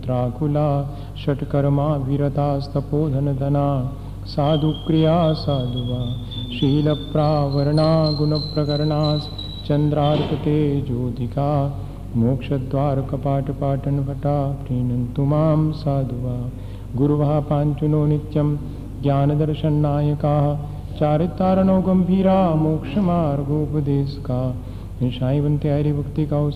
पुत्राकुला, 0.00 0.96
षट्कर्मा, 1.16 1.96
विरतास्तपोधनधना 1.96 3.92
साधुक्रिया 4.24 5.32
साधुवा, 5.32 6.24
शीलप्रावरणा, 6.52 8.10
गुणप्रकरणास् 8.10 9.28
चन्द्रार्कतेजोधिका 9.68 11.78
मोक्षद्वारकपाटपाटनभटा 12.16 14.52
प्रीणन्तु 14.52 15.22
माँ, 15.22 15.72
साधुवा, 15.72 16.50
गुरुवः 16.96 17.40
पाञ्चुनो 17.40 18.06
नित्यं, 18.06 18.56
ज्ञानदर्शननायकाः 19.02 20.58
चारितारणो 20.98 21.80
गम्भीरा, 21.80 22.54
मोक्षमार्गोपदेशका, 22.54 24.56
निशायवन्ते 25.02 25.68
हरिभक्तिकाौ 25.68 26.50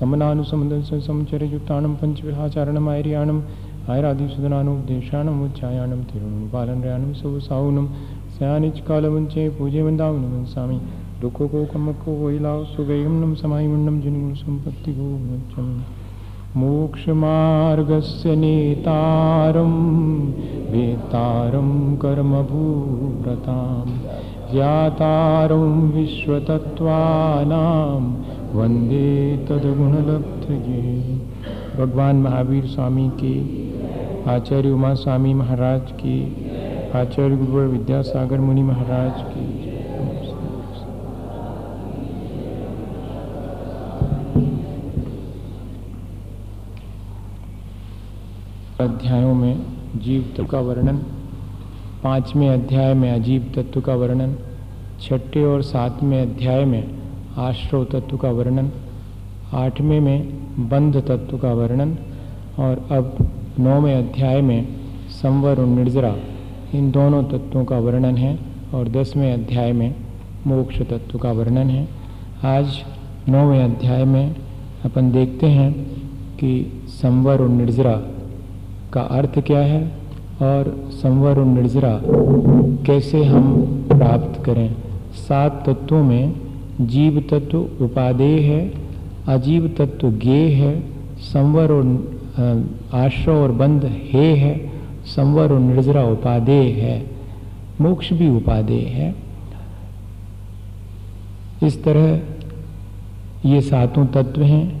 समनानुसमदंसमचर्ययुक्तानं 0.00 1.94
पञ्चविहाचारणमार्याणम् 1.94 3.40
आयरादिसुदनानुदेशानम् 3.90 5.44
उच्चायानं 5.44 6.00
तिरुपालनयानं 6.08 7.12
सुसाहुनं 7.12 7.86
सयानिचकालवञ्चे 8.36 9.48
पूजे 9.48 9.82
वृन्दावनं 9.82 10.32
वंसामि 10.32 10.80
दुःखो 11.20 11.48
को 11.48 11.66
कमको 11.72 12.26
वैलाव 12.26 12.64
सुगैं 12.64 13.20
नम 13.20 13.34
समायुण्डं 13.34 14.00
जनिगुण 14.00 14.34
संपत्ति 14.34 14.92
गो 14.92 15.80
मोक्षमार्गस्य 16.56 18.36
नेतारं, 18.36 19.72
वेतारं 20.72 21.96
कर्मभूव्रतां 21.96 23.86
ज्ञातारं 24.52 25.90
विश्वतत्त्वानां 25.90 28.00
वंदे 28.54 29.36
तद्गुणलब्धये। 29.36 31.02
भगवान 31.76 32.16
महावीर 32.16 32.66
स्वामी 32.66 33.10
के, 33.24 33.34
आचार्य 34.30 34.70
उमा 34.70 34.94
स्वामी 34.94 35.34
महाराज 35.34 35.80
की, 35.92 36.46
आचार्य 36.94 37.36
गुरुवर 37.36 37.64
विद्यासागर 37.64 38.40
मुनि 38.40 38.62
महाराज 38.62 39.12
की। 39.16 39.70
अध्यायों 48.80 49.34
में 49.34 49.62
जीव 49.96 50.22
तत्व 50.22 50.44
का 50.44 50.60
वर्णन, 50.60 50.96
पाँचवें 52.04 52.48
अध्याय 52.50 52.94
में 52.94 53.12
अजीव 53.12 53.52
तत्व 53.56 53.80
का 53.80 53.94
वर्णन, 53.94 54.36
छठे 55.00 55.44
और 55.44 55.62
सातवें 55.62 56.22
अध्याय 56.22 56.64
में 56.64 56.99
आश्रव 57.38 57.84
तत्व 57.84 58.16
का 58.16 58.30
वर्णन, 58.30 58.70
आठवें 59.54 60.00
में 60.00 60.68
बंध 60.68 60.96
तत्व 60.96 61.36
का 61.38 61.52
वर्णन 61.52 61.96
और 62.58 62.86
अब 62.90 63.16
नौवें 63.58 63.94
अध्याय 63.94 64.40
में 64.40 64.66
संवर 65.10 65.60
और 65.60 65.66
निर्जरा, 65.66 66.14
इन 66.74 66.90
दोनों 66.90 67.22
तत्वों 67.24 67.64
का 67.64 67.78
वर्णन 67.78 68.16
है 68.16 68.38
और 68.74 68.88
दसवें 68.88 69.32
अध्याय 69.32 69.72
में 69.72 69.94
मोक्ष 70.46 70.80
तत्व 70.82 71.18
का 71.18 71.32
वर्णन 71.32 71.70
है। 71.70 71.88
आज 72.44 72.78
नौवें 73.28 73.64
अध्याय 73.64 74.04
में 74.04 74.36
अपन 74.84 75.10
देखते 75.12 75.46
हैं 75.46 75.72
कि 76.36 76.82
संवर 76.88 77.40
और 77.40 77.48
निर्जरा 77.48 77.94
का 78.92 79.00
अर्थ 79.00 79.38
क्या 79.38 79.58
है 79.58 79.82
और 80.42 80.88
संवर 80.92 81.38
और 81.38 81.44
निर्जरा 81.44 82.00
कैसे 82.86 83.24
हम 83.24 83.52
प्राप्त 83.88 84.44
करें। 84.44 84.76
सात 85.12 85.62
तत्वों 85.68 86.02
में 86.04 86.49
जीव 86.80 87.20
तत्व 87.30 87.84
उपादेय 87.84 88.38
है 88.40 88.60
अजीव 89.28 89.66
तत्व 89.78 90.10
गे 90.18 90.40
है, 90.50 90.80
संवर 91.22 91.72
और 91.72 91.84
आश्रय 92.94 93.34
और 93.34 93.52
बंध 93.52 93.84
हे 94.04 94.26
है, 94.36 94.54
संवर 95.06 95.52
और 95.52 95.58
निर्जरा 95.60 96.02
उपादेय 96.04 96.70
है, 96.72 97.02
मोक्ष 97.80 98.12
भी 98.12 98.28
उपादेय 98.28 98.84
है। 98.84 99.14
इस 101.62 101.82
तरह 101.84 103.48
ये 103.48 103.60
सातों 103.60 104.06
तत्व 104.06 104.42
हैं 104.42 104.80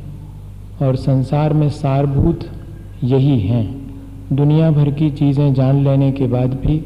और 0.82 0.96
संसार 0.96 1.52
में 1.52 1.68
सारभूत 1.70 2.48
यही 3.04 3.38
हैं। 3.40 3.64
दुनिया 4.32 4.70
भर 4.70 4.90
की 4.90 5.10
चीज़ें 5.10 5.52
जान 5.54 5.82
लेने 5.84 6.10
के 6.12 6.26
बाद 6.26 6.54
भी 6.54 6.82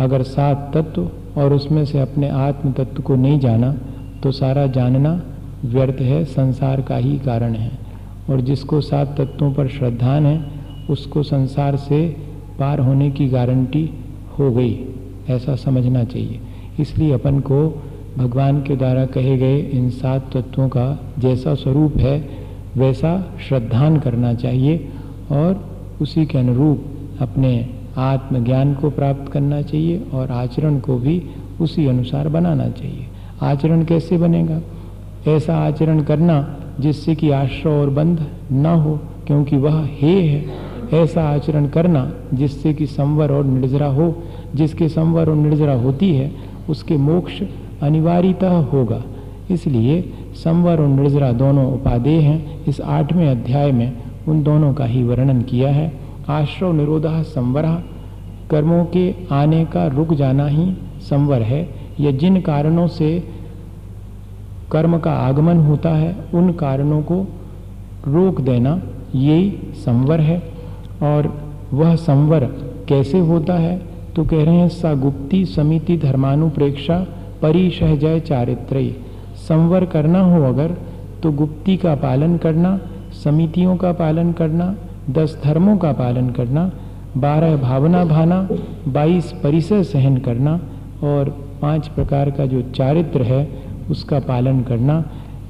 अगर 0.00 0.22
सात 0.22 0.70
तत्व 0.74 1.40
और 1.40 1.52
उसमें 1.52 1.84
से 1.84 2.00
अपने 2.00 2.28
आत्म 2.28 2.72
तत्व 2.72 3.02
को 3.02 3.14
नहीं 3.16 3.38
जाना 3.40 3.74
तो 4.26 4.32
सारा 4.32 4.66
जानना 4.66 5.22
व्यर्थ 5.64 6.00
है, 6.00 6.24
संसार 6.24 6.80
का 6.80 6.96
ही 6.96 7.18
कारण 7.18 7.52
है। 7.52 7.70
और 8.30 8.40
जिसको 8.40 8.80
सात 8.80 9.20
तत्वों 9.20 9.52
पर 9.52 9.68
श्रद्धान 9.68 10.26
है, 10.26 10.50
उसको 10.90 11.22
संसार 11.22 11.76
से 11.76 12.16
पार 12.58 12.78
होने 12.78 13.10
की 13.10 13.28
गारंटी 13.28 13.90
हो 14.38 14.52
गई। 14.52 14.84
ऐसा 15.30 15.56
समझना 15.56 16.04
चाहिए। 16.04 16.40
इसलिए 16.80 17.12
अपन 17.12 17.40
को 17.40 17.82
भगवान 18.18 18.62
के 18.62 18.76
द्वारा 18.76 19.06
कहे 19.06 19.38
गए 19.38 19.58
इन 19.58 19.90
सात 19.90 20.36
तत्वों 20.36 20.68
का 20.68 21.00
जैसा 21.18 21.54
स्वरूप 21.54 21.96
है, 21.96 22.28
वैसा 22.76 23.34
श्रद्धान 23.48 23.98
करना 23.98 24.34
चाहिए 24.34 24.88
और 25.32 25.78
उसी 26.00 26.26
के 26.26 26.38
अनुरूप 26.38 26.84
अपने 27.20 27.70
आत्मज्ञान 27.96 28.74
को 28.74 28.90
प्राप्त 28.90 29.32
करना 29.32 29.62
चाहिए 29.62 30.04
और 30.14 30.30
आचरण 30.30 30.78
को 30.78 30.96
भी 30.96 31.22
उसी 31.60 31.86
अनुसार 31.86 32.28
बनाना 32.28 32.68
चाहिए। 32.68 33.06
आचरण 33.42 33.84
कैसे 33.84 34.18
बनेगा? 34.18 34.60
ऐसा 35.28 35.56
आचरण 35.56 36.00
करना 36.02 36.56
जिससे 36.80 37.14
कि 37.14 37.30
आश्रय 37.30 37.72
और 37.72 37.90
बंध 37.90 38.26
न 38.52 38.66
हो, 38.66 39.00
क्योंकि 39.26 39.56
वह 39.56 39.88
हे 39.90 40.22
है। 40.28 40.66
ऐसा 40.92 41.22
आचरण 41.22 41.66
करना 41.66 42.12
जिससे 42.34 42.74
कि 42.74 42.86
संवर 42.86 43.32
और 43.32 43.44
निर्जरा 43.44 43.86
हो। 43.86 44.22
जिसके 44.54 44.88
संवर 44.88 45.30
और 45.30 45.36
निर्जरा 45.36 45.74
होती 45.74 46.14
है, 46.14 46.32
उसके 46.70 46.96
मोक्ष 46.96 47.42
अनिवार्यतः 47.82 48.56
होगा। 48.56 49.02
इसलिए 49.50 50.12
संवर 50.34 50.80
और 50.80 50.88
निर्जरा 50.88 51.32
दोनों 51.32 51.72
उपादेय 51.72 52.20
हैं। 52.20 52.64
इस 52.64 52.80
आठवें 52.80 53.28
अध्याय 53.28 53.72
में 53.72 53.92
उन 54.28 54.42
दोनों 54.42 54.74
का 54.74 54.84
ही 54.84 55.02
वर्णन 55.02 55.42
किया 55.42 55.70
है। 55.70 55.92
आश्रव 56.28 56.72
निरोधा 56.72 57.22
संवरा। 57.22 57.82
कर्मों 58.50 58.84
के 58.84 59.14
आने 59.32 59.64
का 59.64 59.86
रुक 59.86 60.14
जाना 60.14 60.46
ही 60.46 60.74
संवर 61.00 61.42
है। 61.42 61.85
या 62.00 62.10
जिन 62.10 62.40
कारणों 62.40 62.86
से 62.86 63.24
कर्म 64.72 64.98
का 64.98 65.12
आगमन 65.12 65.56
होता 65.56 65.90
है, 65.90 66.16
उन 66.34 66.52
कारणों 66.52 67.02
को 67.02 67.22
रोक 68.06 68.40
देना 68.40 68.82
यही 69.14 69.58
संवर 69.74 70.20
है। 70.20 70.42
और 71.02 71.42
वह 71.72 71.94
संवर 71.94 72.44
कैसे 72.88 73.18
होता 73.18 73.54
है? 73.54 73.82
तो 74.16 74.24
कह 74.24 74.44
रहे 74.44 74.54
हैं, 74.54 74.68
सा 74.68 74.94
गुप्ती 74.94 75.44
समिति 75.44 75.96
धर्मानुप्रेक्षा 75.96 77.06
परिशह 77.42 77.96
जय 77.96 78.20
चारित्र 78.20 78.94
संवर 79.36 79.84
करना 79.84 80.20
हो 80.20 80.42
अगर 80.42 80.74
तो 81.22 81.32
गुप्ती 81.32 81.76
का 81.76 81.94
पालन 81.94 82.36
करना, 82.36 82.80
समितियों 83.24 83.76
का 83.76 83.92
पालन 83.92 84.32
करना, 84.32 84.74
दस 85.10 85.40
धर्मों 85.44 85.76
का 85.76 85.92
पालन 85.92 86.30
करना, 86.30 86.70
बारह 87.16 87.56
भावना 87.56 88.04
भाना, 88.04 88.48
बाईस 88.88 89.32
परिसर 89.32 89.82
सहन 89.82 90.16
करना 90.16 90.60
और 91.04 91.45
पाँच 91.62 91.88
प्रकार 91.88 92.30
का 92.30 92.46
जो 92.46 92.62
चारित्र 92.70 93.22
है, 93.22 93.48
उसका 93.90 94.18
पालन 94.20 94.62
करना, 94.62 95.04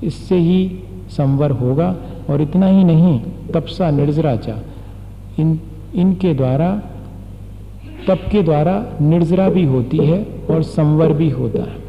इससे 0.05 0.37
ही 0.37 0.83
संवर 1.11 1.51
होगा 1.51 1.95
और 2.31 2.43
इतना 2.43 2.67
ही 2.67 2.85
नहीं, 2.85 3.21
तपसा 3.55 3.91
निर्जराचा। 3.91 4.59
इन, 5.39 5.59
इनके 5.95 6.35
द्वारा 6.35 6.71
तप 8.09 8.29
के 8.33 8.43
द्वारा 8.43 8.75
निर्जरा 9.01 9.49
भी 9.49 9.65
होती 9.65 9.99
है 9.99 10.23
और 10.51 10.63
संवर 10.63 11.13
भी 11.13 11.31
होता 11.31 11.63
है। 11.63 11.85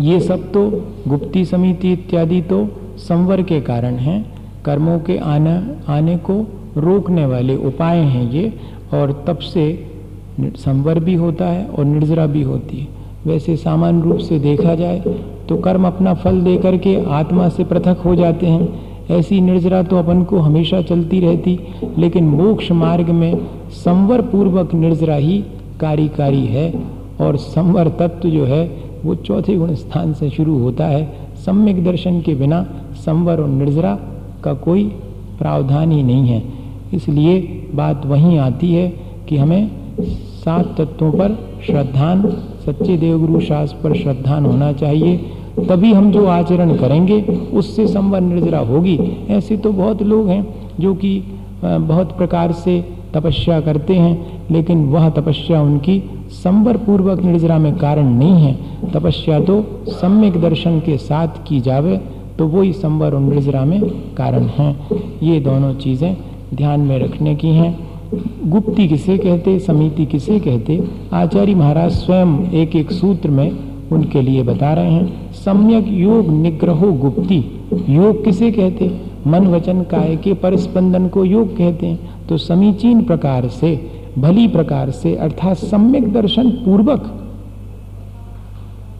ये 0.00 0.20
सब 0.20 0.50
तो 0.52 0.68
गुप्ती 1.08 1.44
समिति 1.44 1.92
इत्यादि 1.92 2.40
तो 2.42 2.64
संवर 2.98 3.42
के 3.42 3.60
कारण 3.60 3.94
हैं। 3.96 4.24
कर्मों 4.64 4.98
के 4.98 5.16
आना, 5.18 5.54
आने 5.88 6.16
को 6.16 6.40
रोकने 6.76 7.26
वाले 7.26 7.56
उपाय 7.56 7.98
हैं 7.98 8.30
ये, 8.30 8.52
और 8.94 9.12
तप 9.26 9.38
से 9.38 9.64
संवर 10.40 10.98
भी 11.00 11.14
होता 11.14 11.46
है 11.46 11.66
और 11.66 11.84
निर्जरा 11.84 12.26
भी 12.26 12.42
होती 12.42 12.76
है। 12.76 13.01
वैसे 13.26 13.56
सामान्य 13.56 14.02
रूप 14.02 14.18
से 14.18 14.38
देखा 14.38 14.74
जाए 14.74 15.14
तो 15.48 15.56
कर्म 15.56 15.86
अपना 15.86 16.14
फल 16.14 16.40
दे 16.40 16.56
करके 16.56 16.96
आत्मा 17.10 17.48
से 17.48 17.64
पृथक 17.64 18.02
हो 18.04 18.14
जाते 18.14 18.46
हैं। 18.46 18.90
ऐसी 19.10 19.40
निर्जरा 19.40 19.82
तो 19.82 19.96
अपन 19.96 20.22
को 20.24 20.38
हमेशा 20.38 20.80
चलती 20.82 21.20
रहती, 21.20 21.58
लेकिन 21.98 22.24
मोक्ष 22.24 22.70
मार्ग 22.72 23.10
में 23.10 23.46
संवर 23.74 24.20
पूर्वक 24.22 24.74
निर्जरा 24.74 25.14
ही 25.14 25.38
कार्यकारी 25.80 26.44
है, 26.46 26.72
और 27.20 27.36
संवर 27.36 27.88
तत्व 27.98 28.28
जो 28.28 28.44
है, 28.44 28.64
वो 29.04 29.14
चौथे 29.14 29.56
गुण 29.56 29.74
स्थान 29.74 30.12
से 30.12 30.30
शुरू 30.30 30.58
होता 30.58 30.86
है। 30.86 31.04
सम्यक 31.36 31.84
दर्शन 31.84 32.20
के 32.20 32.34
बिना 32.34 32.62
संवर 32.96 33.40
और 33.40 33.48
निर्जरा 33.48 33.94
का 34.44 34.52
कोई 34.54 34.84
प्रावधान 35.38 35.92
ही 35.92 36.02
नहीं 36.02 36.28
है। 36.28 36.42
इसलिए 36.94 37.40
बात 37.74 38.06
वहीं 38.06 38.38
आती 38.38 38.72
है 38.72 38.88
कि 39.28 39.36
हमें 39.36 39.70
सात 40.38 40.74
तत्वों 40.78 41.10
पर 41.12 41.38
श्रद्धान 41.66 42.22
सच्चे 42.66 42.96
देवगुरु 42.96 43.40
शास्त्र 43.40 43.76
पर 43.82 43.96
श्रद्धान 43.96 44.44
होना 44.46 44.72
चाहिए। 44.74 45.16
तभी 45.60 45.92
हम 45.92 46.10
जो 46.12 46.24
आचरण 46.28 46.74
करेंगे, 46.76 47.20
उससे 47.52 47.86
संवर 47.88 48.20
निर्जरा 48.20 48.58
होगी। 48.60 48.98
ऐसे 49.30 49.56
तो 49.56 49.72
बहुत 49.72 50.02
लोग 50.04 50.28
हैं 50.28 50.46
जो 50.80 50.94
कि 50.94 51.22
बहुत 51.62 52.16
प्रकार 52.16 52.52
से 52.54 52.80
तपस्या 53.14 53.60
करते 53.60 53.94
हैं, 53.94 54.46
लेकिन 54.50 54.84
वह 54.86 55.08
तपस्या 55.10 55.60
उनकी 55.62 56.02
संवर 56.34 56.76
पूर्वक 56.76 57.20
निर्जरा 57.20 57.58
में 57.58 57.74
कारण 57.78 58.08
नहीं 58.08 58.42
है। 58.42 58.90
तपस्या 58.92 59.40
तो 59.40 59.62
सम्यक 59.90 60.40
दर्शन 60.40 60.78
के 60.80 60.96
साथ 60.98 61.46
की 61.48 61.60
जावे 61.60 61.96
तो 62.38 62.46
वही 62.48 62.72
संवर 62.72 63.14
और 63.14 63.20
निर्जरा 63.20 63.64
में 63.64 63.80
कारण 64.14 64.46
है। 64.50 64.74
ये 65.22 65.40
दोनों 65.40 65.74
चीज़ें 65.74 66.16
ध्यान 66.54 66.80
में 66.80 66.98
रखने 66.98 67.34
की 67.34 67.48
हैं। 67.48 67.91
गुप्ती 68.46 68.88
किसे 68.88 69.18
कहते, 69.18 69.58
समिति 69.58 70.06
किसे 70.06 70.40
कहते, 70.40 70.84
आचार्य 71.12 71.54
महाराज 71.54 71.90
स्वयं 71.90 72.50
एक 72.50 72.76
एक 72.76 72.92
सूत्र 72.92 73.30
में 73.30 73.52
उनके 73.92 74.22
लिए 74.22 74.42
बता 74.42 74.72
रहे 74.72 74.92
हैं। 74.92 75.32
सम्यक 75.32 75.86
योग 75.88 76.28
निग्रहो 76.28 76.92
गुप्ती। 76.92 77.44
योग 77.88 78.24
किसे 78.24 78.50
कहते? 78.50 79.00
मन 79.26 79.46
वचन 79.46 79.82
काय 79.82 80.16
के 80.16 80.34
परस्पंदन 80.34 81.08
को 81.08 81.24
योग 81.24 81.56
कहते 81.56 81.86
हैं। 81.86 82.26
तो 82.28 82.36
समीचीन 82.36 83.02
प्रकार 83.02 83.48
से, 83.48 83.90
भली 84.18 84.48
प्रकार 84.48 84.90
से, 84.90 85.14
अर्थात 85.14 85.56
सम्यक 85.56 86.12
दर्शन 86.12 86.50
पूर्वक। 86.50 87.30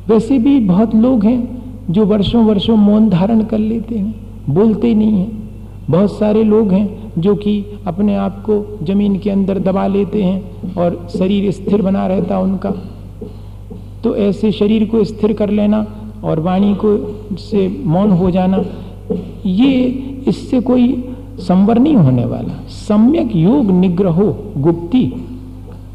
वैसे 0.09 0.39
भी 0.39 0.61
बहुत 0.61 0.95
लोग 0.95 1.25
हैं 1.25 1.63
जो 1.91 2.07
वर्षों 2.07 2.45
वर्षों 2.45 2.77
मौन 2.77 3.09
धारण 3.09 3.43
कर 3.43 3.59
लेते 3.59 3.95
हैं, 3.95 4.15
बोलते 4.51 4.95
नहीं 4.95 5.13
हैं। 5.13 5.51
बहुत 5.91 6.19
सारे 6.19 6.45
लोग 6.45 6.73
हैं 6.73 7.02
जो 7.19 7.35
कि 7.35 7.65
अपने 7.87 8.15
आप 8.17 8.43
को 8.47 8.85
ज़मीन 8.85 9.19
के 9.19 9.31
अंदर 9.31 9.59
दबा 9.59 9.87
लेते 9.87 10.23
हैं 10.23 10.75
और 10.75 11.07
शरीर 11.19 11.51
स्थिर 11.53 11.83
बना 11.83 12.07
रहता 12.07 12.37
है 12.37 12.43
उनका। 12.43 12.71
तो 14.05 14.15
ऐसे 14.17 14.53
शरीर 14.53 14.85
को 14.85 15.03
स्थिर 15.05 15.33
कर 15.33 15.51
लेना 15.51 15.87
और 16.25 16.41
वाणी 16.41 16.75
को 16.75 16.97
से 17.39 17.69
मौन 17.87 18.11
हो 18.11 18.31
जाना, 18.31 18.65
ये 19.47 19.73
इससे 20.29 20.61
कोई 20.61 20.93
संवर 21.41 21.79
नहीं 21.79 21.97
होने 21.97 22.25
वाला। 22.25 22.55
सम्यक 22.69 23.37
योग 23.37 23.71
निग्रहो 23.71 24.33
गुप्ती 24.57 25.05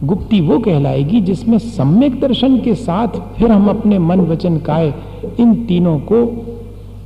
गुप्ती 0.03 0.39
वो 0.41 0.57
कहलाएगी 0.59 1.21
जिसमें 1.21 1.57
सम्यक 1.59 2.19
दर्शन 2.21 2.57
के 2.57 2.73
साथ 2.75 3.19
फिर 3.37 3.51
हम 3.51 3.67
अपने 3.69 3.99
मन 3.99 4.19
वचन 4.21 4.57
काय 4.57 4.93
इन 5.39 5.53
तीनों 5.65 5.97
को 6.11 6.25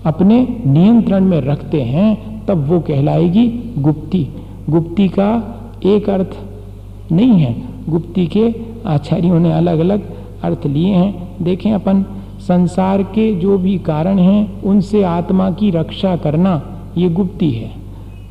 अपने 0.06 0.40
नियंत्रण 0.66 1.26
में 1.26 1.40
रखते 1.42 1.82
हैं 1.82 2.31
तब 2.52 2.68
वो 2.68 2.80
कहलाएगी 2.80 3.74
गुप्ती। 3.78 4.28
गुप्ती 4.70 5.08
का 5.08 5.60
एक 5.86 6.10
अर्थ 6.10 6.40
नहीं 7.12 7.32
है। 7.32 7.56
गुप्ती 7.90 8.28
के 8.28 8.56
आचार्यों 8.86 9.40
ने 9.40 9.52
अलग 9.52 9.80
अलग 9.80 10.02
अर्थ 10.44 10.66
लिए 10.66 10.94
हैं। 10.94 11.44
देखें 11.44 11.74
अपन, 11.74 12.06
संसार 12.40 13.04
के 13.04 13.36
जो 13.36 13.58
भी 13.58 13.78
कारण 13.78 14.20
हैं, 14.20 14.62
उनसे 14.62 15.04
आत्मा 15.04 15.52
की 15.52 15.70
रक्षा 15.70 16.16
करना 16.16 16.62
ये 16.98 17.10
गुप्ती 17.10 17.52
है। 17.52 17.72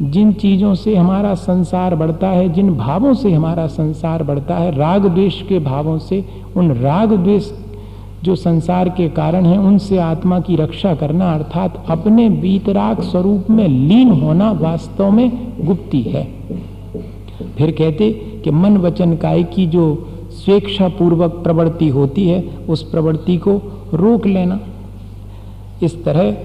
जिन 0.03 0.33
चीज़ों 0.33 0.75
से 0.75 0.97
हमारा 0.97 1.35
संसार 1.35 1.95
बढ़ता 1.95 2.29
है, 2.29 2.49
जिन 2.49 2.77
भावों 2.77 3.15
से 3.15 3.33
हमारा 3.33 3.67
संसार 3.67 4.23
बढ़ता 4.23 4.57
है, 4.57 4.77
राग 4.77 5.07
द्वेष 5.07 5.43
के 5.43 5.59
भावों 5.59 5.99
से, 5.99 6.25
उन 6.57 6.73
राग 6.73 7.13
द्वेष 7.13 7.51
जो 8.25 8.35
संसार 8.35 8.89
के 8.89 9.09
कारण 9.09 9.47
हैं, 9.47 9.59
उनसे 9.59 9.99
आत्मा 9.99 10.41
की 10.41 10.57
रक्षा 10.57 10.95
करना 10.95 11.35
अर्थात 11.35 11.85
अपने 11.89 12.29
बीतराग 12.29 13.01
स्वरूप 13.01 13.51
में 13.51 13.69
लीन 13.69 14.11
होना 14.11 14.51
वास्तव 14.51 15.11
में 15.11 15.53
गुप्ती 15.67 16.03
है। 16.03 16.25
फिर 17.59 17.71
कहते 17.71 18.11
कि 18.45 18.51
मन 18.51 18.77
वचन 18.77 19.17
काय 19.17 19.43
की 19.43 19.67
जो 19.67 20.09
स्वेच्छा 20.31 20.89
पूर्वक 20.89 21.31
प्रवृत्ति 21.31 21.89
होती 21.89 22.29
है, 22.29 22.57
उस 22.69 22.83
प्रवृत्ति 22.83 23.37
को 23.37 23.63
रोक 23.95 24.27
लेना। 24.27 24.61
इस 25.83 26.05
तरह 26.05 26.37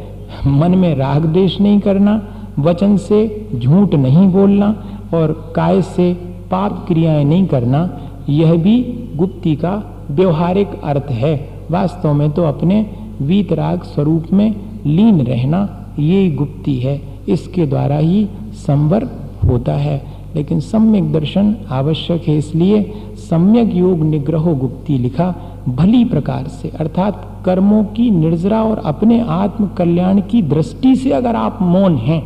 मन 0.48 0.72
में 0.72 0.96
राग 0.96 1.26
देश 1.26 1.62
नहीं 1.62 1.80
करना, 1.80 2.28
वचन 2.60 2.98
से 2.98 3.48
झूठ 3.56 3.94
नहीं 3.94 4.28
बोलना 4.28 4.84
और 5.14 5.54
काय 5.56 5.82
से 5.82 6.14
पाप 6.52 6.86
क्रियाएँ 6.88 7.24
नहीं 7.24 7.46
करना, 7.46 8.00
यह 8.30 8.54
भी 8.54 8.82
गुप्ती 9.16 9.56
का 9.56 10.06
व्यवहारिक 10.12 10.68
अर्थ 10.84 11.12
है। 11.12 11.55
वास्तव 11.72 12.14
में 12.14 12.32
तो 12.32 12.44
अपने 12.44 12.86
वीतराग 13.22 13.84
स्वरूप 13.84 14.34
में 14.34 14.56
लीन 14.86 15.22
रहना 15.22 15.68
ये 16.00 16.30
गुप्ती 16.32 16.76
है। 16.80 17.02
इसके 17.30 17.66
द्वारा 17.66 17.98
ही 17.98 18.28
संवर 18.54 19.04
होता 19.46 19.74
है। 19.74 20.16
लेकिन 20.36 20.60
सम्यक 20.60 21.12
दर्शन 21.14 21.56
आवश्यक 21.72 22.24
है, 22.28 22.38
इसलिए 22.38 22.82
सम्यक 23.30 23.76
योग 23.76 24.00
निग्रहो 24.00 24.56
गुप्ती 24.56 24.98
लिखा 24.98 25.36
भली 25.68 26.04
प्रकार 26.06 26.48
से। 26.48 26.70
अर्थात 26.70 27.44
कर्मों 27.46 27.84
की 27.84 28.10
निर्जरा 28.10 28.64
और 28.64 28.82
अपने 28.86 29.20
आत्म 29.20 29.68
कल्याण 29.68 30.22
की 30.22 30.42
दृष्टि 30.42 30.96
से 30.96 31.12
अगर 31.12 31.36
आप 31.36 31.60
मौन 31.62 31.96
हैं, 31.96 32.22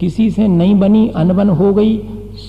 किसी 0.00 0.30
से 0.30 0.48
नहीं 0.48 0.74
बनी, 0.74 1.08
अनबन 1.08 1.48
हो 1.48 1.72
गई, 1.74 1.98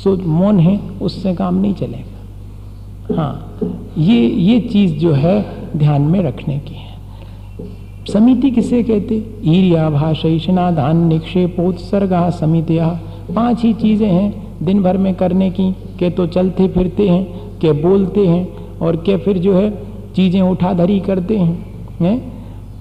सो 0.04 0.16
मौन 0.18 0.60
है, 0.60 0.80
उससे 1.02 1.34
काम 1.36 1.56
नहीं 1.56 1.74
चलेगा। 1.74 3.16
हाँ 3.16 3.60
ये 3.98 4.28
ये 4.28 4.60
चीज़ 4.60 4.94
जो 4.94 5.12
है 5.12 5.46
ध्यान 5.76 6.02
में 6.02 6.24
रखने 6.24 6.60
की 6.60 6.76
है। 6.76 6.98
समिति 8.14 8.52
किसे 8.52 8.84
कहते? 8.84 9.16
ईरिया 9.46 9.90
भाषा 9.90 10.72
धान 10.72 11.08
निक्षेपोत्सर्ग 11.08 12.30
समितिया। 12.30 13.00
पाँच 13.36 13.64
ही 13.64 13.74
चीज़ें 13.74 14.08
हैं 14.08 14.48
दिन 14.64 14.84
भर 14.84 14.98
में 14.98 15.16
करने 15.16 15.50
की, 15.50 15.72
के 15.72 16.10
तो 16.10 16.28
चलते 16.28 16.68
फिरते 16.68 17.10
हैं, 17.10 17.24
के 17.60 17.72
बोलते 17.72 18.28
हैं, 18.28 18.48
और 18.78 18.96
के 18.96 19.18
फिर 19.18 19.38
जो 19.38 19.54
है 19.54 19.70
चीज़ें 20.16 20.42
उठाधरी 20.42 21.00
करते 21.00 21.38
हैं, 21.38 21.66
है? 22.02 22.22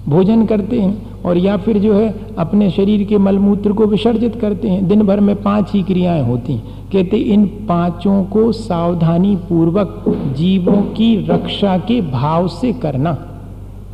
भोजन 0.07 0.45
करते 0.45 0.81
हैं। 0.81 1.06
और 1.27 1.37
या 1.37 1.57
फिर 1.57 1.77
जो 1.77 1.93
है 1.93 2.35
अपने 2.37 2.69
शरीर 2.71 3.03
के 3.03 3.17
मलमूत्र 3.17 3.73
को 3.73 3.85
विसर्जित 3.85 4.35
करते 4.35 4.69
हैं। 4.69 4.87
दिन 4.87 5.01
भर 5.01 5.19
में 5.19 5.35
पाँच 5.35 5.71
ही 5.73 5.83
क्रियाएँ 5.83 6.23
होती 6.23 6.53
हैं। 6.53 6.89
कहते 6.91 7.17
इन 7.17 7.45
पाँचों 7.45 8.23
को 8.23 8.51
सावधानी 8.51 9.35
पूर्वक 9.35 10.03
जीवों 10.37 10.81
की 10.81 11.15
रक्षा 11.27 11.77
के 11.77 12.01
भाव 12.01 12.47
से 12.47 12.73
करना। 12.73 13.17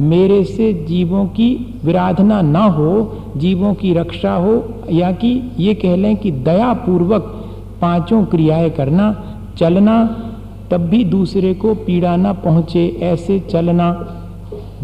मेरे 0.01 0.43
से 0.43 0.73
जीवों 0.73 1.25
की 1.25 1.79
विराधना 1.85 2.41
ना 2.41 2.63
हो, 2.63 3.17
जीवों 3.37 3.73
की 3.73 3.93
रक्षा 3.93 4.33
हो, 4.33 4.63
या 4.91 5.11
कि 5.11 5.51
ये 5.59 5.73
कह 5.73 5.95
लें 5.95 6.15
कि 6.17 6.31
दया 6.31 6.73
पूर्वक 6.73 7.21
पाँचों 7.81 8.25
क्रियाएँ 8.25 8.69
करना, 8.69 9.23
चलना, 9.57 10.05
तब 10.71 10.81
भी 10.81 11.03
दूसरे 11.03 11.53
को 11.53 11.73
पीड़ा 11.75 12.15
ना 12.15 12.33
पहुँचे, 12.33 12.99
ऐसे 13.01 13.39
चलना 13.39 13.91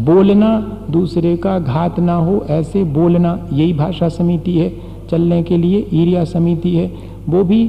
बोलना 0.00 0.58
दूसरे 0.90 1.36
का 1.36 1.58
घात 1.58 1.98
ना 2.00 2.14
हो, 2.14 2.44
ऐसे 2.50 2.84
बोलना 2.84 3.38
यही 3.52 3.72
भाषा 3.72 4.08
समिति 4.08 4.58
है, 4.58 4.72
चलने 5.10 5.42
के 5.42 5.56
लिए 5.56 5.86
ईरिया 5.92 6.24
समिति 6.24 6.74
है। 6.76 6.90
वो 7.28 7.42
भी 7.44 7.64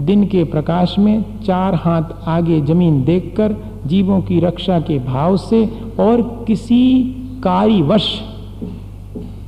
दिन 0.00 0.26
के 0.26 0.44
प्रकाश 0.44 0.94
में 0.98 1.24
चार 1.44 1.74
हाथ 1.74 2.28
आगे 2.28 2.60
ज़मीन 2.60 3.02
देखकर 3.04 3.56
जीवों 3.86 4.20
की 4.20 4.40
रक्षा 4.40 4.78
के 4.80 4.98
भाव 4.98 5.36
से 5.36 5.64
और 6.00 6.22
किसी 6.46 7.02
कार्यवश 7.44 8.08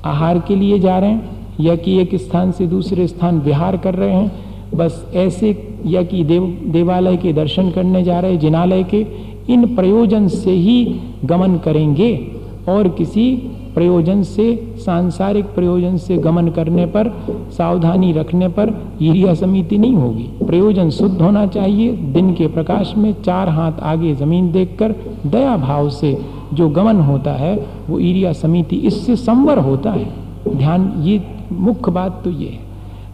आहार 0.05 0.38
के 0.38 0.57
लिए 0.57 0.79
जा 0.79 0.99
रहे 0.99 1.11
हैं, 1.11 1.53
या 1.61 1.76
कि 1.76 1.99
एक 1.99 2.14
स्थान 2.14 2.53
से 2.53 2.67
दूसरे 2.67 3.07
स्थान 3.07 3.38
विहार 3.41 3.76
कर 3.76 3.95
रहे 3.95 4.14
हैं। 4.14 4.33
बस 4.75 5.05
ऐसे, 5.14 5.79
या 5.87 6.03
कि 6.03 6.25
देव, 6.25 6.47
देवालय 6.67 7.17
के 7.17 7.33
दर्शन 7.33 7.71
करने 7.71 8.03
जा 8.03 8.19
रहे 8.21 8.33
हैं, 8.33 8.38
जिनालय 8.41 8.83
के 8.85 9.03
इन 9.51 9.77
प्रयोजन 9.77 10.29
से 10.29 10.51
ही 10.51 11.01
गमन 11.25 11.57
करेंगे 11.57 12.29
और 12.69 12.89
किसी 12.89 13.37
प्रयोजन 13.75 14.23
से, 14.23 14.75
सांसारिक 14.77 15.45
प्रयोजन 15.45 15.97
से 15.97 16.17
गमन 16.17 16.49
करने 16.49 16.87
पर, 16.87 17.27
सावधानी 17.51 18.13
रखने 18.13 18.49
पर 18.49 18.83
ईरिया 19.03 19.35
समिति 19.35 19.79
नहीं 19.79 19.95
होगी। 19.95 20.23
प्रयोजन 20.23 20.91
शुद्ध 20.91 21.23
होना 21.23 21.47
चाहिए। 21.47 21.93
दिन 21.93 22.35
के 22.35 22.47
प्रकाश 22.47 22.95
में 22.97 23.23
चार 23.23 23.49
हाथ 23.49 23.73
आगे 23.83 24.15
ज़मीन 24.15 24.53
देखकर 24.53 24.95
दया 25.27 25.57
भाव 25.57 25.89
से 25.89 26.19
जो 26.55 26.69
गमन 26.69 26.97
होता 26.97 27.33
है, 27.33 27.67
वो 27.91 27.99
ईरिया 27.99 28.33
समिति 28.33 28.77
इससे 28.77 29.17
संवर 29.17 29.59
होता 29.59 29.91
है। 29.91 30.13
ध्यान, 30.49 30.95
ये 30.99 31.23
मुख्य 31.53 31.93
बात 31.93 32.21
तो 32.25 32.31
ये 32.31 32.49
है। 32.49 32.61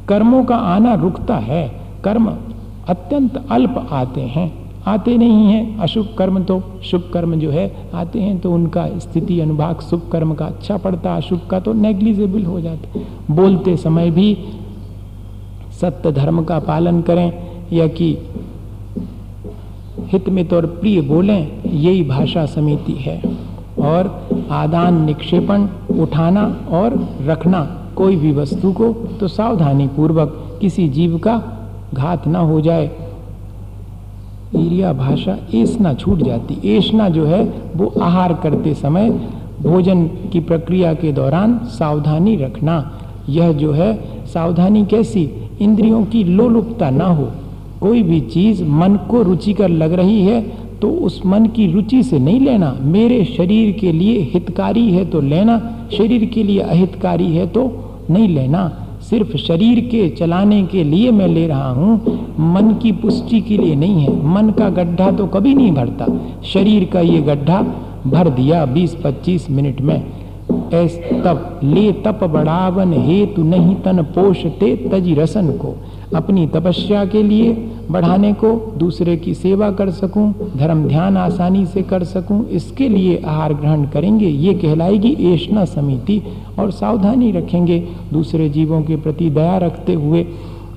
कर्मों 0.08 0.44
का 0.44 0.56
आना 0.56 0.94
रुकता 0.94 1.36
है। 1.36 1.80
कर्म 2.04 2.26
अत्यंत 2.88 3.44
अल्प 3.50 3.88
आते 3.92 4.20
हैं। 4.20 4.59
आते 4.86 5.16
नहीं 5.18 5.46
हैं, 5.46 5.78
अशुभ 5.78 6.14
कर्म 6.18 6.42
तो 6.44 6.62
शुभ 6.84 7.10
कर्म 7.14 7.34
जो 7.34 7.50
है, 7.50 7.70
आते 7.94 8.20
हैं 8.20 8.38
तो 8.38 8.52
उनका 8.52 8.86
स्थिति, 8.98 9.40
अनुभाग 9.40 9.80
शुभ 9.80 10.08
कर्म 10.12 10.34
का 10.34 10.46
अच्छा 10.46 10.76
पड़ता, 10.76 11.16
अशुभ 11.16 11.40
का 11.50 11.60
तो 11.60 11.72
नेग्लिजेबल 11.72 12.44
हो 12.44 12.60
जाता 12.60 13.00
बोलते 13.34 13.76
समय 13.76 14.10
भी 14.10 14.36
सत्य 15.80 16.12
धर्म 16.12 16.42
का 16.44 16.58
पालन 16.58 17.00
करें 17.02 17.32
या 17.72 17.86
कि 17.88 18.16
हित 20.12 20.28
में 20.28 20.48
और 20.48 20.66
प्रिय 20.66 21.00
बोलें, 21.00 21.62
यही 21.66 22.02
भाषा 22.04 22.46
समिति 22.46 22.92
है। 22.92 23.20
और 23.80 24.08
आदान 24.50 25.04
निक्षेपण, 25.04 25.68
उठाना 26.00 26.44
और 26.70 26.94
रखना, 27.22 27.60
कोई 27.96 28.16
भी 28.16 28.32
वस्तु 28.32 28.72
को 28.72 28.92
तो 29.20 29.28
सावधानी 29.28 29.86
पूर्वक 29.86 30.58
किसी 30.60 30.88
जीव 30.88 31.18
का 31.18 31.36
घात 31.94 32.26
ना 32.26 32.38
हो 32.38 32.60
जाए 32.60 32.99
ईरिया 34.60 34.92
भाषा 34.92 35.36
ऐसना 35.54 35.92
छूट 35.94 36.22
जाती। 36.22 36.76
ऐसना 36.76 37.08
जो 37.08 37.24
है, 37.24 37.42
वो 37.76 37.92
आहार 38.02 38.32
करते 38.34 38.74
समय 38.74 39.10
भोजन 39.62 40.06
की 40.32 40.40
प्रक्रिया 40.40 40.94
के 40.94 41.12
दौरान 41.12 41.58
सावधानी 41.64 42.36
रखना। 42.36 42.76
यह 43.28 43.52
जो 43.52 43.72
है, 43.72 43.92
सावधानी 44.26 44.84
कैसी? 44.86 45.28
इंद्रियों 45.60 46.04
की 46.04 46.24
लोलुपता 46.24 46.90
ना 46.90 47.06
हो। 47.06 47.30
कोई 47.80 48.02
भी 48.02 48.20
चीज़ 48.20 48.62
मन 48.64 48.96
को 49.10 49.22
रुचिकर 49.22 49.68
लग 49.68 49.92
रही 49.92 50.20
है 50.22 50.40
तो 50.82 50.88
उस 50.88 51.20
मन 51.26 51.46
की 51.46 51.66
रुचि 51.72 52.02
से 52.02 52.18
नहीं 52.18 52.40
लेना। 52.40 52.76
मेरे 52.80 53.24
शरीर 53.26 53.72
के 53.72 53.92
लिए 53.92 54.20
हितकारी 54.34 54.90
है 54.90 55.04
तो 55.04 55.20
लेना। 55.20 55.60
शरीर 55.92 56.24
के 56.24 56.42
लिए 56.42 56.60
अहितकारी 56.60 57.32
है 57.32 57.46
तो 57.46 57.64
नहीं 58.10 58.28
लेना। 58.28 58.62
सिर्फ़ 59.10 59.36
शरीर 59.36 59.80
के 59.80 60.08
चलाने 60.08 60.62
के 60.62 60.82
लिए 60.84 61.10
मैं 61.10 61.26
ले 61.28 61.46
रहा 61.46 61.70
हूँ, 61.70 61.94
मन 62.54 62.72
की 62.82 62.92
पुष्टि 62.92 63.40
के 63.40 63.56
लिए 63.58 63.74
नहीं 63.74 64.04
है। 64.04 64.12
मन 64.26 64.50
का 64.50 64.68
गड्ढा 64.70 65.10
तो 65.10 65.26
कभी 65.26 65.54
नहीं 65.54 65.72
भरता। 65.72 66.06
शरीर 66.44 66.84
का 66.84 67.00
ये 67.00 67.20
गड्ढा 67.22 67.60
भर 68.06 68.28
दिया 68.30 68.64
20-25 68.66 69.50
मिनट 69.50 69.80
में। 69.80 69.96
ऐस 70.74 70.96
तप, 71.24 71.60
ले 71.64 71.92
तप 72.04 72.24
बढ़ावन 72.24 72.92
हेतु 72.92 73.42
नहीं 73.42 73.74
तन 73.76 74.02
पोषते 74.14 74.74
तजी 74.92 75.14
रसन 75.14 75.50
को। 75.52 75.74
अपनी 76.14 76.46
तपस्या 76.46 77.04
के 77.04 77.22
लिए 77.22 77.52
बढ़ाने 77.90 78.32
को, 78.32 78.50
दूसरे 78.76 79.16
की 79.16 79.34
सेवा 79.34 79.70
कर 79.70 79.90
सकूँ, 79.90 80.52
धर्म 80.56 80.86
ध्यान 80.88 81.16
आसानी 81.16 81.64
से 81.66 81.82
कर 81.82 82.04
सकूँ, 82.04 82.44
इसके 82.48 82.88
लिए 82.88 83.16
आहार 83.26 83.54
ग्रहण 83.54 83.84
करेंगे, 83.84 84.26
ये 84.26 84.54
कहलाएगी 84.54 85.16
एशना 85.32 85.64
समिति 85.64 86.22
और 86.58 86.70
सावधानी 86.70 87.30
रखेंगे। 87.32 87.78
दूसरे 88.12 88.48
जीवों 88.48 88.82
के 88.82 88.96
प्रति 88.96 89.30
दया 89.30 89.56
रखते 89.58 89.94
हुए 89.94 90.26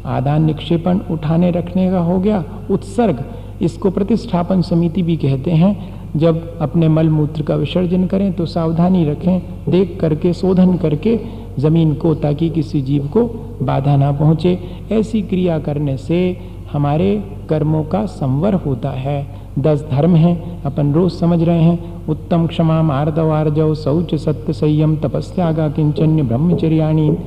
आदान 0.05 0.43
निक्षेपण 0.43 0.99
उठाने 1.11 1.51
रखने 1.51 1.89
का 1.91 1.99
हो 1.99 2.19
गया 2.19 2.43
उत्सर्ग। 2.71 3.23
इसको 3.61 3.89
प्रतिष्ठापन 3.89 4.61
समिति 4.61 5.03
भी 5.03 5.17
कहते 5.17 5.51
हैं। 5.51 5.75
जब 6.17 6.59
अपने 6.61 6.87
मल 6.87 7.09
मूत्र 7.09 7.43
का 7.43 7.55
विसर्जन 7.55 8.05
करें 8.07 8.31
तो 8.33 8.45
सावधानी 8.45 9.05
रखें, 9.05 9.41
देख 9.69 9.97
करके, 10.01 10.33
शोधन 10.33 10.75
करके 10.77 11.15
ज़मीन 11.59 11.93
को 11.93 12.15
ताकि 12.15 12.49
किसी 12.49 12.81
जीव 12.81 13.07
को 13.07 13.23
बाधा 13.61 13.95
ना 13.95 14.11
पहुँचे। 14.11 14.59
ऐसी 14.91 15.21
क्रिया 15.21 15.59
करने 15.59 15.97
से 15.97 16.37
हमारे 16.71 17.23
कर्मों 17.49 17.83
का 17.83 18.05
संवर 18.05 18.53
होता 18.53 18.89
है। 18.89 19.27
दस 19.59 19.87
धर्म 19.91 20.15
हैं, 20.15 20.63
अपन 20.63 20.93
रोज 20.93 21.11
समझ 21.11 21.43
रहे 21.43 21.61
हैं। 21.61 22.07
उत्तम 22.07 22.47
क्षमा 22.47 22.81
मार्दव 22.81 23.31
आर्जव 23.31 23.75
शौच, 23.75 24.15
सत्य 24.15 24.53
संयम, 24.53 24.95
तपस्यागा, 24.95 25.69
किंचन्य, 25.69 26.23
ब्रह्मचर्याणी, 26.23 27.17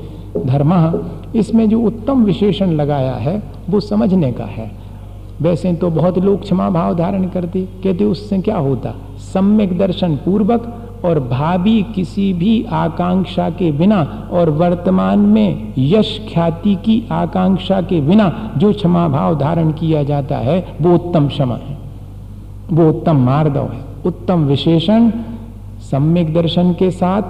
धर्म। 0.47 1.02
इसमें 1.37 1.68
जो 1.68 1.80
उत्तम 1.80 2.25
विशेषण 2.25 2.66
लगाया 2.66 3.14
है, 3.14 3.42
वो 3.71 3.80
समझने 3.80 4.33
का 4.33 4.45
है। 4.45 4.71
वैसे 5.42 5.73
तो 5.73 5.90
बहुत 5.90 6.18
लोग 6.18 6.40
क्षमा 6.40 6.71
भाव 6.71 6.95
धारण 6.95 7.28
करते, 7.28 7.61
कहते 7.85 8.04
उससे 8.04 8.38
क्या 8.38 8.56
होता? 8.56 8.95
सम्यक 9.18 9.78
दर्शन 9.78 10.16
पूर्वक 10.16 10.86
और 11.04 11.20
भावी 11.20 11.82
किसी 11.94 12.32
भी 12.32 12.66
आकांक्षा 12.72 13.50
के 13.50 13.72
बिना 13.72 14.28
और 14.32 14.50
वर्तमान 14.50 15.18
में 15.18 15.72
यश 15.78 16.20
ख्याति 16.32 16.74
की 16.74 17.02
आकांक्षा 17.12 17.80
के 17.80 18.00
बिना 18.00 18.50
जो 18.56 18.72
क्षमा 18.72 19.08
भाव 19.08 19.38
धारण 19.38 19.72
किया 19.72 20.02
जाता 20.02 20.36
है, 20.36 20.76
वो 20.80 20.94
उत्तम 20.94 21.28
क्षमा 21.28 21.54
है। 21.54 21.78
वो 22.72 22.88
उत्तम 22.88 23.16
मार्दव 23.16 23.68
है। 23.72 23.80
उत्तम 24.06 24.44
विशेषण 24.44 25.10
सम्यक 25.80 26.34
दर्शन 26.34 26.72
के 26.72 26.90
साथ 26.90 27.22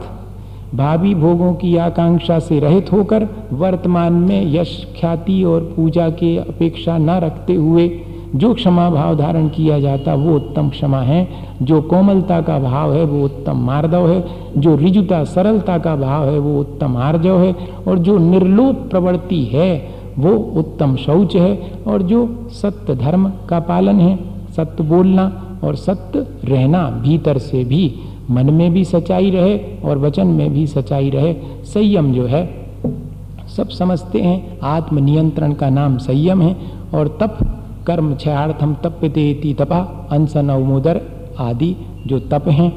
भावी 0.74 1.14
भोगों 1.14 1.54
की 1.54 1.76
आकांक्षा 1.76 2.38
से 2.38 2.60
रहित 2.60 2.92
होकर 2.92 3.28
वर्तमान 3.52 4.12
में 4.12 4.54
यश 4.54 4.86
ख्याति 5.00 5.44
और 5.44 5.60
पूजा 5.76 6.08
के 6.10 6.36
अपेक्षा 6.36 6.98
न 6.98 7.10
रखते 7.10 7.54
हुए 7.54 7.88
जो 8.36 8.54
क्षमा 8.54 8.90
भाव 8.90 9.16
धारण 9.16 9.48
किया 9.48 9.80
जाता, 9.80 10.14
वो 10.14 10.36
उत्तम 10.36 10.68
क्षमा 10.68 10.98
है। 10.98 11.28
जो 11.62 11.82
कोमलता 11.82 12.40
का 12.40 12.58
भाव 12.58 12.94
है, 12.94 13.04
वो 13.04 13.24
उत्तम 13.24 13.56
मार्दव 13.56 14.10
है। 14.10 14.24
जो 14.56 14.76
रिजुता 14.76 15.24
सरलता 15.24 15.78
का 15.78 15.96
भाव 15.96 16.24
है, 16.24 16.38
वो 16.38 16.60
उत्तम 16.60 16.96
आर्जव 16.96 17.40
है। 17.40 17.54
और 17.88 17.98
जो 17.98 18.18
निर्लोप 18.18 18.76
प्रवृत्ति 18.76 19.44
है, 19.44 19.88
वो 20.18 20.30
उत्तम 20.30 20.96
शौच 20.96 21.36
है। 21.36 21.72
और 21.86 22.02
जो 22.02 22.48
सत्य 22.50 22.94
धर्म 22.94 23.32
का 23.48 23.60
पालन 23.60 24.00
है, 24.00 24.18
सत्य 24.56 24.84
बोलना 24.84 25.58
और 25.64 25.74
सत्य 25.74 26.26
रहना 26.44 26.90
भीतर 26.90 27.38
से 27.38 27.64
भी 27.64 27.94
मन 28.30 28.50
में 28.50 28.72
भी 28.72 28.84
सच्चाई 28.84 29.30
रहे 29.30 29.58
और 29.84 29.98
वचन 29.98 30.26
में 30.26 30.52
भी 30.52 30.66
सच्चाई 30.66 31.10
रहे। 31.10 31.34
संयम 31.64 32.12
जो 32.12 32.26
है, 32.26 32.66
सब 33.56 33.68
समझते 33.68 34.20
हैं। 34.20 34.58
आत्मनियंत्रण 34.62 35.52
का 35.52 35.70
नाम 35.70 35.96
संयम 35.96 36.42
है। 36.42 36.56
और 36.94 37.18
तप 37.20 37.62
कर्म 37.86 38.14
छयार्थम 38.16 38.74
तप्यते 38.74 39.54
तपा 39.60 39.78
अनसन 40.12 40.48
अवमोदर 40.48 41.00
आदि 41.40 41.74
जो 42.06 42.18
तप 42.30 42.48
हैं, 42.48 42.72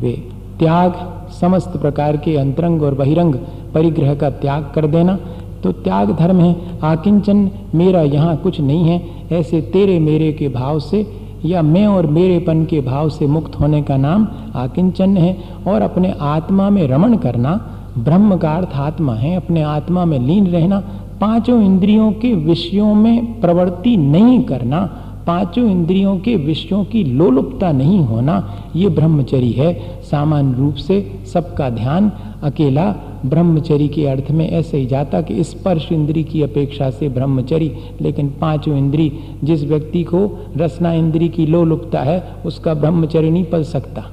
वे 0.00 0.12
त्याग 0.58 0.94
समस्त 1.40 1.76
प्रकार 1.76 2.16
के 2.16 2.36
अंतरंग 2.36 2.82
और 2.82 2.94
बहिरंग 2.94 3.34
परिग्रह 3.74 4.14
का 4.14 4.30
त्याग 4.30 4.70
कर 4.74 4.86
देना। 4.86 5.18
तो 5.62 5.72
त्याग 5.72 6.10
धर्म 6.16 6.40
है, 6.40 6.54
आकिंचन 6.82 7.50
मेरा 7.74 8.02
यहाँ 8.02 8.36
कुछ 8.36 8.60
नहीं 8.60 8.84
है, 8.84 9.00
ऐसे 9.32 9.60
तेरे 9.72 9.98
मेरे 9.98 10.32
के 10.32 10.48
भाव 10.48 10.78
से 10.80 11.06
या 11.44 11.62
मैं 11.62 11.86
और 11.86 12.06
मेरेपन 12.06 12.64
के 12.64 12.80
भाव 12.80 13.08
से 13.08 13.26
मुक्त 13.26 13.58
होने 13.60 13.82
का 13.82 13.96
नाम 13.96 14.26
आकिंचन 14.54 15.16
है। 15.16 15.36
और 15.66 15.82
अपने 15.82 16.14
आत्मा 16.20 16.68
में 16.70 16.86
रमण 16.88 17.16
करना, 17.16 17.54
ब्रह्म 17.98 18.36
का 18.36 18.52
अर्थ 18.52 18.74
आत्मा 18.74 19.14
है, 19.14 19.34
अपने 19.36 19.62
आत्मा 19.62 20.04
में 20.04 20.18
लीन 20.18 20.46
रहना 20.46 20.82
पाँचों 21.20 21.62
इंद्रियों 21.62 22.12
के 22.12 22.34
विषयों 22.34 22.94
में 22.94 23.40
प्रवृत्ति 23.40 23.96
नहीं 23.96 24.42
करना, 24.42 25.00
पाँचों 25.26 25.70
इंद्रियों 25.70 26.18
के 26.18 26.36
विषयों 26.36 26.84
की 26.84 27.04
लोलुपता 27.04 27.72
नहीं 27.72 27.98
होना, 28.00 28.54
ये 28.76 28.88
ब्रह्मचरी 28.88 29.52
है। 29.52 30.00
सामान्य 30.02 30.58
रूप 30.58 30.74
से 30.74 31.20
सबका 31.32 31.70
ध्यान 31.70 32.12
अकेला 32.42 32.94
ब्रह्मचरी 33.26 33.88
के 33.88 34.06
अर्थ 34.06 34.30
में 34.30 34.50
ऐसे 34.50 34.78
ही 34.78 34.86
जाता 34.86 35.20
कि 35.20 35.44
स्पर्श 35.44 35.92
इंद्री 35.92 36.24
की 36.24 36.42
अपेक्षा 36.42 36.90
से 36.90 37.08
ब्रह्मचरी, 37.08 37.72
लेकिन 38.00 38.28
पाँचों 38.40 38.76
इंद्री 38.78 39.12
जिस 39.44 39.64
व्यक्ति 39.64 40.04
को 40.04 40.38
रसना 40.56 40.92
इंद्री 40.92 41.28
की 41.28 41.46
लोलुपता 41.46 42.00
है, 42.00 42.22
उसका 42.46 42.74
ब्रह्मचरी 42.74 43.30
नहीं 43.30 43.44
पल 43.44 43.62
सकता। 43.62 44.04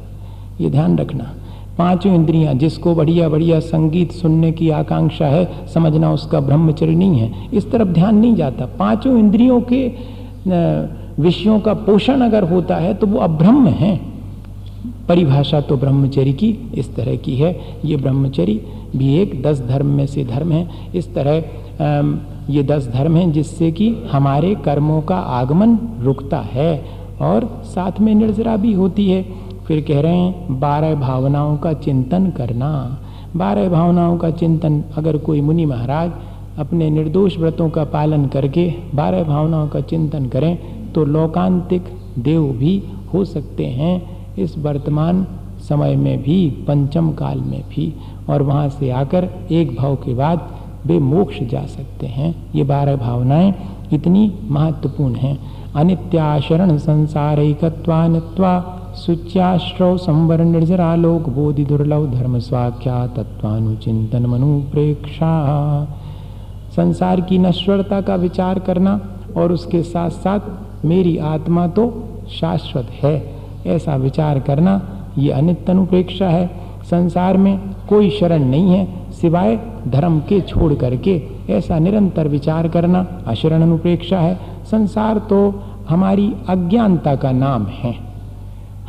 ये 0.62 0.70
ध्यान 0.70 0.98
रखना। 0.98 1.32
पाँचों 1.82 2.14
इंद्रियाँ, 2.16 2.54
जिसको 2.54 2.94
बढ़िया 2.96 3.28
बढ़िया 3.30 3.60
संगीत 3.60 4.12
सुनने 4.14 4.52
की 4.52 4.70
आकांक्षा 4.72 5.26
है, 5.26 5.68
समझना 5.68 6.12
उसका 6.14 6.40
ब्रह्मचर्य 6.40 6.96
नहीं 6.96 7.20
है। 7.20 7.48
इस 7.54 7.70
तरफ़ 7.72 7.88
ध्यान 7.90 8.16
नहीं 8.16 8.36
जाता। 8.36 8.66
पाँचों 8.80 9.18
इंद्रियों 9.20 9.60
के 9.72 9.88
विषयों 11.20 11.60
का 11.60 11.74
पोषण 11.82 12.22
अगर 12.22 12.44
होता 12.44 12.76
है 12.76 12.94
तो 12.94 13.08
वो 13.08 13.20
अब्रह्म 13.20 13.68
है। 13.80 13.96
परिभाषा 15.08 15.62
तो 15.62 15.78
ब्रह्मचर्य 15.78 16.34
की 16.34 16.50
इस 16.76 16.96
तरह 16.96 17.16
की 17.18 17.36
है। 17.36 17.56
ये 17.86 17.98
ब्रह्मचरी 17.98 18.62
भी 18.96 19.16
एक 19.16 19.42
दस 19.44 19.66
धर्म 19.68 19.88
में 19.88 20.06
से 20.08 20.26
धर्म 20.26 20.52
है। 20.52 20.68
इस 20.96 21.14
तरह 21.16 21.34
ये 22.50 22.64
दस 22.64 22.88
धर्म 22.94 23.16
हैं, 23.16 23.32
जिससे 23.32 23.72
कि 23.72 23.96
हमारे 24.12 24.56
कर्मों 24.66 25.02
का 25.02 25.16
आगमन 25.16 25.78
रुकता 26.02 26.40
है 26.54 26.74
और 27.22 27.50
साथ 27.66 28.00
में 28.02 28.14
निर्जरा 28.16 28.58
भी 28.58 28.74
होती 28.74 29.10
है। 29.10 29.26
फिर 29.72 29.86
कह 29.88 30.02
रहे 30.02 30.12
हैं, 30.12 30.60
बारह 30.60 30.96
भावनाओं 30.96 31.58
का 31.58 31.74
चिंतन 31.74 32.30
करना। 32.30 33.00
बारह 33.36 33.70
भावनाओं 33.70 34.18
का 34.18 34.32
चिंतन 34.32 34.84
अगर 34.98 35.18
कोई 35.18 35.42
मुनि 35.42 35.66
महाराज 35.66 36.12
अपने 36.60 36.90
निर्दोष 36.90 37.38
व्रतों 37.38 37.70
का 37.70 37.84
पालन 37.84 38.26
करके 38.26 38.74
बारह 38.96 39.24
भावनाओं 39.24 39.68
का 39.68 39.82
चिंतन 39.82 40.26
करें 40.26 40.58
तो 40.94 41.06
लोकांतिक 41.06 41.84
देव 42.20 42.52
भी 42.52 42.84
हो 43.14 43.26
सकते 43.26 43.66
हैं 43.66 44.26
इस 44.36 44.58
वर्तमान 44.58 45.28
समय 45.60 45.96
में 45.96 46.24
भी, 46.24 46.66
पंचम 46.68 47.12
काल 47.12 47.40
में 47.40 47.64
भी। 47.70 47.94
और 48.30 48.42
वहाँ 48.42 48.70
से 48.70 48.90
आकर 48.90 49.30
एक 49.52 49.76
भाव 49.76 49.96
के 49.96 50.14
बाद 50.14 50.50
वे 50.86 51.00
मोक्ष 51.00 51.44
जा 51.44 51.62
सकते 51.62 52.08
हैं। 52.08 52.36
ये 52.56 52.64
बारह 52.64 52.96
भावनाएँ 52.96 53.54
इतनी 53.94 54.34
महत्वपूर्ण 54.50 55.16
हैं। 55.16 55.40
अनित्याशरण 55.76 56.78
संसारिकत्वानित्वा 56.78 58.78
सुच्याश्रव 58.96 59.98
संवर 59.98 60.42
निर्जरालोक 60.42 61.30
बोधि 61.30 61.66
दुर्लभ 61.66 62.12
धर्म 62.14 62.38
स्वाख्या 62.40 62.96
तत्वानुचिंतन 63.08 64.26
मनु 64.26 64.60
प्रेक्षा 64.72 65.32
संसार 66.76 67.22
की 67.22 67.38
नश्वरता 67.38 68.02
का 68.02 68.16
विचार 68.16 68.60
करना 68.60 69.00
और 69.38 69.52
उसके 69.52 69.82
साथ 69.84 70.10
साथ 70.10 70.86
मेरी 70.86 71.18
आत्मा 71.18 71.68
तो 71.68 71.88
शाश्वत 72.32 72.88
है, 73.04 73.16
ऐसा 73.68 73.96
विचार 73.96 74.40
करना 74.40 74.82
ये 75.18 75.32
अनित 75.32 75.70
अनुप्रेक्षा 75.70 76.30
है। 76.30 76.50
संसार 76.84 77.38
में 77.38 77.58
कोई 77.90 78.10
शरण 78.10 78.44
नहीं 78.44 78.70
है, 78.70 79.12
सिवाय 79.12 79.60
धर्म 79.88 80.20
के 80.20 80.42
छोड़ 80.42 80.74
करके। 80.74 81.22
ऐसा 81.50 81.80
निरंतर 81.80 82.28
विचार 82.28 82.68
करना 82.68 83.06
अशरण 83.28 83.62
अनुप्रेक्षा 83.62 84.20
है। 84.20 84.40
संसार 84.66 85.20
तो 85.30 85.44
हमारी 85.90 86.34
अज्ञानता 86.50 87.16
का 87.16 87.32
नाम 87.32 87.66
है। 87.74 88.11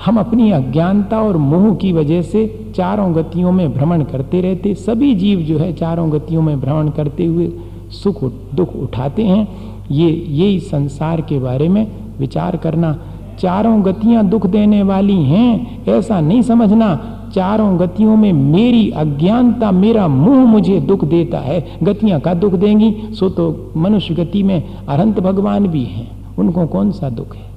हम 0.04 0.21
अपनी 0.21 0.50
अज्ञानता 0.50 1.21
और 1.21 1.37
मोह 1.37 1.75
की 1.75 1.92
वजह 1.92 2.23
से 2.23 2.73
चारों 2.76 3.14
गतियों 3.14 3.52
में 3.52 3.75
भ्रमण 3.75 4.02
करते 4.02 4.40
रहते, 4.40 4.75
सभी 4.75 5.14
जीव 5.14 5.40
जो 5.40 5.59
है 5.59 5.73
चारों 5.73 6.12
गतियों 6.12 6.42
में 6.42 6.61
भ्रमण 6.61 6.88
करते 6.88 7.25
हुए 7.25 7.52
सुख 7.90 8.25
दुख 8.54 8.76
उठाते 8.76 9.23
हैं। 9.23 9.49
ये, 9.90 10.26
यही 10.28 10.61
संसार 10.61 11.21
के 11.21 11.38
बारे 11.38 11.68
में 11.68 11.88
विचार 12.18 12.56
करना। 12.56 12.99
चारों 13.38 13.85
गतियाँ 13.85 14.26
दुख 14.26 14.47
देने 14.47 14.82
वाली 14.82 15.23
हैं, 15.23 15.85
ऐसा 15.87 16.21
नहीं 16.21 16.42
समझना। 16.42 17.18
चारों 17.35 17.80
गतियों 17.80 18.16
में 18.16 18.32
मेरी 18.32 18.90
अज्ञानता, 18.90 19.71
मेरा 19.71 20.09
मुँह 20.09 20.44
मुझे 20.44 20.80
दुख 20.80 21.04
देता 21.04 21.38
है। 21.38 21.66
गतियाँ 21.82 22.21
का 22.21 22.35
दुख 22.35 22.52
देंगी, 22.52 22.94
सो 23.11 23.28
तो 23.28 23.73
मनुष्य 23.76 24.14
गति 24.14 24.42
में 24.42 24.62
अनंत 24.88 25.21
भगवान 25.21 25.66
भी 25.66 25.85
हैं। 25.85 26.37
उनको 26.38 26.66
कौन 26.66 26.90
सा 26.90 27.11
दुख 27.11 27.37
है? 27.37 27.51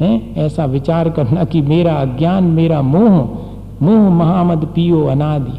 हैं? 0.00 0.36
ऐसा 0.36 0.64
विचार 0.64 1.10
करना 1.10 1.44
कि 1.44 1.60
मेरा 1.60 1.94
अज्ञान, 1.94 2.44
मेरा 2.44 2.82
मोह 2.82 3.28
मोह 3.82 4.08
महामद 4.08 4.64
पियो 4.64 5.04
अनादि। 5.04 5.58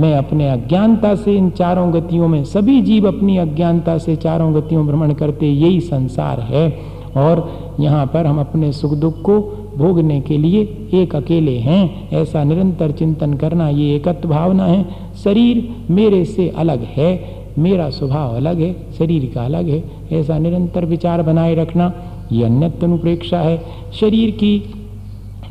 मैं 0.00 0.14
अपने 0.14 0.50
अज्ञानता 0.50 1.14
से 1.14 1.36
इन 1.36 1.50
चारों 1.50 1.94
गतियों 1.94 2.28
में, 2.28 2.44
सभी 2.44 2.82
जीव 2.82 3.08
अपनी 3.08 3.36
अज्ञानता 3.36 3.98
से 3.98 4.16
चारों 4.16 4.54
गतियों 4.54 4.86
भ्रमण 4.86 5.12
करते, 5.12 5.46
यही 5.46 5.80
संसार 5.80 6.40
है। 6.40 6.78
और 7.16 7.58
यहाँ 7.80 8.06
पर 8.06 8.26
हम 8.26 8.40
अपने 8.40 8.72
सुख 8.72 8.94
दुख 8.94 9.22
को 9.22 9.54
भोगने 9.76 10.20
के 10.20 10.38
लिए 10.38 10.88
एक 10.94 11.16
अकेले 11.16 11.58
हैं। 11.58 12.10
ऐसा 12.10 12.44
निरंतर 12.44 12.90
चिंतन 12.90 13.34
करना, 13.34 13.68
ये 13.68 13.96
एकत्व 13.96 14.28
भावना 14.28 14.64
है। 14.64 14.86
शरीर 15.24 15.76
मेरे 15.90 16.24
से 16.24 16.48
अलग 16.48 16.82
है। 16.82 17.38
मेरा 17.58 17.90
स्वभाव 17.90 18.36
अलग 18.36 18.60
है, 18.60 18.76
शरीर 18.98 19.32
का 19.34 19.44
अलग 19.44 19.68
है। 19.68 19.84
ऐसा 20.12 20.38
निरंतर 20.38 20.84
विचार 20.84 21.22
बनाए 21.22 21.54
रखना 21.54 21.92
ये 22.32 22.44
अन्यत्व 22.44 22.86
अनुप्रेक्षा 22.86 23.38
है। 23.38 23.62
शरीर 23.92 24.30
की 24.30 24.74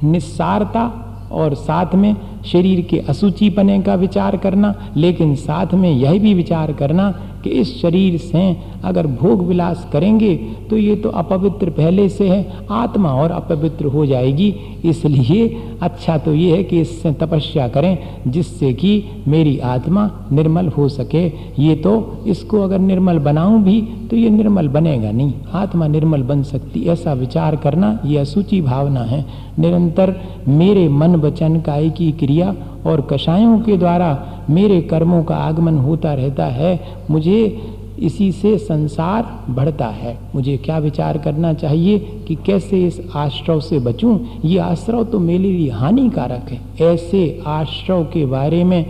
निस्सारता 0.04 1.04
और 1.32 1.54
साथ 1.54 1.96
में 1.96 2.16
शरीर 2.46 2.82
के 2.82 2.98
असुचिपने 3.00 3.82
का 3.82 3.96
विचार 3.96 4.38
करना, 4.38 4.74
लेकिन 4.98 5.36
साथ 5.36 5.74
में 5.74 5.92
यह 5.92 6.20
भी 6.20 6.34
विचार 6.34 6.74
करना 6.74 7.10
कि 7.48 7.60
इस 7.60 7.82
शरीर 7.82 8.18
से 8.20 8.56
अगर 8.84 9.08
भोग 9.18 9.42
विलास 9.48 9.88
करेंगे 9.94 10.36
तो 10.70 10.77
ये 10.77 10.96
तो 10.96 11.10
अपवित्र 11.12 11.70
पहले 11.72 12.08
से 12.10 12.27
है, 12.30 12.66
आत्मा 12.72 13.12
और 13.13 13.32
अपवित्र 13.32 13.86
हो 13.88 14.06
जाएगी। 14.06 14.50
इसलिए 14.86 15.48
अच्छा 15.82 16.18
तो 16.18 16.34
ये 16.34 16.56
है 16.58 16.63
कि 16.63 16.80
इससे 16.82 17.12
तपस्या 17.16 17.68
करें, 17.68 17.98
जिससे 18.27 18.74
कि 18.74 19.04
मेरी 19.27 19.58
आत्मा 19.60 20.10
निर्मल 20.32 20.68
हो 20.68 20.88
सके। 20.89 21.25
ये 21.60 21.75
तो 21.77 22.24
इसको 22.27 22.62
अगर 22.62 22.80
निर्मल 22.82 23.20
बनाऊँ 23.20 23.62
भी 23.63 23.82
तो 24.10 24.16
ये 24.16 24.30
निर्मल 24.30 24.68
बनेगा 24.70 25.12
नहीं। 25.12 25.34
आत्मा 25.54 25.88
निर्मल 25.88 26.24
बन 26.24 26.44
सकती, 26.44 26.84
ऐसा 26.86 27.13
विचार 27.16 27.56
करना, 27.56 28.00
ये 28.06 28.18
असूची 28.18 28.62
भावना 28.62 29.04
है। 29.04 29.25
निरंतर 29.60 30.16
मेरे 30.50 30.88
मन 30.89 31.16
वचन 31.18 31.62
की 31.68 32.12
क्रिया 32.13 32.56
और 32.88 33.01
कषायों 33.01 33.60
के 33.60 33.77
द्वारा 33.77 34.25
मेरे 34.50 34.82
कर्मों 34.82 35.24
का 35.24 35.36
आगमन 35.36 35.77
होता 35.77 36.13
रहता 36.13 36.46
है, 36.46 36.79
मुझे 37.12 37.62
इसी 38.00 38.32
से 38.32 38.58
संसार 38.58 39.44
बढ़ता 39.50 39.88
है। 39.88 40.17
मुझे 40.36 40.58
क्या 40.58 40.77
विचार 40.77 41.17
करना 41.17 41.53
चाहिए 41.53 42.00
कि 42.00 42.36
कैसे 42.36 42.86
इस 42.86 43.01
आश्रव 43.15 43.60
से 43.60 43.79
बचूं? 43.79 44.20
ये 44.46 44.60
आश्रव 44.60 45.03
तो 45.03 45.20
मेरे 45.20 45.44
लिए 45.44 45.72
हानिकारक 45.72 46.51
है। 46.51 46.86
ऐसे 46.94 47.44
आश्रव 47.48 48.03
के 48.03 48.25
बारे 48.25 48.63
में, 48.63 48.86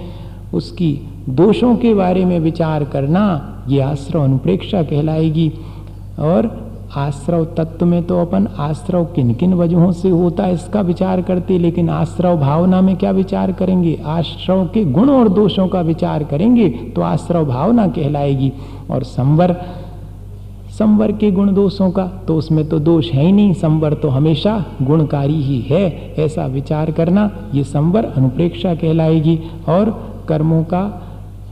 उसकी 0.53 0.99
दोषों 1.29 1.75
के 1.75 1.93
बारे 1.93 2.25
में 2.25 2.39
विचार 2.39 2.83
करना, 2.83 3.53
ये 3.69 3.81
आश्रव 3.81 4.23
अनुप्रेक्षा 4.23 4.83
कहलाएगी। 4.83 5.53
और 6.19 6.66
आश्रव 6.95 7.43
तत्व 7.57 7.85
में 7.85 8.03
तो 8.03 8.19
अपन 8.21 8.47
आश्रव 8.59 9.05
किन 9.05 9.33
किन 9.33 9.53
वजहों 9.53 9.91
से 9.91 10.09
होता 10.09 10.43
है 10.43 10.53
इसका 10.53 10.81
विचार 10.81 11.21
करते 11.21 11.57
लेकिन 11.59 11.89
आश्रव 11.89 12.37
भावना 12.37 12.81
में 12.81 12.95
क्या 12.95 13.11
विचार 13.11 13.51
करेंगे? 13.51 13.97
आश्रव 14.05 14.65
के 14.65 14.83
गुण 14.85 15.09
और 15.09 15.29
दोषों 15.29 15.67
का 15.67 15.81
विचार 15.81 16.23
करेंगे 16.23 16.69
तो 16.95 17.01
आश्रव 17.01 17.45
भावना 17.45 17.87
कहलाएगी। 17.87 18.51
और 18.91 19.03
संवर 19.03 19.55
संवर 20.69 21.11
के 21.11 21.31
गुण 21.31 21.53
दोषों 21.53 21.89
का 21.91 22.05
तो 22.27 22.35
उसमें 22.35 22.67
तो 22.69 22.79
दोष 22.79 23.11
है 23.11 23.25
ही 23.25 23.31
नहीं। 23.31 23.53
संवर 23.53 23.93
तो 23.93 24.09
हमेशा 24.09 24.63
गुणकारी 24.81 25.41
ही 25.43 25.59
है 25.61 26.15
ऐसा 26.19 26.45
विचार 26.45 26.91
करना 26.91 27.29
ये 27.53 27.63
संवर 27.63 28.05
अनुप्रेक्षा 28.07 28.73
कहलाएगी। 28.75 29.39
और 29.69 29.89
कर्मों 30.29 30.63
का 30.63 30.83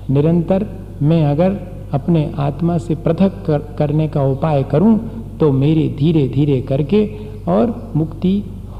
निरंतर 0.10 0.66
मैं 1.02 1.24
अगर 1.26 1.58
अपने 1.94 2.30
आत्मा 2.40 2.78
से 2.78 2.96
पृथक 2.96 3.44
कर, 3.46 3.60
करने 3.78 4.08
का 4.08 4.22
उपाय 4.24 4.64
करूँ 4.64 4.98
तो 5.40 5.52
मेरे 5.52 5.88
धीरे 5.90 6.28
धीरे 6.28 6.62
करके 6.62 7.06
और 7.48 7.92
मुक्ति 7.96 8.34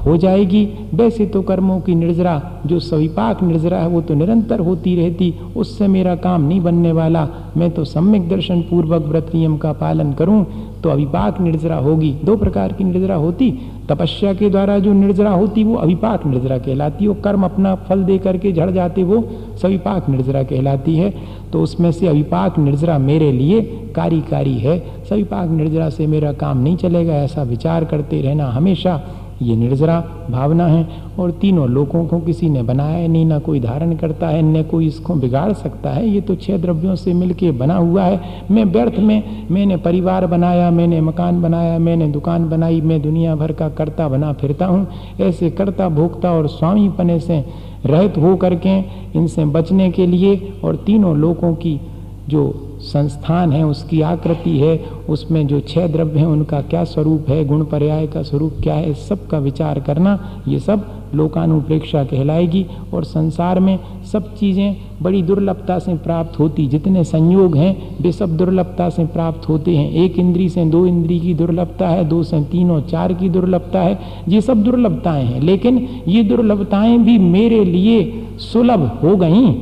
हो 0.06 0.16
जाएगी। 0.16 0.68
वैसे 0.94 1.26
तो 1.26 1.42
कर्मों 1.42 1.80
की 1.80 1.94
निर्जरा, 1.94 2.42
जो 2.66 2.78
सविपाक 2.80 3.42
निर्जरा 3.42 3.78
है, 3.78 3.88
वो 3.88 4.00
तो 4.00 4.14
निरंतर 4.14 4.60
होती 4.60 4.94
रहती। 4.96 5.34
उससे 5.56 5.88
मेरा 5.88 6.14
काम 6.16 6.48
नहीं 6.48 6.60
बनने 6.60 6.92
वाला। 6.92 7.28
मैं 7.56 7.70
तो 7.70 7.84
सम्यक 7.84 8.28
दर्शन 8.28 8.60
पूर्वक 8.60 9.02
व्रत 9.02 9.30
नियम 9.34 9.56
का 9.56 9.72
पालन 9.72 10.12
करूँ 10.12 10.44
तो 10.82 10.90
अविपाक 10.90 11.40
निर्जरा 11.40 11.76
होगी। 11.76 12.14
दो 12.24 12.36
प्रकार 12.36 12.72
की 12.72 12.84
निर्जरा 12.84 13.14
होती। 13.14 13.50
तपस्या 13.88 14.32
के 14.34 14.50
द्वारा 14.50 14.78
जो 14.78 14.92
निर्जरा 14.92 15.30
होती, 15.30 15.64
वो 15.64 15.74
अविपाक 15.74 16.26
निर्जरा 16.26 16.58
कहलाती। 16.58 17.06
वो 17.06 17.14
कर्म 17.14 17.44
अपना 17.44 17.74
फल 17.74 18.04
दे 18.04 18.18
करके 18.18 18.52
झड़ 18.52 18.70
जाते, 18.70 19.02
वो 19.02 19.22
सविपाक 19.62 20.08
निर्जरा 20.08 20.42
कहलाती 20.42 20.96
है। 20.96 21.14
तो 21.52 21.62
उसमें 21.62 21.90
से 21.92 22.06
अविपाक 22.06 22.58
निर्जरा 22.58 22.98
मेरे 22.98 23.32
लिए 23.32 23.60
कार्यकारी 23.96 24.58
है। 24.58 24.78
सविपाक 25.10 25.50
निर्जरा 25.50 25.90
से 25.90 26.06
मेरा 26.06 26.32
काम 26.32 26.62
नहीं 26.62 26.76
चलेगा, 26.76 27.14
ऐसा 27.14 27.42
विचार 27.42 27.84
करते 27.84 28.20
रहना 28.22 28.46
हमेशा 28.46 29.00
ये 29.42 29.56
निर्जरा 29.56 29.98
भावना 30.30 30.66
है 30.66 30.86
और 31.18 31.30
तीनों 31.30 31.68
लोगों 31.68 32.04
को 32.06 32.18
किसी 32.20 32.48
ने 32.50 32.62
बनाया 32.62 32.96
है, 32.96 33.08
नहीं 33.08 33.24
ना 33.26 33.38
कोई 33.38 33.60
धारण 33.60 33.94
करता 33.96 34.28
है, 34.28 34.42
न 34.42 34.62
कोई 34.62 34.86
इसको 34.86 35.14
बिगाड़ 35.14 35.52
सकता 35.52 35.90
है। 35.90 36.08
ये 36.08 36.20
तो 36.20 36.34
छह 36.34 36.56
द्रव्यों 36.56 36.94
से 36.94 37.14
मिलके 37.14 37.50
बना 37.50 37.76
हुआ 37.76 38.04
है। 38.04 38.20
मैं 38.50 38.64
व्यर्थ 38.64 38.98
में, 38.98 39.46
मैंने 39.50 39.76
परिवार 39.76 40.26
बनाया, 40.26 40.70
मैंने 40.70 41.00
मकान 41.00 41.42
बनाया, 41.42 41.78
मैंने 41.78 42.08
दुकान 42.08 42.48
बनाई, 42.48 42.80
मैं 42.80 43.02
दुनिया 43.02 43.34
भर 43.36 43.52
का 43.52 43.68
करता 43.68 44.08
बना 44.08 44.32
फिरता 44.32 44.66
हूँ। 44.66 44.86
ऐसे 45.20 45.50
करता 45.50 45.88
भोगता 45.88 46.32
और 46.32 46.48
स्वामी 46.48 46.88
पने 46.88 47.20
से 47.20 47.44
रहित 47.86 48.16
हो 48.18 48.36
करके 48.36 48.78
इनसे 49.18 49.44
बचने 49.44 49.90
के 49.90 50.06
लिए 50.06 50.52
और 50.64 50.76
तीनों 50.76 51.16
लोगों 51.16 51.54
की 51.54 51.80
जो 52.28 52.65
संस्थान 52.86 53.52
है, 53.52 53.66
उसकी 53.66 54.00
आकृति 54.00 54.58
है, 54.58 54.84
उसमें 55.08 55.46
जो 55.46 55.60
छह 55.60 55.86
द्रव्य 55.86 56.18
हैं, 56.18 56.26
उनका 56.26 56.60
क्या 56.60 56.84
स्वरूप 56.84 57.28
है, 57.28 57.44
गुण 57.44 57.64
पर्याय 57.64 58.06
का 58.06 58.22
स्वरूप 58.22 58.54
क्या 58.62 58.74
है, 58.74 58.94
सब 58.94 59.26
का 59.26 59.38
विचार 59.38 59.80
करना, 59.80 60.42
ये 60.48 60.58
सब 60.58 60.86
लोकानुप्रेक्षा 61.14 62.04
कहलाएगी 62.04 62.66
और 62.94 63.04
संसार 63.04 63.60
में 63.60 63.78
सब 64.12 64.34
चीज़ें 64.36 64.76
बड़ी 65.02 65.22
दुर्लभता 65.22 65.78
से 65.78 65.94
प्राप्त 65.94 66.38
होती, 66.38 66.66
जितने 66.66 67.04
संयोग 67.04 67.56
हैं, 67.56 67.96
वे 68.00 68.12
सब 68.12 68.36
दुर्लभता 68.36 68.88
से 68.88 69.04
प्राप्त 69.04 69.48
होते 69.48 69.76
हैं। 69.76 69.90
एक 69.90 70.18
इंद्री 70.18 70.48
से 70.48 70.64
दो 70.64 70.86
इंद्री 70.86 71.20
की 71.20 71.34
दुर्लभता 71.34 71.88
है, 71.88 72.04
दो 72.04 72.22
से 72.22 72.42
तीन 72.42 72.70
और 72.70 72.80
चार 72.80 73.12
की 73.12 73.28
दुर्लभता 73.28 73.80
है, 73.80 73.98
ये 74.28 74.40
सब 74.40 74.62
दुर्लभताएँ 74.62 75.24
हैं। 75.24 75.40
लेकिन 75.40 75.88
ये 76.08 76.22
दुर्लभताएँ 76.22 76.98
भी 76.98 77.18
मेरे 77.18 77.64
लिए 77.64 78.22
सुलभ 78.38 79.00
हो 79.02 79.16
गई। 79.16 79.52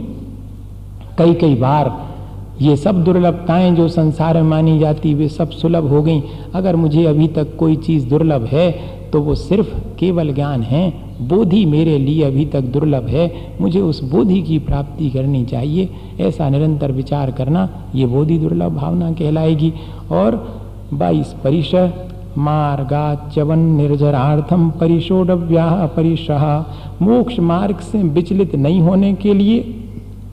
कई 1.18 1.34
कई 1.34 1.54
बार 1.54 2.13
ये 2.62 2.76
सब 2.76 3.04
दुर्लभताएँ 3.04 3.70
जो 3.70 3.88
संसार 3.88 4.34
में 4.34 4.50
मानी 4.50 4.78
जाती, 4.78 5.14
वे 5.14 5.28
सब 5.28 5.50
सुलभ 5.50 5.88
हो 5.88 6.02
गई। 6.02 6.22
अगर 6.54 6.76
मुझे 6.76 7.04
अभी 7.04 7.28
तक 7.28 7.56
कोई 7.56 7.76
चीज़ 7.76 8.06
दुर्लभ 8.06 8.44
है 8.44 8.72
तो 9.12 9.20
वो 9.20 9.34
सिर्फ़ 9.34 9.74
केवल 9.98 10.32
ज्ञान 10.34 10.62
है। 10.62 10.92
बोधि 11.22 11.64
मेरे 11.64 11.98
लिए 11.98 12.22
अभी 12.24 12.44
तक 12.44 12.60
दुर्लभ 12.60 13.06
है। 13.06 13.32
मुझे 13.60 13.80
उस 13.80 14.02
बोधि 14.02 14.42
की 14.42 14.58
प्राप्ति 14.58 15.10
करनी 15.10 15.44
चाहिए। 15.44 15.88
ऐसा 16.20 16.48
निरंतर 16.48 16.92
विचार 16.92 17.30
करना, 17.30 17.68
ये 17.94 18.06
बोधि 18.06 18.38
दुर्लभ 18.38 18.72
भावना 18.72 19.12
कहलाएगी। 19.12 19.72
और 20.12 20.60
बाईस 20.94 21.34
परिशय 21.44 21.92
मार्गा 22.38 23.30
चवन 23.36 23.58
निर्जरार्थम 23.58 24.70
परिशोडव्या 24.70 25.90
परिशह 25.96 26.64
मोक्ष 27.02 27.38
मार्ग 27.40 27.76
से 27.76 28.02
विचलित 28.02 28.54
नहीं 28.54 28.80
होने 28.80 29.14
के 29.14 29.34
लिए 29.34 29.83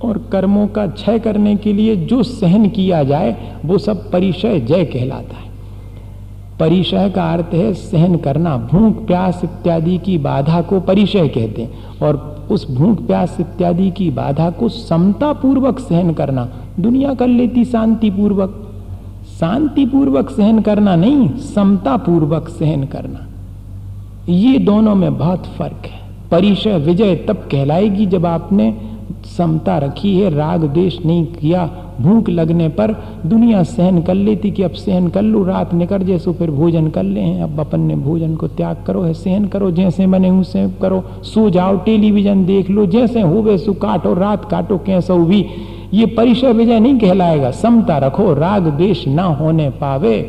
और 0.04 0.18
कर्मों 0.32 0.68
का 0.68 0.88
क्षय 0.88 1.20
करने 1.20 1.56
के 1.56 1.74
लिए 1.74 1.96
जो 1.96 2.24
सहन 2.24 2.70
किया 2.70 3.04
जाए, 3.04 3.54
वो 3.66 3.78
सब 3.78 4.12
परिचय 4.12 4.60
जय 4.60 4.86
कहलाता 4.86 5.36
है। 5.36 5.50
परिचय 6.60 7.10
का 7.10 7.34
अर्थ 7.34 7.54
है 7.54 7.74
सहन 7.74 8.16
करना। 8.16 8.58
भूख, 8.58 9.08
प्यास 9.08 9.42
इत्यादि 9.44 9.98
की 9.98 10.18
बाधा 10.18 10.62
को 10.62 10.80
परिचय 10.80 11.28
कहते 11.28 11.62
हैं 11.62 12.00
और 12.04 12.48
उस 12.52 12.72
भूख, 12.72 13.08
प्यास 13.08 13.38
इत्यादि 13.40 13.92
की 13.92 14.10
बाधा 14.10 14.50
को 14.50 14.70
समता 14.70 15.34
पूर्वक 15.34 15.80
सहन 15.80 16.14
करना। 16.14 16.50
दुनिया 16.80 17.14
कर 17.14 17.28
लेती 17.28 17.66
शांति 17.66 18.10
पूर्वक 18.10 18.58
शांति 19.40 19.86
पूर्वक 19.86 20.30
सहन 20.30 20.62
करना 20.62 20.96
नहीं 20.96 21.38
समता 21.38 21.98
पूर्वक 21.98 22.50
सहन 22.50 22.84
करना। 22.84 23.28
ये 24.30 24.58
दोनों 24.58 24.96
में 24.96 25.18
बहुत 25.18 25.46
फ़र्क 25.46 25.86
है। 25.86 26.00
परिचय 26.32 26.78
विजय 26.78 27.16
तब 27.16 27.36
कहलाएगी 27.36 28.06
जब 28.06 28.26
आपने 28.26 28.91
समता 29.38 29.78
रखी 29.78 30.16
है, 30.16 30.30
राग 30.30 30.64
देश 30.64 31.00
नहीं 31.06 31.26
किया, 31.26 31.66
भूख 32.02 32.30
लगने 32.30 32.68
पर 32.70 32.92
दुनिया 33.26 33.64
सहन 33.64 34.02
कर 34.02 34.14
लेती 34.14 34.52
कि 34.52 34.64
अब 34.64 34.72
सहन 34.72 35.08
कर 35.08 35.22
लो, 35.22 35.44
रात 35.44 35.74
निकल 35.74 36.00
जैसो 36.00 36.34
फिर 36.34 36.52
भोजन 36.52 36.88
कर 36.88 37.04
ले, 37.04 37.40
अब 37.40 37.60
अपन 37.60 37.80
ने 37.80 37.96
भोजन 37.96 38.36
को 38.36 38.48
त्याग 38.48 38.84
करो, 38.88 39.02
है, 39.02 39.14
सहन 39.14 39.46
करो, 39.46 39.72
जैसे 39.72 40.08
बने 40.08 40.30
उसे 40.30 40.68
करो, 40.82 41.04
सो 41.24 41.50
जाओ, 41.50 41.78
टेलीविज़न 41.78 42.46
देख 42.46 42.70
लो, 42.70 42.86
जैसे 42.86 43.22
हो 43.22 43.42
वैसो 43.42 43.74
काटो, 43.74 44.14
रात 44.14 44.46
काटो, 44.46 44.78
कैसो 44.78 45.18
भी 45.18 45.46
ये 45.94 46.06
परिचय 46.06 46.54
विजय 46.54 46.80
नहीं 46.80 47.00
कहलाएगा, 47.00 47.52
समता 47.52 47.98
रखो, 47.98 48.34
राग 48.34 48.68
देश 48.68 49.08
ना 49.08 49.24
होने 49.24 49.70
पावे, 49.70 50.20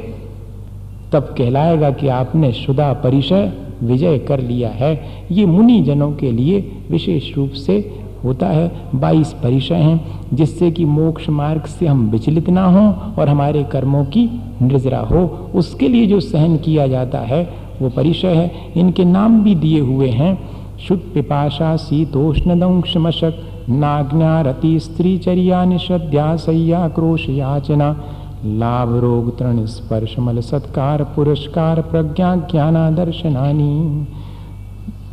तब 1.13 1.35
कहलाएगा 1.39 1.91
कि 1.91 2.09
आपने 2.09 2.53
शुदा 2.53 2.93
परिचय 2.93 3.53
विजय 3.83 4.19
कर 4.19 4.41
लिया 4.41 4.69
है, 4.69 5.01
ये 5.31 5.47
मुनि 5.47 5.81
जनों 5.81 6.13
के 6.13 6.31
लिए 6.33 6.61
विशेष 6.91 7.37
रूप 7.37 7.51
से 7.51 8.02
होता 8.25 8.47
है। 8.47 8.73
बाईस 8.95 9.33
परिचय 9.33 9.75
हैं, 9.75 10.21
जिससे 10.35 10.71
कि 10.71 10.85
मोक्ष 10.85 11.29
मार्ग 11.29 11.63
से 11.63 11.87
हम 11.87 12.11
विचलित 12.11 12.51
ना 12.51 12.65
हों 12.65 12.93
और 13.19 13.29
हमारे 13.29 13.65
कर्मों 13.65 14.05
की 14.05 14.41
निर्जरा 14.63 14.99
हो। 14.99 15.51
उसके 15.55 15.89
लिए 15.89 16.07
जो 16.07 16.21
सहन 16.21 16.57
किया 16.57 16.87
जाता 16.87 17.19
है, 17.19 17.55
वो 17.83 17.89
परिचय 17.89 18.29
है। 18.29 18.53
इनके 18.77 19.05
नाम 19.05 19.45
भी 19.45 19.55
दिए 19.55 19.81
हुए 19.81 20.09
हैं। 20.09 20.51
शुद्ध 20.79 21.03
पिपाशा 21.15 21.77
शीतोष्ण 21.77 22.61
दंश 22.61 22.97
मशक 22.97 23.35
नाज्ञा 23.69 24.41
रति 24.41 24.81
स्त्री 24.81 25.19
चर्या 25.19 25.65
निषद्या 25.65 26.37
सैया 26.37 26.89
क्रोश 26.89 27.29
याचना, 27.29 28.03
लाभ 28.45 28.97
रोग 28.97 29.39
तृण 29.39 29.65
स्पर्श 29.65 30.19
मल 30.19 30.41
सत्कार 30.41 31.05
पुरस्कार 31.05 31.81
प्रज्ञा 31.81 32.37
ज्ञाना 32.37 32.91
दर्शनानी 32.91 34.07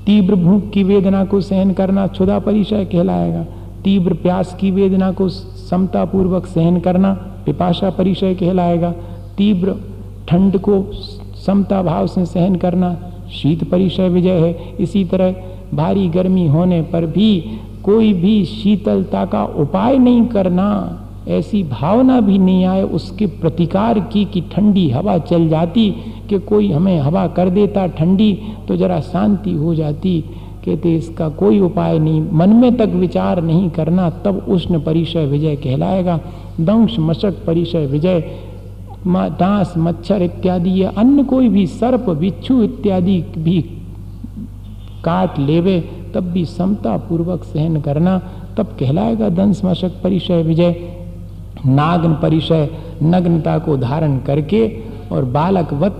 तीव्र 0.09 0.35
भूख 0.35 0.69
की 0.69 0.83
वेदना 0.83 1.23
को 1.25 1.39
सहन 1.41 1.71
करना 1.71 2.05
क्षुदा 2.07 2.37
परिचय 2.39 2.85
कहलाएगा। 2.85 3.43
तीव्र 3.83 4.13
प्यास 4.13 4.55
की 4.61 4.71
वेदना 4.71 5.11
को 5.11 5.27
समता 5.29 6.05
पूर्वक 6.05 6.45
सहन 6.45 6.79
करना 6.79 7.11
पिपाशा 7.45 7.89
परिचय 7.89 8.33
कहलाएगा। 8.35 8.91
तीव्र 9.37 9.75
ठंड 10.27 10.57
को 10.59 10.81
समता 11.45 11.81
भाव 11.81 12.07
से 12.07 12.25
सहन 12.25 12.55
करना 12.55 12.95
शीत 13.31 13.63
परिचय 13.63 14.09
विजय 14.09 14.39
है। 14.39 14.73
इसी 14.79 15.03
तरह 15.05 15.35
भारी 15.73 16.07
गर्मी 16.09 16.47
होने 16.47 16.81
पर 16.81 17.05
भी 17.05 17.59
कोई 17.83 18.13
भी 18.13 18.45
शीतलता 18.45 19.25
का 19.25 19.43
उपाय 19.43 19.97
नहीं 19.97 20.25
करना, 20.25 20.67
ऐसी 21.27 21.63
भावना 21.63 22.19
भी 22.21 22.37
नहीं 22.37 22.65
आए, 22.65 22.81
उसके 22.83 23.25
प्रतिकार 23.25 23.99
की 23.99 24.25
कि 24.25 24.41
ठंडी 24.53 24.89
हवा 24.89 25.17
चल 25.17 25.47
जाती 25.49 25.93
कि 26.29 26.39
कोई 26.39 26.71
हमें 26.71 26.99
हवा 26.99 27.27
कर 27.27 27.49
देता, 27.49 27.87
ठंडी 27.87 28.39
तो 28.67 28.75
जरा 28.75 28.99
शांति 28.99 29.53
हो 29.53 29.75
जाती। 29.75 30.23
कहते, 30.65 30.95
इसका 30.95 31.29
कोई 31.29 31.59
उपाय 31.59 31.99
नहीं। 31.99 32.27
मन 32.33 32.49
में 32.49 32.77
तक 32.77 32.87
विचार 32.87 33.41
नहीं 33.41 33.69
करना, 33.69 34.09
तब 34.09 34.45
उष्ण 34.49 34.79
परिचय 34.79 35.25
विजय 35.25 35.55
कहलाएगा। 35.55 36.19
दंश, 36.61 36.99
मशक 36.99 37.45
परिचय 37.45 37.85
विजय 37.85 38.23
दास, 39.07 39.73
मच्छर 39.77 40.21
इत्यादि, 40.21 40.83
या 40.83 40.91
अन्य 40.97 41.23
कोई 41.23 41.49
भी, 41.49 41.67
सर्प, 41.67 42.09
बिच्छू 42.09 42.61
इत्यादि 42.61 43.25
भी 43.37 43.61
काट 45.03 45.39
लेवे, 45.39 45.89
तब 46.13 46.21
भी 46.21 46.45
समता 46.45 46.97
पूर्वक 46.97 47.43
सहन 47.43 47.81
करना, 47.81 48.21
तब 48.57 48.65
कहलाएगा 48.65 49.29
दंश, 49.29 49.61
मशक 49.65 49.91
परिचय 50.03 50.43
विजय। 50.43 50.75
नागन 51.65 52.13
परिचय 52.13 52.69
नग्नता 53.03 53.59
को 53.59 53.77
धारण 53.77 54.17
करके 54.17 54.77
और 55.11 55.25
बालक 55.25 55.73
बालकवत 55.73 55.99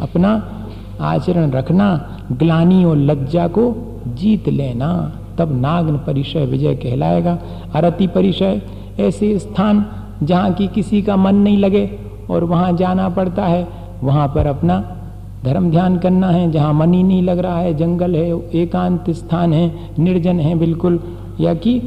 अपना 0.00 0.60
आचरण 1.00 1.50
रखना, 1.50 2.16
ग्लानी 2.32 2.84
और 2.84 2.96
लज्जा 2.96 3.48
को 3.48 3.74
जीत 4.08 4.48
लेना। 4.48 5.12
तब 5.38 5.60
नागन 5.60 5.96
परिचय 5.96 6.46
विजय 6.46 6.74
कहलाएगा। 6.74 7.38
अरति 7.74 8.06
परिचय 8.06 8.62
ऐसे 9.00 9.38
स्थान 9.38 9.86
जहाँ 10.22 10.52
की 10.52 10.66
किसी 10.66 11.02
का 11.02 11.16
मन 11.16 11.34
नहीं 11.34 11.58
लगे 11.58 11.98
और 12.30 12.44
वहाँ 12.44 12.72
जाना 12.72 13.08
पड़ता 13.08 13.44
है, 13.44 13.68
वहाँ 14.02 14.28
पर 14.28 14.46
अपना 14.46 14.96
धर्म 15.44 15.70
ध्यान 15.70 15.98
करना 15.98 16.28
है। 16.28 16.50
जहाँ 16.50 16.74
मन 16.74 16.94
ही 16.94 17.02
नहीं 17.02 17.22
लग 17.22 17.38
रहा 17.38 17.58
है, 17.58 17.74
जंगल 17.74 18.14
है, 18.14 18.50
एकांत 18.54 19.10
स्थान 19.10 19.52
है, 19.52 19.74
निर्जन 19.98 20.40
है 20.40 20.54
बिल्कुल। 20.54 21.00
या 21.40 21.54
कि 21.54 21.82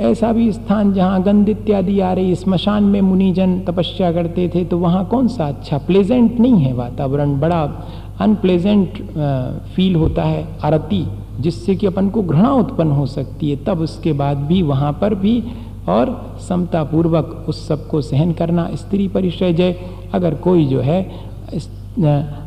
ऐसा 0.00 0.32
भी 0.32 0.50
स्थान 0.52 0.92
जहाँ 0.92 1.22
गंध 1.22 1.48
इत्यादि 1.48 1.98
आ 2.00 2.12
रही, 2.12 2.34
स्मशान 2.34 2.84
में 2.84 3.00
मुनिजन 3.00 3.58
तपस्या 3.60 4.12
करते 4.12 4.48
थे 4.54 4.64
तो 4.64 4.78
वहाँ 4.78 5.04
कौन 5.06 5.28
सा 5.28 5.48
अच्छा 5.48 5.78
प्लेजेंट 5.78 6.38
नहीं 6.40 6.60
है 6.60 6.72
वातावरण? 6.72 7.38
बड़ा 7.40 7.62
अनप्लेजेंट 8.20 8.98
फील 9.74 9.96
होता 9.96 10.22
है 10.22 10.46
आरती, 10.64 11.04
जिससे 11.40 11.74
कि 11.76 11.86
अपन 11.86 12.08
को 12.08 12.22
घृणा 12.22 12.52
उत्पन्न 12.52 12.90
हो 12.90 13.06
सकती 13.06 13.50
है। 13.50 13.56
तब 13.66 13.80
उसके 13.80 14.12
बाद 14.12 14.36
भी 14.38 14.62
वहाँ 14.62 14.92
पर 14.92 15.14
भी 15.14 15.42
और 15.88 16.38
समता 16.48 16.82
पूर्वक 16.84 17.44
उस 17.48 17.66
सबको 17.68 18.00
सहन 18.00 18.32
करना। 18.32 18.68
स्त्री 18.74 19.08
परिचय 19.08 19.52
जय, 19.52 19.74
अगर 20.14 20.34
कोई 20.34 20.64
जो 20.66 20.80
है 20.80 21.00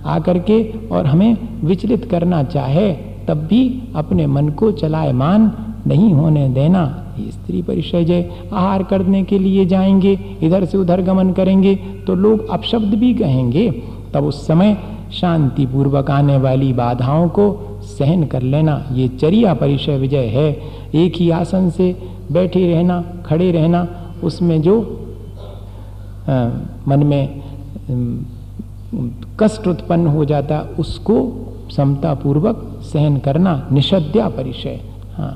आकर 0.08 0.40
के 0.40 0.64
और 0.90 1.06
हमें 1.06 1.38
विचलित 1.64 2.06
करना 2.06 2.44
चाहे, 2.46 2.92
तब 3.28 3.46
भी 3.48 3.92
अपने 3.96 4.28
मन 4.28 4.50
को 4.50 4.72
चलायमान 4.74 5.52
नहीं 5.88 6.14
होने 6.14 6.48
देना। 6.50 7.03
स्त्री 7.22 7.62
परिचय 7.62 8.04
जय 8.04 8.48
आहार 8.54 8.84
करने 8.84 9.24
के 9.24 9.40
लिए 9.40 9.66
जाएँगे 9.66 10.18
इधर 10.44 10.66
से 10.66 10.78
उधर 10.78 11.02
गमन 11.02 11.32
करेंगे 11.34 11.76
तो 12.08 12.16
लोग 12.16 12.48
अपशब्द 12.50 12.96
भी 12.96 13.14
कहेंगे। 13.14 13.70
तब 14.14 14.26
उस 14.26 14.46
समय 14.48 14.78
शांति 15.14 15.66
पूर्वक 15.66 16.12
आने 16.12 16.38
वाली 16.38 16.72
बाधाओं 16.74 17.28
को 17.30 17.46
सहन 17.84 18.24
कर 18.26 18.42
लेना 18.42 18.84
ये 18.92 19.08
चरिया 19.08 19.54
परिचय 19.54 19.98
विजय 19.98 20.26
है। 20.28 20.50
एक 20.96 21.16
ही 21.16 21.30
आसन 21.30 21.70
से 21.70 21.96
बैठे 22.32 22.66
रहना 22.74 23.02
खड़े 23.26 23.52
रहना 23.52 23.88
उसमें 24.24 24.62
जो 24.62 24.82
आ, 26.30 26.48
मन 26.88 27.04
में 27.04 28.24
कष्ट 29.40 29.68
उत्पन्न 29.68 30.08
हो 30.08 30.26
जाता 30.26 30.60
उसको 30.80 31.16
समता 31.72 32.14
पूर्वक 32.14 32.58
सहन 32.84 33.18
करना 33.18 33.54
निषद्या 33.72 34.28
परिचय। 34.30 34.80
हाँ। 35.14 35.34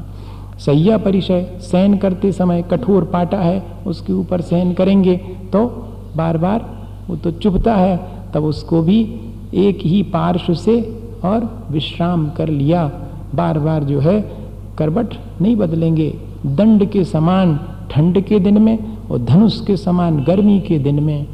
सैया 0.59 0.97
परिचय 0.97 1.57
सहन 1.61 1.97
करते 1.97 2.31
समय 2.31 2.61
कठोर 2.71 3.03
पाटा 3.03 3.37
है, 3.37 3.63
उसके 3.87 4.13
ऊपर 4.13 4.41
सहन 4.41 4.73
करेंगे 4.73 5.15
तो 5.53 5.65
बार 6.15 6.37
बार 6.37 6.65
वो 7.09 7.15
तो 7.15 7.31
चुभता 7.31 7.75
है, 7.75 7.99
तब 8.33 8.43
उसको 8.43 8.81
भी 8.81 9.19
एक 9.53 9.79
ही 9.81 10.03
पार्श्व 10.03 10.53
से 10.53 10.81
और 11.23 11.67
विश्राम 11.71 12.29
कर 12.29 12.49
लिया। 12.49 12.91
बार 13.35 13.59
बार 13.59 13.83
जो 13.83 13.99
है 13.99 14.21
करबट 14.77 15.13
नहीं 15.41 15.55
बदलेंगे। 15.55 16.13
दंड 16.45 16.85
के 16.85 17.03
समान, 17.03 17.59
ठंड 17.91 18.19
के 18.21 18.39
दिन 18.39 18.61
में 18.61 18.79
और 19.11 19.19
धनुष 19.19 19.65
के 19.65 19.77
समान, 19.77 20.23
गर्मी 20.23 20.59
के 20.59 20.79
दिन 20.79 20.99
में। 20.99 21.27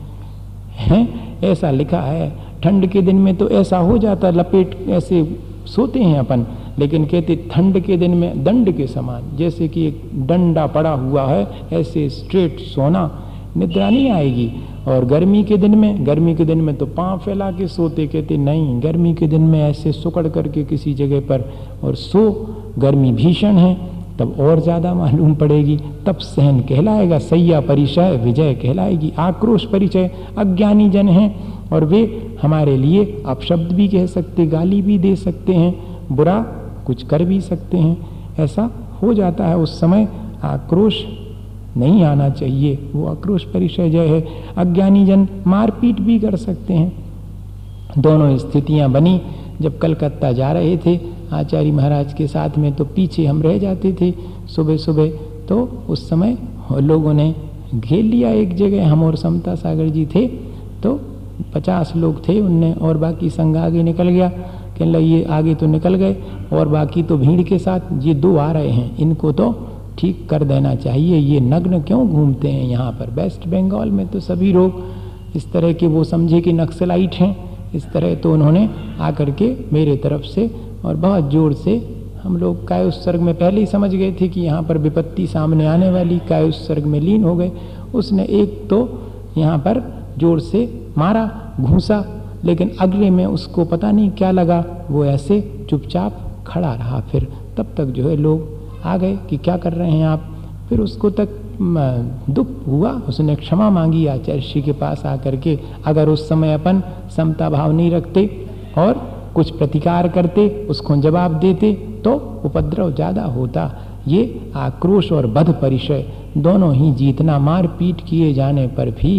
है? 0.72 1.08
ऐसा 1.44 1.72
लिखा 1.72 2.02
है। 2.02 2.32
ठंड 2.64 2.88
के 2.88 3.02
दिन 3.02 3.16
में 3.16 3.36
तो 3.36 3.50
ऐसा 3.50 3.78
हो 3.78 3.98
जाता, 3.98 4.30
लपेट, 4.30 4.86
ऐसे 4.90 5.40
सोते 5.66 6.00
हैं 6.00 6.20
अपन। 6.20 6.46
लेकिन 6.80 7.06
कहते, 7.06 7.36
ठंड 7.52 7.80
के 7.80 7.98
दिन 7.98 8.12
में 8.12 8.44
दंड 8.44 8.72
के 8.78 8.88
समान, 8.88 9.38
जैसे 9.38 9.68
कि 9.68 9.86
एक 9.88 10.02
डंडा 10.28 10.68
पड़ा 10.68 10.92
हुआ 10.92 11.26
है, 11.26 11.48
ऐसे 11.74 12.10
स्ट्रेट 12.10 12.60
सोना 12.60 13.20
निद्रा 13.58 13.90
नहीं 13.90 14.12
आएगी। 14.12 14.52
और 14.88 15.06
गर्मी 15.06 15.44
के 15.44 15.58
दिन 15.58 15.76
में, 15.78 16.06
गर्मी 16.06 16.36
के 16.36 16.46
दिन 16.46 16.62
में 16.62 16.76
तो 16.76 16.86
पाँव 16.86 17.20
फैला 17.20 17.52
के 17.52 17.68
सोते, 17.68 18.08
कहते, 18.08 18.38
नहीं, 18.38 18.82
गर्मी 18.84 19.14
के 19.14 19.28
दिन 19.28 19.42
में 19.42 19.70
ऐसे 19.70 19.92
सुकड़ 19.92 20.28
करके 20.28 20.64
किसी 20.64 20.94
जगह 20.94 21.20
पर 21.20 21.54
और 21.84 21.96
सो, 21.96 22.32
गर्मी 22.80 23.12
भीषण 23.12 23.54
है, 23.54 23.74
तब 24.20 24.36
और 24.40 24.60
ज़्यादा 24.60 24.94
मालूम 24.94 25.36
पड़ेगी। 25.36 25.80
तब 26.06 26.18
सहन 26.18 26.60
कहलाएगा, 26.60 27.18
सैया 27.20 27.60
परिचय, 27.60 28.18
विजय 28.24 28.54
कहलाएगी, 28.54 29.14
आक्रोश 29.20 29.66
परिचय, 29.66 30.12
अज्ञानी 30.38 30.90
जन 30.90 31.08
हैं, 31.08 31.54
और 31.70 31.86
वे 31.86 32.32
हमारे 32.42 32.78
लिए 32.78 33.24
अपशब्द 33.26 33.72
भी 33.72 33.88
कह 33.88 34.06
सकते, 34.06 34.46
गाली 34.46 34.82
भी 34.82 34.98
दे 34.98 35.16
सकते 35.16 35.54
हैं, 35.54 35.74
बुरा 36.12 36.63
कुछ 36.86 37.04
कर 37.04 37.24
भी 37.24 37.42
सकते 37.42 37.78
हैं। 37.78 37.98
ऐसा 38.40 38.70
हो 39.02 39.14
जाता 39.14 39.46
है, 39.46 39.58
उस 39.58 39.80
समय 39.80 40.08
आक्रोश 40.44 41.04
नहीं 41.78 42.04
आना 42.04 42.30
चाहिए। 42.30 42.80
वो 42.96 43.08
आक्रोश 43.08 43.44
परिचय 43.44 43.90
जय 43.90 44.08
है। 44.08 44.28
अज्ञानी 44.58 45.06
जन 45.06 45.28
मारपीट 45.48 46.00
भी 46.00 46.20
कर 46.20 46.36
सकते 46.36 46.74
हैं। 46.74 46.92
दोनों 47.98 48.38
स्थितियाँ 48.38 48.92
बनी। 48.92 49.22
जब 49.62 49.78
कलकत्ता 49.78 50.32
जा 50.32 50.52
रहे 50.52 50.78
थे, 50.78 51.00
आचार्य 51.34 51.72
महाराज 51.72 52.14
के 52.14 52.28
साथ 52.28 52.58
में 52.58 52.74
तो 52.74 52.86
पीछे 52.86 53.26
हम 53.26 53.42
रह 53.42 53.58
जाते 53.58 53.94
थे 54.02 54.12
सुबह 54.48 54.78
सुबह। 54.78 55.10
तो 55.48 55.86
उस 55.90 56.10
समय 56.10 56.38
लोगों 56.74 57.14
ने 57.14 57.36
घेर 57.76 58.04
लिया 58.04 58.30
एक 58.30 58.56
जगह, 58.56 58.90
हम 58.90 59.04
और 59.04 59.16
समता 59.16 59.56
सागर 59.56 59.90
जी 59.90 60.06
थे। 60.06 60.28
तो 60.84 61.00
पचास 61.54 61.94
लोग 61.96 62.28
थे 62.28 62.40
उनने 62.40 62.74
और 62.74 62.98
बाकी 62.98 63.30
संघ 63.30 63.58
आगे 63.58 63.84
निकल 63.84 64.10
गया। 64.10 64.32
कहने 64.74 64.92
लगे 64.92 65.06
ये 65.06 65.24
आगे 65.32 65.56
तो 65.56 65.66
निकल 65.68 65.96
गए 65.96 66.16
और 66.54 66.68
बाकी 66.68 67.04
तो 67.04 67.18
भीड़ 67.18 67.42
के 67.44 67.60
साथ 67.60 67.92
ये 68.04 68.14
दो 68.16 68.36
आ 68.38 68.52
रहे 68.52 68.70
हैं। 68.70 68.98
इनको 68.98 69.32
तो 69.32 69.52
ठीक 70.00 70.28
कर 70.30 70.44
देना 70.44 70.74
चाहिए। 70.78 71.18
ये 71.18 71.40
नग्न 71.42 71.82
क्यों 71.82 72.08
घूमते 72.08 72.48
हैं 72.48 72.64
यहाँ 72.64 72.92
पर? 72.92 73.10
वेस्ट 73.14 73.48
बंगाल 73.48 73.92
में 73.92 74.08
तो 74.08 74.20
सभी 74.22 74.52
लोग 74.54 74.82
इस 75.36 75.52
तरह 75.54 75.74
के 75.74 75.88
वो 75.88 76.04
समझे 76.04 76.42
कि 76.42 76.54
नक्सलाइट 76.54 77.16
हैं। 77.16 77.36
इस 77.76 77.86
तरह 77.94 78.16
तो 78.16 78.34
उन्होंने 78.34 78.70
आकर 79.02 79.32
के 79.32 79.56
मेरे 79.74 79.96
तरफ़ 79.98 80.24
से 80.26 80.50
और 80.86 80.96
बहुत 80.98 81.30
ज़ोर 81.32 81.54
से 81.56 81.76
हम 82.24 82.38
लोग 82.38 82.68
काय 82.68 82.86
उत्सर्ग 82.86 83.22
में 83.22 83.34
पहले 83.36 83.60
ही 83.60 83.66
समझ 83.68 83.90
गए 83.92 84.12
थे 84.22 84.28
कि 84.28 84.42
यहाँ 84.42 84.62
पर 84.64 84.78
विपत्ति 84.78 85.26
सामने 85.28 85.66
आने 85.68 85.90
वाली 85.92 86.20
काय 86.30 86.48
उत्सर्ग 86.48 86.86
में 86.86 87.00
लीन 87.00 87.24
हो 87.24 87.36
गए। 87.36 87.52
उसने 87.94 88.24
एक 88.32 88.68
तो 88.70 88.78
यहाँ 89.38 89.58
पर 89.58 89.82
ज़ोर 90.20 90.40
से 90.42 90.62
मारा, 90.98 91.30
घूसा 91.60 92.00
लेकिन 92.46 92.72
अगले 92.82 93.10
में 93.10 93.26
उसको 93.26 93.66
पता 93.66 93.92
नहीं 93.92 94.10
क्या 94.12 94.32
लगा। 94.32 94.64
वो 94.90 95.06
ऐसे 95.06 95.40
चुपचाप 95.70 96.20
खड़ा 96.48 96.74
रहा। 96.74 97.00
फिर 97.12 97.28
तब 97.58 97.74
तक 97.78 97.86
जो 97.88 98.10
है 98.10 98.16
लोग 98.18 98.86
आ 98.86 98.98
गए 98.98 99.18
कि 99.30 99.38
क्या 99.38 99.58
कर 99.58 99.74
रहे 99.74 99.92
हैं 99.92 100.06
आप? 100.06 100.30
फिर 100.70 100.80
उसको 100.80 101.10
तक 101.12 101.40
दुख 102.30 102.48
हुआ। 102.68 102.92
उसने 103.10 103.36
क्षमा 103.36 103.70
मांगी 103.70 104.06
आचार्य 104.08 104.42
श्री 104.42 104.62
के 104.62 104.72
पास 104.74 105.06
आकर 105.06 105.36
के। 105.38 105.58
अगर 105.86 106.10
उस 106.10 106.28
समय 106.30 106.54
अपन 106.54 106.82
समता 107.16 107.50
भाव 107.50 107.72
नहीं 107.72 107.92
रखते 107.92 108.26
और 108.78 108.94
कुछ 109.36 109.50
प्रतिकार 109.50 110.08
करते, 110.08 110.48
उसको 110.70 110.96
जवाब 110.98 111.40
देते 111.40 111.72
तो 112.04 112.14
उपद्रव 112.46 112.94
ज़्यादा 112.94 113.24
होता। 113.26 113.72
ये 114.08 114.52
आक्रोश 114.56 115.12
और 115.12 115.28
बध 115.28 115.50
परिचय, 115.62 116.06
दोनों 116.38 116.74
ही 116.76 116.92
जीतना 116.94 117.38
मार 117.40 117.68
पीट 117.70 118.02
किए 118.02 118.34
जाने 118.34 118.68
पर 118.68 118.90
भी 118.92 119.16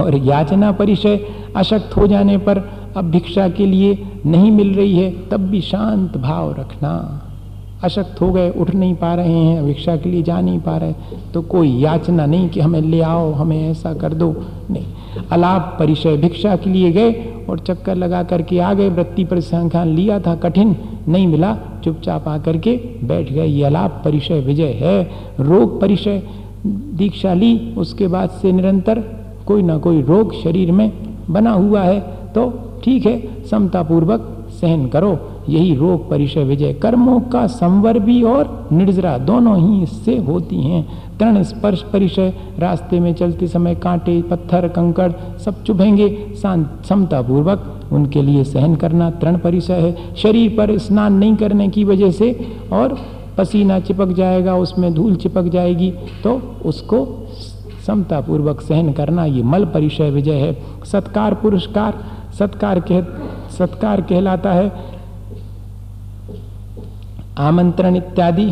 और 0.00 0.16
याचना 0.16 0.70
परिचय 0.72 1.18
अशक्त 1.56 1.96
हो 1.96 2.06
जाने 2.06 2.36
पर 2.38 2.58
अब 2.96 3.10
भिक्षा 3.10 3.48
के 3.48 3.66
लिए 3.66 3.98
नहीं 4.26 4.50
मिल 4.50 4.74
रही 4.74 4.96
है, 4.96 5.10
तब 5.28 5.40
भी 5.40 5.60
शांत 5.60 6.16
भाव 6.18 6.52
रखना। 6.52 7.28
अशक्त 7.84 8.20
हो 8.20 8.30
गए, 8.32 8.50
उठ 8.50 8.74
नहीं 8.74 8.94
पा 8.94 9.14
रहे 9.14 9.32
हैं 9.34 9.64
भिक्षा 9.66 9.96
के 9.96 10.10
लिए 10.10 10.22
जा 10.22 10.40
नहीं 10.40 10.58
पा 10.60 10.76
रहे 10.76 10.92
तो 11.34 11.42
कोई 11.44 11.70
याचना 11.78 12.26
नहीं 12.26 12.48
कि 12.48 12.60
हमें 12.60 12.80
ले 12.80 13.00
आओ, 13.02 13.32
हमें 13.32 13.70
ऐसा 13.70 13.92
कर 13.94 14.14
दो। 14.14 14.30
नहीं, 14.70 14.84
अलाप 15.32 15.76
परिचय 15.78 16.16
भिक्षा 16.16 16.54
के 16.56 16.70
लिए 16.70 16.90
गए 16.92 17.12
और 17.48 17.58
चक्कर 17.58 17.94
लगा 17.94 18.22
करके 18.22 18.58
आ 18.58 18.72
गए, 18.74 18.88
वृत्ति 18.88 19.24
पर 19.24 19.40
संख्यान 19.40 19.88
लिया 19.88 20.18
था, 20.20 20.34
कठिन 20.34 20.76
नहीं 21.08 21.26
मिला, 21.26 21.56
चुपचाप 21.84 22.28
आकर 22.28 22.56
के 22.58 22.76
बैठ 23.04 23.32
गए। 23.32 23.46
ये 23.46 23.64
अलाप 23.64 24.00
परिचय 24.04 24.40
विजय 24.40 24.72
है, 24.74 25.02
रोग 25.40 25.80
परिचय 25.80 26.22
दीक्षा 26.66 27.32
ली, 27.34 27.74
उसके 27.78 28.08
बाद 28.08 28.30
से 28.42 28.52
निरंतर 28.52 29.02
कोई 29.46 29.62
ना 29.62 29.76
कोई 29.78 30.02
रोग 30.02 30.34
शरीर 30.42 30.72
में 30.72 30.90
बना 31.30 31.52
हुआ 31.52 31.82
है 31.82 32.00
तो 32.34 32.50
ठीक 32.84 33.06
है 33.06 33.44
समता 33.44 33.82
पूर्वक 33.82 34.28
सहन 34.52 34.86
करो। 34.88 35.18
यही 35.48 35.74
रोग 35.74 36.08
परिचय 36.10 36.44
विजय। 36.44 36.72
कर्मों 36.72 37.18
का 37.30 37.46
संवर 37.46 37.98
भी 37.98 38.22
और 38.22 38.68
निर्जरा 38.72 39.16
दोनों 39.20 39.56
ही 39.58 39.82
इससे 39.82 40.16
होती 40.18 40.60
हैं। 40.60 40.82
तरण 41.18 41.42
स्पर्श 41.42 41.82
परिचय। 41.82 42.32
रास्ते 42.58 43.00
में 43.00 43.12
चलते 43.14 43.46
समय 43.46 43.74
कांटे, 43.74 44.20
पत्थर, 44.22 44.68
कंकड़ 44.68 45.10
सब 45.38 45.62
चुभेंगे। 45.64 46.08
समता 46.36 47.22
पूर्वक 47.22 47.90
उनके 47.92 48.22
लिए 48.22 48.44
सहन 48.44 48.74
करना 48.76 49.10
तृण 49.12 49.38
परिचय 49.38 49.74
है। 49.76 50.14
शरीर 50.16 50.54
पर 50.58 50.76
स्नान 50.78 51.12
नहीं 51.14 51.36
करने 51.36 51.68
की 51.68 51.84
वजह 51.84 52.10
से 52.10 52.30
और 52.72 52.98
पसीना 53.38 53.78
चिपक 53.80 54.12
जाएगा, 54.12 54.54
उसमें 54.56 54.92
धूल 54.94 55.14
चिपक 55.16 55.48
जाएगी 55.48 55.90
तो 56.24 56.40
उसको 56.64 57.06
समता 57.86 58.20
पूर्वक 58.20 58.60
सहन 58.60 58.92
करना 58.92 59.24
ये 59.24 59.42
मल 59.42 59.64
परिचय 59.64 60.10
विजय 60.10 60.34
है। 60.34 60.84
सत्कार 60.84 61.34
पुरस्कार, 61.34 61.98
सत्कार 62.38 62.80
कह, 62.80 63.00
सत्कार 63.48 64.00
कहलाता 64.00 64.52
है। 64.52 64.72
आमंत्रण 67.38 67.96
इत्यादि 67.96 68.50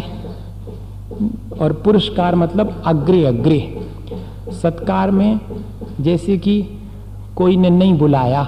और 1.61 1.73
पुरस्कार 1.85 2.35
मतलब 2.35 2.83
अग्रे 2.87 3.25
अग्रे। 3.25 3.61
सत्कार 4.53 5.11
में 5.11 5.41
जैसे 6.01 6.39
कि 6.39 6.63
कोई 7.37 7.57
ने 7.57 7.71
नहीं 7.71 7.99
बुलाया 7.99 8.45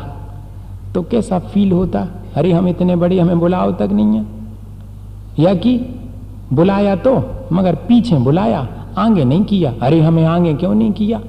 तो 0.94 1.02
कैसा 1.02 1.38
फील 1.38 1.72
होता? 1.72 2.06
अरे 2.36 2.52
हम 2.52 2.68
इतने 2.68 2.96
बड़े, 2.96 3.18
हमें 3.18 3.38
बुलाओ 3.38 3.72
तक 3.72 3.90
नहीं 3.92 4.16
है। 4.16 4.26
या 5.38 5.54
कि 5.54 5.76
बुलाया 6.52 6.96
तो 6.96 7.12
मगर 7.52 7.74
पीछे 7.88 8.16
बुलाया 8.16 8.68
आगे 8.98 9.24
नहीं 9.24 9.44
किया। 9.44 9.74
अरे 9.82 10.00
हमें 10.00 10.24
आगे 10.24 10.54
क्यों 10.54 10.74
नहीं 10.74 10.92
किया? 10.92 11.20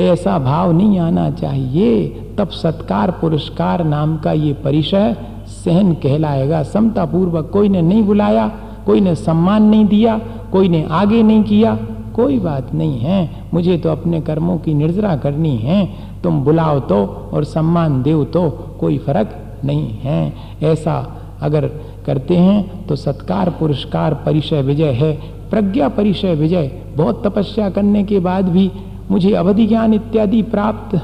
ऐसा 0.00 0.38
भाव 0.38 0.72
नहीं 0.72 0.98
आना 0.98 1.30
चाहिए। 1.30 2.08
तब 2.38 2.48
सत्कार 2.48 3.10
पुरस्कार 3.10 3.84
नाम 3.84 4.16
का 4.16 4.32
ये 4.32 4.52
परिचय 4.52 5.16
सहन 5.46 5.92
कहलाएगा। 5.92 6.62
समता 6.62 7.04
पूर्वक 7.04 7.50
कोई 7.50 7.68
ने 7.68 7.82
नहीं 7.82 8.02
बुलाया, 8.02 8.48
कोई 8.86 9.00
ने 9.00 9.14
सम्मान 9.14 9.62
नहीं 9.62 9.84
दिया, 9.84 10.20
कोई 10.52 10.68
ने 10.68 10.86
आगे 10.90 11.22
नहीं 11.22 11.42
किया। 11.42 11.78
कोई 12.14 12.38
बात 12.38 12.74
नहीं 12.74 12.98
है। 12.98 13.30
मुझे 13.54 13.78
तो 13.78 13.90
अपने 13.90 14.20
कर्मों 14.20 14.58
की 14.58 14.74
निर्जरा 14.74 15.16
करनी 15.16 15.56
है। 15.56 15.94
तुम 16.22 16.44
बुलाओ 16.44 16.80
तो 16.80 17.30
और 17.32 17.44
सम्मान 17.44 18.02
दो 18.02 18.24
तो 18.24 18.50
कोई 18.80 18.98
फ़र्क 18.98 19.36
नहीं 19.64 19.88
है। 19.88 20.32
ऐसा 20.62 21.20
अगर 21.42 21.66
करते 22.06 22.36
हैं 22.36 22.86
तो 22.86 22.96
सत्कार 22.96 23.50
पुरस्कार 23.50 24.14
परिचय 24.14 24.62
विजय 24.62 24.90
है। 24.90 25.18
प्रज्ञा 25.54 25.88
परिचय 25.88 26.34
विजय। 26.34 26.70
बहुत 26.96 27.26
तपस्या 27.26 27.70
करने 27.70 28.04
के 28.04 28.18
बाद 28.18 28.44
भी 28.44 28.70
मुझे 29.10 29.32
अवधि 29.32 29.66
ज्ञान 29.66 29.94
इत्यादि 29.94 30.42
प्राप्त 30.42 31.00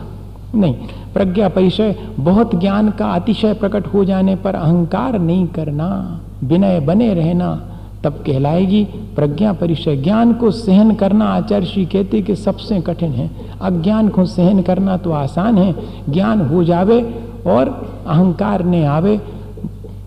नहीं। 0.55 0.75
प्रज्ञा 1.15 1.49
परिचय, 1.49 1.97
बहुत 2.19 2.61
ज्ञान 2.61 2.91
का 2.91 3.07
अतिशय 3.07 3.55
प्रकट 3.55 3.87
हो 3.87 4.05
जाने 4.05 4.37
पर 4.37 4.55
अहंकार 4.55 5.19
नहीं 5.19 5.47
करना, 5.47 6.21
विनय 6.45 6.81
बने 6.81 7.15
रहना, 7.15 7.71
तब 8.05 8.13
कहलाएगी। 8.27 8.85
प्रज्ञा 9.17 9.53
परिचय, 9.53 9.97
ज्ञान 9.97 10.33
को 10.33 10.51
सहन 10.51 10.95
करना 10.95 11.25
आचार्य 11.25 11.67
श्री 11.67 11.87
कहते 11.87 12.23
कि 12.23 12.37
सबसे 12.37 12.81
कठिन 12.81 13.11
है। 13.11 13.31
अज्ञान 13.63 14.09
को 14.09 14.25
सहन 14.25 14.63
करना 14.63 14.97
तो 14.97 15.13
आसान 15.13 15.59
है। 15.59 15.75
ज्ञान 16.11 16.41
हो 16.41 16.65
जावे 16.65 17.03
और 17.47 17.69
अहंकार 18.07 18.65
ने 18.65 18.85
आवे 18.87 19.19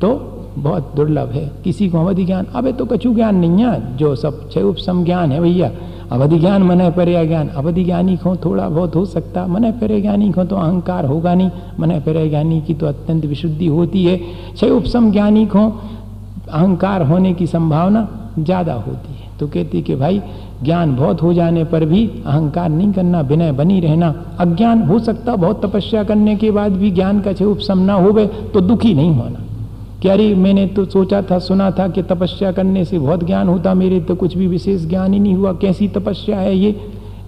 तो 0.02 0.30
बहुत 0.58 0.92
दुर्लभ 0.96 1.32
है। 1.32 1.50
किसी 1.64 1.90
को 1.90 2.00
अवधि 2.00 2.26
ज्ञान, 2.26 2.46
अबे 2.56 2.72
तो 2.74 2.86
कछु 2.86 3.14
ज्ञान 3.14 3.36
नहीं 3.36 3.64
है, 3.66 3.98
जो 3.98 4.16
सब 4.16 4.50
छह 4.52 4.62
उपसम 4.62 5.04
ज्ञान 5.04 5.32
है 5.32 5.40
भैया। 5.42 5.72
अवधि 6.12 6.38
ज्ञान 6.40 6.64
मन 6.64 6.80
पर 6.90 7.10
ज्ञान, 7.28 7.48
अवधि 7.50 7.84
ज्ञानी 7.84 8.16
को 8.18 8.36
थोड़ा 8.36 8.68
बहुत 8.70 8.96
हो 8.96 9.06
सकता, 9.06 9.46
मन 9.48 9.72
पर 9.72 10.00
ज्ञानी 10.02 10.32
को 10.32 10.44
तो 10.44 10.56
अहंकार 10.56 11.06
होगा 11.06 11.34
नहीं, 11.34 11.50
मन 11.80 11.90
पर 12.00 12.28
ज्ञानी 12.30 12.62
की 12.62 12.74
तो 12.74 12.86
अत्यंत 12.86 13.26
विशुद्धि 13.26 13.68
होती 13.68 14.04
है। 14.06 14.20
छह 14.56 14.70
उपसम 14.70 15.12
ज्ञानी 15.12 15.46
को 15.46 15.68
अहंकार 16.50 17.02
होने 17.02 17.34
की 17.34 17.48
संभावना 17.48 18.08
ज़्यादा 18.40 18.74
होती 18.74 19.14
है। 19.14 19.38
तो 19.40 19.48
कहती 19.48 19.82
कि 19.82 19.96
भाई, 19.96 20.22
ज्ञान 20.64 20.96
बहुत 20.96 21.22
हो 21.22 21.34
जाने 21.34 21.64
पर 21.64 21.86
भी 21.86 22.06
अहंकार 22.26 22.70
नहीं 22.70 22.92
करना, 22.94 23.22
विनय 23.22 23.52
बनी 23.52 23.80
रहना। 23.80 24.14
अज्ञान 24.40 24.82
हो 24.82 25.00
सकता, 25.00 25.36
बहुत 25.36 25.66
तपस्या 25.66 26.04
करने 26.04 26.36
के 26.36 26.52
बाद 26.52 26.72
भी 26.72 26.92
ज्ञान 26.92 27.22
का 27.22 27.34
छे 27.34 27.46
उपसम 27.46 27.80
ना 27.80 27.94
हो 27.94 28.26
तो 28.54 28.62
दुखी 28.62 28.94
नहीं 28.94 29.12
होना। 29.12 29.40
कि 30.04 30.10
अरे 30.10 30.36
मैंने 30.36 30.66
तो 30.68 30.86
सोचा 30.86 31.22
था, 31.22 31.40
सुना 31.40 31.72
था 31.72 31.88
कि 31.88 32.02
तपस्या 32.04 32.52
करने 32.52 32.86
से 32.86 33.00
बहुत 33.00 33.24
ज्ञान 33.24 33.48
होता 33.48 33.74
मेरे 33.74 34.00
तो 34.00 34.16
कुछ 34.16 34.38
भी 34.38 34.48
विशेष 34.48 34.86
ज्ञान 34.86 35.14
ही 35.14 35.20
नहीं 35.20 35.34
हुआ। 35.34 35.54
कैसी 35.54 35.88
तपस्या 35.88 36.40
है 36.40 36.58
ये? 36.58 36.76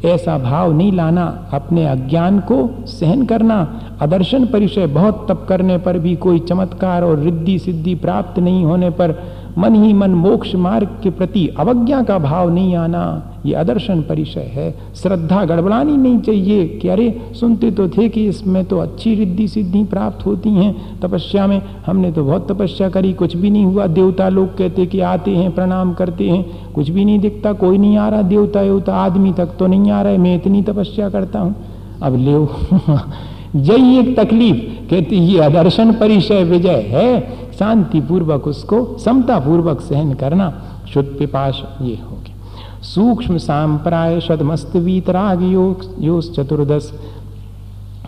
ऐसा 0.05 0.38
भाव 0.38 0.73
नहीं 0.73 0.91
लाना, 0.91 1.49
अपने 1.53 1.85
अज्ञान 1.85 2.39
को 2.39 2.69
सहन 2.88 3.25
करना। 3.25 3.81
अदर्शन 4.01 4.45
परिचय 4.45 4.88
बहुत 4.88 5.25
तप 5.29 5.45
करने 5.49 5.77
पर 5.77 5.97
भी 5.97 6.15
कोई 6.15 6.39
चमत्कार 6.39 7.03
और 7.03 7.19
रिद्धि 7.19 7.59
सिद्धि 7.59 7.95
प्राप्त 7.95 8.39
नहीं 8.39 8.65
होने 8.65 8.89
पर 8.89 9.11
मन 9.57 9.83
ही 9.83 9.93
मन 9.93 10.11
मोक्ष 10.11 10.55
मार्ग 10.55 10.87
के 11.03 11.09
प्रति 11.09 11.47
अवज्ञा 11.47 12.03
का 12.03 12.17
भाव 12.19 12.49
नहीं 12.49 12.75
आना, 12.75 13.33
ये 13.45 13.53
अदर्शन 13.53 14.01
परिचय 14.01 14.39
है। 14.39 14.75
श्रद्धा 14.95 15.45
गड़बड़ानी 15.45 15.97
नहीं 15.97 16.19
चाहिए 16.19 16.67
कि 16.67 16.87
अरे, 16.87 17.21
सुनते 17.39 17.71
तो 17.71 17.87
थे 17.89 18.09
कि 18.09 18.27
इसमें 18.27 18.65
तो 18.65 18.77
अच्छी 18.77 19.15
रिद्धि 19.15 19.47
सिद्धि 19.47 19.83
प्राप्त 19.83 20.25
होती 20.25 20.49
हैं। 20.49 20.99
तपस्या 20.99 21.47
में 21.47 21.61
हमने 21.85 22.11
तो 22.11 22.23
बहुत 22.23 22.51
तपस्या 22.51 22.89
करी, 22.89 23.13
कुछ 23.13 23.35
भी 23.35 23.49
नहीं 23.49 23.65
हुआ। 23.65 23.87
देवता 23.87 24.29
लोग 24.29 24.57
कहते 24.57 24.85
कि 24.85 24.99
आते 24.99 25.31
हैं, 25.31 25.55
प्रणाम 25.55 25.93
करते 25.93 26.29
हैं। 26.29 26.73
कुछ 26.73 26.89
भी 26.89 27.05
नहीं 27.05 27.19
दिखता, 27.19 27.53
कोई 27.53 27.77
नहीं 27.77 27.97
आ 27.97 28.09
रहा 28.09 28.21
देवता 28.21 28.63
देवता 28.63 28.95
आदमी 28.95 29.33
तक 29.33 29.49
तो 29.59 29.67
नहीं 29.67 29.91
आ 29.91 30.01
रहा 30.01 30.11
है। 30.11 30.17
मैं 30.17 30.35
इतनी 30.35 30.61
तपस्या 30.61 31.09
करता 31.09 31.39
हूँ। 31.39 31.55
अब 32.01 32.15
ले 32.15 32.31
यही 33.55 33.99
एक 33.99 34.19
तकलीफ़, 34.19 34.89
कहती, 34.89 35.15
ये 35.15 35.39
अदर्शन 35.39 35.91
परिचय 35.91 36.43
विजय 36.43 36.85
है। 36.87 37.44
शांति 37.57 38.01
पूर्वक 38.01 38.47
उसको 38.47 38.97
समता 38.99 39.39
पूर्वक 39.39 39.81
सहन 39.81 40.13
करना 40.13 40.53
शुद्ध 40.93 41.07
पिपाश 41.09 41.63
ये 41.81 41.95
हो 41.95 42.15
गया। 42.17 42.81
सूक्ष्म 42.83 43.37
सांप्राय 43.37 44.19
शदमस्त 44.21 44.75
वीतराग 44.75 45.43
योग 45.43 46.33
चतुर्दश। 46.35 46.91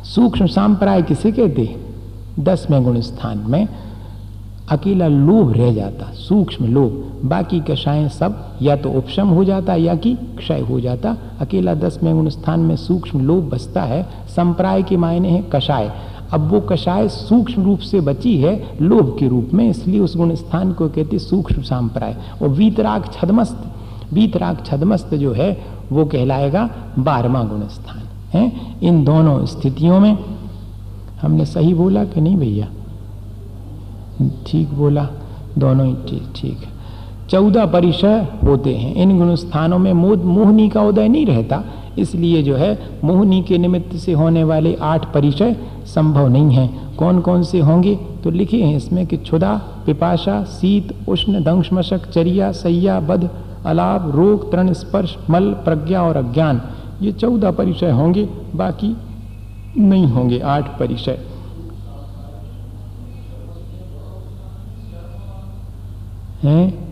सूक्ष्म 0.05 0.45
सांप्राय 0.47 1.01
किसे 1.01 1.31
कहते 1.31 1.75
दसवें 2.39 2.83
गुण 2.83 2.99
स्थान 3.01 3.43
में 3.47 3.67
अकेला 4.71 5.07
लोभ 5.07 5.51
रह 5.53 5.73
जाता, 5.73 6.12
सूक्ष्म 6.13 6.65
लोभ। 6.65 7.03
बाकी 7.25 7.60
कषाय 7.60 8.07
सब 8.10 8.57
या 8.62 8.75
तो 8.75 8.89
उपशम 8.91 9.27
हो 9.27 9.43
जाता 9.43 9.75
या 9.75 9.95
कि 9.95 10.13
क्षय 10.38 10.60
हो 10.60 10.79
जाता। 10.79 11.15
अकेला 11.41 11.73
दसवें 11.75 12.13
गुण 12.15 12.29
स्थान 12.29 12.60
में 12.60 12.75
सूक्ष्म 12.75 13.19
लोभ 13.19 13.49
बसता 13.49 13.81
है। 13.83 14.01
संप्राय 14.27 14.83
के 14.83 14.97
मायने 14.97 15.29
हैं 15.29 15.49
कषाय 15.49 15.91
अब 16.34 16.48
वो 16.52 16.60
कषाय 16.62 17.08
सूक्ष्म 17.10 17.63
रूप 17.63 17.80
से 17.80 18.00
बची 18.02 18.36
है 18.38 18.78
लोभ 18.82 19.16
के 19.20 19.28
रूप 19.28 19.50
में, 19.54 19.70
इसलिए 19.70 20.00
उस 20.00 20.16
गुण 20.18 20.34
स्थान 20.36 20.74
को 20.74 20.88
कहते 20.90 21.20
सूक्ष्म 21.20 21.62
सांप्राय 21.62 22.16
और 22.42 22.50
वीतराग 22.50 23.12
छदमस्त 23.13 23.63
वीतराग 24.13 24.63
छदमस्त 24.66 25.13
जो 25.13 25.32
है, 25.34 25.52
वो 25.92 26.06
कहलाएगा 26.06 26.70
बारवा 27.00 27.44
गुण 27.44 27.68
स्थान 27.68 28.02
है? 28.30 28.52
इन 28.84 29.04
दोनों 29.04 29.46
स्थितियों 29.46 30.00
में 30.00 30.18
हमने 31.22 31.46
सही 31.46 31.74
बोला 31.74 32.04
कि 32.06 32.22
नहीं 32.22 32.36
भैया? 32.38 32.68
ठीक 34.48 34.74
बोला, 34.74 35.08
दोनों 35.58 35.86
ही 35.88 35.94
ठीक 36.10 36.32
ठीक 36.36 36.58
है। 36.58 36.76
चौदह 37.30 37.66
परिचय 37.66 38.28
होते 38.44 38.76
हैं। 38.76 38.94
इन 38.96 39.18
गुण 39.20 39.36
स्थानों 39.36 39.78
में 39.78 39.92
मोहनी 39.94 40.70
का 40.70 40.82
उदय 40.82 41.08
नहीं 41.08 41.26
रहता। 41.26 41.63
इसलिए 41.99 42.43
जो 42.43 42.55
है, 42.55 42.89
मोहनी 43.03 43.41
के 43.41 43.57
निमित्त 43.57 43.95
से 43.95 44.13
होने 44.13 44.43
वाले 44.43 44.77
आठ 44.81 45.13
परिचय 45.13 45.55
संभव 45.86 46.27
नहीं 46.27 46.51
है। 46.51 46.69
कौन 46.97 47.19
कौन 47.19 47.43
से 47.43 47.60
होंगे? 47.60 47.95
तो 47.95 48.29
लिखे 48.29 48.57
हैं 48.57 48.77
इसमें 48.77 49.07
कि 49.07 49.17
क्षुदा 49.17 49.62
पिपाशा 49.86 50.43
शीत 50.43 51.10
उष्ण, 51.10 51.43
दंशमशक, 51.43 52.10
चरिया, 52.10 52.51
सैया, 52.51 52.99
बध 52.99 53.29
अलाभ 53.65 54.15
रोग, 54.15 54.51
तृण, 54.51 54.73
स्पर्श, 54.73 55.17
मल, 55.29 55.51
प्रज्ञा 55.53 56.03
और 56.03 56.17
अज्ञान। 56.17 56.62
ये 57.01 57.12
चौदह 57.12 57.51
परिचय 57.51 57.91
होंगे, 57.91 58.29
बाकी 58.55 58.97
नहीं 59.77 60.05
होंगे 60.05 60.39
आठ 60.39 60.79
परिचय। 60.79 61.19
हैं? 66.43 66.88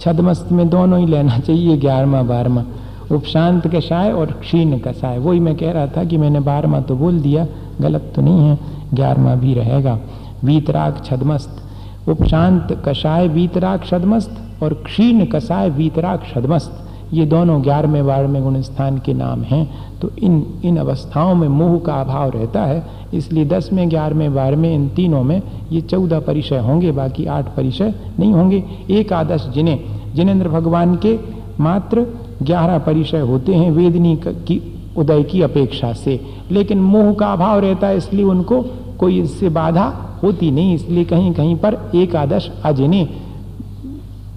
छदमस्त 0.00 0.48
में 0.52 0.68
दोनों 0.68 0.98
ही 1.00 1.06
लेना 1.06 1.38
चाहिए, 1.38 1.76
ग्यारहवा, 1.76 2.22
बारहवा। 2.22 2.64
उपशांत 3.12 3.66
कषाय 3.66 4.10
और 4.12 4.32
क्षीण 4.32 4.78
कषाय 4.78 5.18
वही 5.18 5.40
मैं 5.40 5.56
कह 5.56 5.72
रहा 5.72 5.86
था 5.86 6.04
कि 6.04 6.16
मैंने 6.16 6.40
बारहवा 6.40 6.80
तो 6.80 6.96
बोल 6.96 7.20
दिया, 7.20 7.46
गलत 7.80 8.12
तो 8.16 8.22
नहीं 8.22 8.48
है, 8.48 8.58
ग्यारहवा 8.94 9.34
भी 9.34 9.54
रहेगा। 9.54 9.98
वीतराग 10.44 11.02
छदमस्त। 11.04 12.08
उपशांत 12.08 12.82
कषाय 12.86 13.28
वीतराग 13.28 13.84
छदमस्त 13.84 14.62
और 14.62 14.74
क्षीण 14.74 15.24
कषाय 15.26 15.70
वीतराग 15.70 16.22
छदमस्त। 16.34 16.84
ये 17.12 17.24
दोनों 17.26 17.62
ग्यारहवें 17.62 18.06
बारहवें 18.06 18.42
गुण 18.42 18.60
स्थान 18.60 18.98
के 18.98 19.12
नाम 19.14 19.42
हैं। 19.42 19.66
तो 20.00 20.10
इन 20.18 20.60
इन 20.64 20.76
अवस्थाओं 20.76 21.34
में 21.34 21.48
मोह 21.48 21.78
का 21.78 21.94
अभाव 21.94 22.30
रहता 22.30 22.64
है, 22.64 22.82
इसलिए 23.14 23.44
दसवें, 23.44 23.88
ग्यारहवें, 23.90 24.34
बारहवें, 24.34 24.74
इन 24.74 24.88
तीनों 24.88 25.22
में 25.22 25.40
ये 25.72 25.80
चौदह 25.80 26.20
परिचय 26.20 26.58
होंगे, 26.58 26.92
बाकी 26.92 27.26
आठ 27.26 27.46
परिचय 27.56 27.94
नहीं 28.18 28.32
होंगे। 28.32 28.62
एक 28.90 29.12
आदर्श 29.12 29.48
जिन्हें, 29.48 29.78
जिनेन्द्र 30.14 30.48
भगवान 30.48 30.96
के 30.96 31.18
मात्र 31.60 32.06
ग्यारह 32.42 32.78
परिचय 32.78 33.20
होते 33.20 33.54
हैं 33.54 33.70
वेदनी 33.70 34.20
की 34.26 34.74
उदय 34.98 35.22
की 35.22 35.42
अपेक्षा 35.42 35.92
से। 35.92 36.20
लेकिन 36.50 36.78
मोह 36.78 37.14
का 37.14 37.32
अभाव 37.32 37.58
रहता 37.58 37.86
है, 37.86 37.96
इसलिए 37.96 38.24
उनको 38.24 38.64
कोई 38.98 39.20
इससे 39.20 39.48
बाधा 39.48 40.18
होती 40.22 40.50
नहीं। 40.50 40.74
इसलिए 40.74 41.04
कहीं 41.04 41.32
कहीं 41.32 41.56
पर 41.56 41.78
एक 41.94 42.16
आदर्श 42.16 42.50
अजिने 42.64 43.08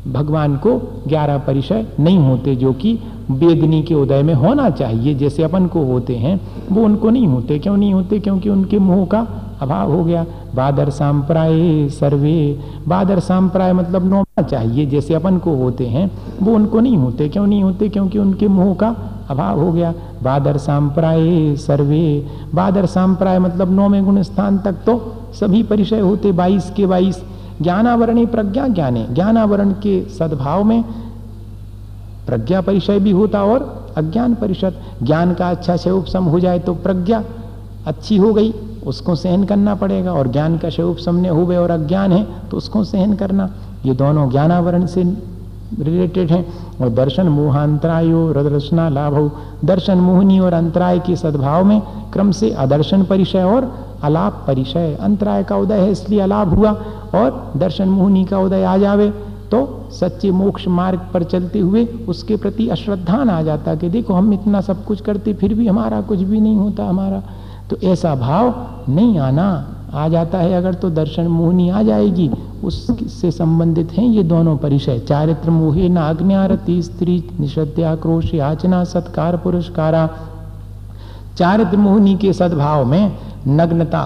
भगवान 0.08 0.58
को 0.58 0.78
ग्यारह 1.08 1.38
परिचय 1.38 1.86
नहीं 2.00 2.18
होते, 2.18 2.56
जो 2.56 2.74
कि 2.74 3.00
वेदनी 3.32 3.84
के 3.84 3.94
उदय 3.94 4.24
में 4.24 4.34
होना 4.34 4.70
चाहिए। 4.70 5.14
जैसे 5.16 5.44
अपन 5.44 5.68
को 5.68 5.84
होते 5.84 6.16
हैं, 6.16 6.42
वो 6.72 6.84
उनको 6.84 7.10
नहीं 7.10 7.28
होते। 7.28 7.60
क्यों 7.60 7.78
नहीं 7.78 7.94
होते? 7.94 8.20
क्योंकि 8.20 8.50
उनके 8.50 8.80
मोह 8.80 9.06
का 9.06 9.28
अभाव 9.62 9.92
हो 9.92 10.04
गया। 10.04 10.26
बादर 10.56 10.90
सांप्राय 10.90 11.90
सर्वे। 11.90 12.60
बादर 12.88 13.20
सांप्राय 13.20 13.74
मतलब 13.74 14.06
नोना 14.06 14.42
चाहिए, 14.42 14.86
जैसे 14.86 15.14
अपन 15.14 15.38
को 15.38 15.56
होते 15.56 15.88
हैं, 15.88 16.12
वो 16.44 16.56
उनको 16.56 16.80
नहीं 16.80 16.98
होते। 16.98 17.30
क्यों 17.30 17.48
नहीं 17.48 17.64
होते? 17.64 17.90
क्योंकि 17.90 18.20
उनके 18.20 18.48
मोह 18.48 18.76
का 18.76 18.96
अभाव 19.30 19.60
हो 19.60 19.72
गया। 19.72 19.94
बादर 20.24 20.58
सांप्राय 20.58 21.56
सर्वे। 21.56 22.28
बादर 22.56 22.86
सांप्राय 22.86 23.40
मतलब 23.40 23.72
नौवे 23.72 24.02
गुण 24.02 24.22
स्थान 24.22 24.58
तक 24.58 24.74
तो 24.74 25.14
सभी 25.34 25.64
परिचय 25.64 26.00
होते, 26.00 26.32
बाईस 26.32 26.72
के 26.78 26.86
बाईस। 26.86 27.24
ज्ञानावरणी 27.62 28.26
प्रज्ञा 28.26 28.68
ज्ञाने। 28.68 29.08
ज्ञानावरण 29.12 29.72
के 29.72 30.02
सद्भाव 30.10 30.64
में 30.64 30.84
प्रज्ञा 32.28 32.62
परिचय 32.62 33.00
भी 33.00 33.12
होता 33.12 33.44
और 33.44 33.90
अज्ञान 33.98 34.36
परिषद। 34.36 34.74
ज्ञान 35.04 35.34
का 35.34 35.50
अच्छा 35.50 35.78
से 35.78 35.92
उपसम 35.92 36.24
हो 36.24 36.40
जाए 36.40 36.60
तो 36.60 36.74
प्रज्ञा 36.74 37.24
अच्छी 37.88 38.18
हो 38.18 38.34
गई। 38.34 38.54
उसको 38.88 39.16
सहन 39.16 39.44
करना 39.44 39.76
पड़ेगा। 39.76 40.14
और 40.14 40.28
ज्ञान 40.28 40.58
का 40.58 40.70
से 40.70 40.94
सामने 40.96 41.30
हुए 41.30 41.56
और 41.56 41.72
अज्ञान 41.72 42.12
है 42.12 42.26
तो 42.52 42.58
उसको 42.58 42.84
सहन 42.84 43.14
करना। 43.14 43.50
ये 43.86 43.94
दोनों 43.94 44.30
ज्ञानावरण 44.30 44.86
से 44.86 45.04
रिलेटेड 45.80 46.32
हैं। 46.32 46.46
और 46.82 46.90
दर्शन 46.90 47.28
मोहांतरायो 47.28 48.32
रदर्शना 48.32 48.88
लाभ। 48.90 49.14
हो 49.14 49.32
दर्शन 49.66 49.98
मोहनी 49.98 50.40
और 50.40 50.54
अंतराय 50.54 51.00
के 51.00 51.16
सद्भाव 51.16 51.66
में 51.66 51.82
क्रम 52.14 52.32
से 52.32 52.50
अदर्शन 52.52 53.04
परिचय 53.04 53.44
और 53.44 53.72
अलाप 54.04 54.44
परिचय। 54.48 54.98
अंतराय 55.02 55.44
का 55.44 55.56
उदय 55.56 55.80
है, 55.80 55.92
इसलिए 55.92 56.20
अलाभ 56.20 56.54
हुआ 56.54 56.72
और 57.16 57.52
दर्शन 57.58 57.90
मोहनी 57.90 58.24
का 58.26 58.40
उदय 58.40 58.64
आ 58.64 58.78
जावे। 58.78 59.10
तो 59.52 59.90
सच्चे 59.92 60.32
मोक्ष 60.32 60.68
मार्ग 60.68 61.00
पर 61.14 61.24
चलते 61.24 61.60
हुए 61.60 61.86
उसके 62.10 62.36
प्रति 62.36 62.68
अश्रद्धान 62.70 63.30
आ 63.30 63.42
जाता 63.42 63.76
कि 63.76 63.90
देखो 63.90 64.14
हम 64.14 64.34
इतना 64.34 64.62
सब 64.62 64.84
कुछ 64.86 65.02
करते, 65.02 65.34
फिर 65.34 65.54
भी 65.54 65.68
हमारा 65.68 66.02
कुछ 66.02 66.20
भी 66.20 66.40
नहीं 66.40 66.56
होता, 66.56 66.86
हमारा 66.86 67.22
तो 67.72 67.78
ऐसा 67.84 68.14
भाव 68.18 68.54
नहीं 68.90 69.20
आना, 69.20 69.48
आ 69.94 70.08
जाता 70.08 70.38
है। 70.38 70.54
अगर 70.54 70.74
तो 70.74 70.90
दर्शन 70.90 71.28
मोहनी 71.30 71.70
आ 71.70 71.82
जाएगी, 71.84 72.30
उससे 72.64 73.32
संबंधित 73.32 73.92
हैं 73.92 74.08
ये 74.08 74.24
दोनों 74.24 74.56
परिचय। 74.58 75.00
चारित्र 75.00 75.50
मोहे 75.52 75.88
नाग्ञारती 75.90 76.82
स्त्री 76.82 77.24
निषद्याक्रोश 77.40 78.34
याचना, 78.34 78.84
सत्कार, 78.86 79.38
पुरस्कारा। 79.38 80.10
चारित्र 81.38 81.78
मोहनी 81.78 82.16
के 82.16 82.34
सद्भाव 82.34 82.86
में 82.86 83.18
नग्नता, 83.50 84.04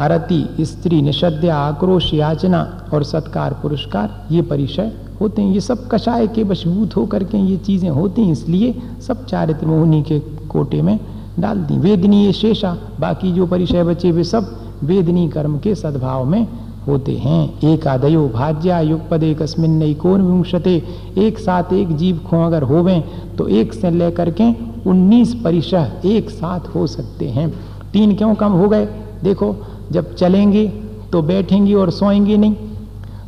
अरति, 0.00 0.44
स्त्री 0.60 1.00
निषद्या 1.02 1.56
आक्रोश, 1.58 2.12
याचना 2.14 2.66
और 2.94 3.04
सत्कार, 3.04 3.58
पुरस्कार, 3.62 4.26
ये 4.30 4.42
परिचय 4.42 4.92
होते 5.20 5.42
हैं। 5.42 5.52
ये 5.52 5.60
सब 5.60 5.88
कषाय 5.88 6.26
के 6.26 6.42
वशभूत 6.42 6.96
होकर 6.96 7.24
के 7.24 7.38
ये 7.40 7.56
चीज़ें 7.56 7.90
होती 7.90 8.22
हैं, 8.22 8.32
इसलिए 8.32 8.74
सब 9.00 9.24
चारित्र 9.26 9.66
मोहनी 9.66 10.02
के 10.02 10.18
कोटे 10.48 10.82
में 10.82 10.98
डाल 11.38 11.58
दी। 11.58 11.78
वेदनी 11.78 12.24
ये 12.24 12.32
शेषा, 12.32 12.76
बाकी 13.00 13.32
जो 13.32 13.46
परिचय 13.46 13.84
बचे 13.84 14.10
वे 14.10 14.24
सब 14.24 14.50
वेदनी 14.84 15.28
कर्म 15.28 15.58
के 15.58 15.74
सद्भाव 15.74 16.24
में 16.24 16.46
होते 16.86 17.12
हैं। 17.12 17.60
एक 17.64 17.86
आदयो 17.86 18.28
भाज्या, 18.28 18.80
युगपद 18.80 19.22
एक 19.22 19.42
अस्मिन 19.42 19.94
कौन 19.94 20.22
विंशते। 20.22 20.82
एक 21.18 21.38
साथ 21.38 21.72
एक 21.72 21.96
जीव 21.96 22.20
खो 22.26 22.44
अगर 22.44 22.62
होवें 22.62 23.02
तो 23.38 23.46
एक 23.48 23.72
से 23.74 23.90
लेकर 23.90 24.30
के 24.30 24.50
उन्नीस 24.86 25.34
परिचय 25.34 25.92
एक 26.04 26.30
साथ 26.30 26.60
हो 26.74 26.86
सकते 26.86 27.28
हैं। 27.28 27.48
तीन 27.92 28.14
क्यों 28.14 28.34
कम 28.34 28.52
हो 28.52 28.68
गए? 28.68 28.86
देखो, 29.24 29.54
जब 29.92 30.14
चलेंगे 30.14 30.66
तो 31.12 31.22
बैठेंगे 31.22 31.74
और 31.74 31.90
सोएँगे 31.90 32.36
नहीं 32.36 32.54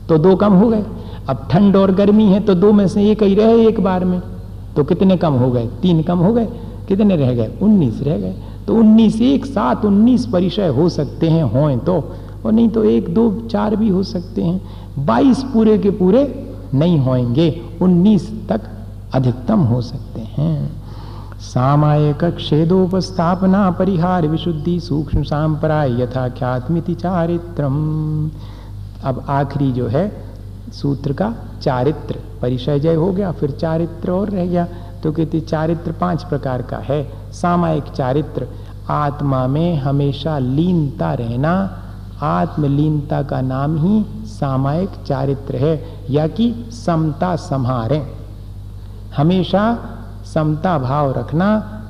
तो 0.08 0.18
दो 0.18 0.34
कम 0.36 0.52
हो 0.52 0.68
गए। 0.68 0.84
अब 1.28 1.48
ठंड 1.50 1.76
और 1.76 1.92
गर्मी 1.92 2.24
है 2.24 2.40
तो 2.40 2.54
दो 2.54 2.72
में 2.72 2.86
से 2.88 3.10
एक 3.10 3.22
ही 3.22 3.34
रहे 3.34 3.66
एक 3.66 3.80
बार 3.80 4.04
में 4.04 4.20
तो 4.76 4.84
कितने 4.84 5.16
कम 5.16 5.32
हो 5.32 5.50
गए? 5.50 5.66
तीन 5.82 6.02
कम 6.02 6.18
हो 6.18 6.32
गए। 6.32 6.48
कितने 6.88 7.16
रह 7.16 7.34
गए? 7.34 7.52
उन्नीस 7.62 8.00
रह 8.02 8.18
गए। 8.18 8.34
तो 8.66 8.76
उन्नीस 8.76 9.20
एक 9.20 9.46
साथ 9.46 9.84
उन्नीस 9.84 10.26
परिचय 10.26 10.68
हो 10.68 10.88
सकते 10.88 11.28
हैं 11.28 11.44
हों 11.44 11.78
तो। 11.78 12.12
और 12.46 12.52
नहीं 12.52 12.68
तो 12.68 12.84
एक, 12.84 13.14
दो, 13.14 13.48
चार 13.50 13.76
भी 13.76 13.88
हो 13.88 14.02
सकते 14.02 14.42
हैं। 14.42 14.60
बाईस 15.06 15.42
पूरे 15.42 15.78
के 15.78 15.90
पूरे 15.90 16.52
नहीं 16.74 16.98
होंगे 16.98 17.62
उन्नीस 17.82 18.32
तक 18.48 18.60
अधिकतम 19.14 19.60
हो 19.60 19.80
सकते 19.80 20.20
हैं। 20.20 20.84
सामायक 21.40 22.24
क्षेदोपस्थापना 22.24 23.70
परिहार 23.70 24.26
विशुद्धि 24.26 24.80
सूक्ष्म 24.80 25.22
सांपराय 25.22 26.02
यथा 26.02 26.28
ख्यातमिति 26.28 26.94
चारित्रम। 26.94 27.74
अब 29.04 29.24
आखिरी 29.28 29.72
जो 29.72 29.86
है, 29.86 30.24
सूत्र 30.72 31.12
का 31.12 31.34
चारित्र। 31.62 32.18
परिचय 32.42 32.80
जय 32.80 32.94
हो 32.94 33.12
गया, 33.12 33.32
फिर 33.32 33.50
चारित्र 33.50 34.10
और 34.10 34.30
रह 34.30 34.46
गया। 34.46 34.68
तो 35.04 35.12
कहते 35.12 35.40
चारित्र 35.40 35.92
पाँच 35.92 36.22
प्रकार 36.22 36.62
का 36.62 36.76
है। 36.76 37.32
सामायिक 37.32 37.84
चारित्र, 37.84 38.46
आत्मा 38.90 39.46
में 39.46 39.76
हमेशा 39.76 40.38
लीनता 40.38 41.14
रहना, 41.14 41.80
आत्मलीनता 42.22 43.22
का 43.22 43.40
नाम 43.40 43.76
ही 43.76 44.04
सामायिक 44.26 44.90
चारित्र 45.06 45.56
है, 45.56 45.84
या 46.10 46.26
कि 46.26 46.66
समता 46.70 47.36
संहारे। 47.36 48.02
हमेशा 49.16 49.78
समता 50.34 50.78
भाव 50.78 51.12
रखना 51.12 51.48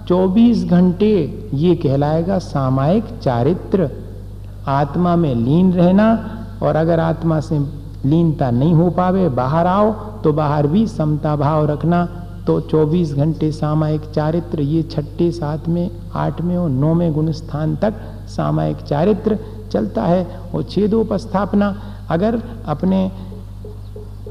24 0.09 0.65
घंटे 0.65 1.13
ये 1.55 1.75
कहलाएगा 1.75 2.39
सामायिक 2.39 3.05
चारित्र। 3.23 3.91
आत्मा 4.69 5.17
में 5.17 5.35
लीन 5.35 5.73
रहना, 5.73 6.31
और 6.63 6.77
अगर 6.77 7.01
आत्मा 7.01 7.41
से 7.41 7.59
लीनता 8.05 8.51
नहीं 8.51 8.75
हो 8.75 8.91
पावे, 8.91 9.29
बाहर 9.29 9.67
आओ 9.67 9.93
तो 9.93 10.33
बाहर 10.33 10.67
भी 10.67 10.87
समता 10.87 11.37
भाव 11.37 11.67
रखना 11.67 12.09
तो 12.47 12.61
24 12.63 13.13
घंटे 13.15 13.51
सामायिक 13.53 14.01
चारित्र, 14.15 14.61
ये 14.61 14.83
छठे 14.83 15.31
सात 15.33 15.69
में 15.69 15.91
आठ 16.15 16.41
में 16.41 16.57
और 16.57 16.71
नौ 16.71 16.93
में 16.95 17.13
गुण 17.13 17.31
स्थान 17.33 17.77
तक 17.77 17.95
सामायिक 18.29 18.77
चारित्र 18.79 19.39
चलता 19.73 20.03
है 20.03 20.25
और 20.55 20.63
छेदोपस्थापना 20.63 21.69
अगर 22.11 22.41
अपने 22.67 23.11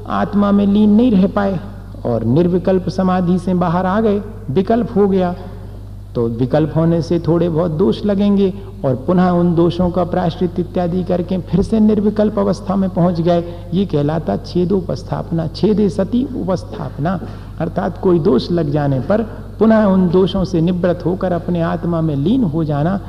आत्मा 0.06 0.50
में 0.52 0.66
लीन 0.66 0.90
नहीं 0.90 1.10
रह 1.10 1.26
पाए 1.28 1.58
और 2.06 2.24
निर्विकल्प 2.24 2.88
समाधि 2.88 3.38
से 3.38 3.54
बाहर 3.54 3.86
आ 3.86 4.00
गए, 4.00 4.22
विकल्प 4.50 4.96
हो 4.96 5.08
गया 5.08 5.34
तो 6.14 6.26
विकल्प 6.40 6.72
होने 6.76 7.00
से 7.02 7.18
थोड़े 7.18 7.48
बहुत 7.48 7.70
दोष 7.70 8.04
लगेंगे 8.04 8.52
और 8.84 8.94
पुनः 9.06 9.28
उन 9.30 9.54
दोषों 9.54 9.90
का 9.90 10.04
प्राश्रित 10.04 10.58
इत्यादि 10.60 11.02
करके 11.04 11.38
फिर 11.40 11.62
से 11.62 11.80
निर्विकल्प 11.80 12.38
अवस्था 12.38 12.76
में 12.76 12.88
पहुँच 12.90 13.20
गए। 13.20 13.44
ये 13.74 13.84
कहलाता 13.86 14.36
छेदोपस्थापना, 14.36 15.46
छेदे 15.46 15.88
सती 15.88 16.24
उपस्थापना। 16.36 17.18
अर्थात 17.60 17.98
कोई 17.98 18.18
दोष 18.18 18.50
लग 18.50 18.70
जाने 18.70 19.00
पर 19.00 19.22
पुनः 19.58 19.84
उन 19.84 20.08
दोषों 20.08 20.44
से 20.44 20.60
निवृत्त 20.60 21.04
होकर 21.06 21.32
अपने 21.32 21.60
आत्मा 21.62 22.00
में 22.00 22.14
लीन 22.16 22.44
हो 22.44 22.64
जाना 22.64 23.00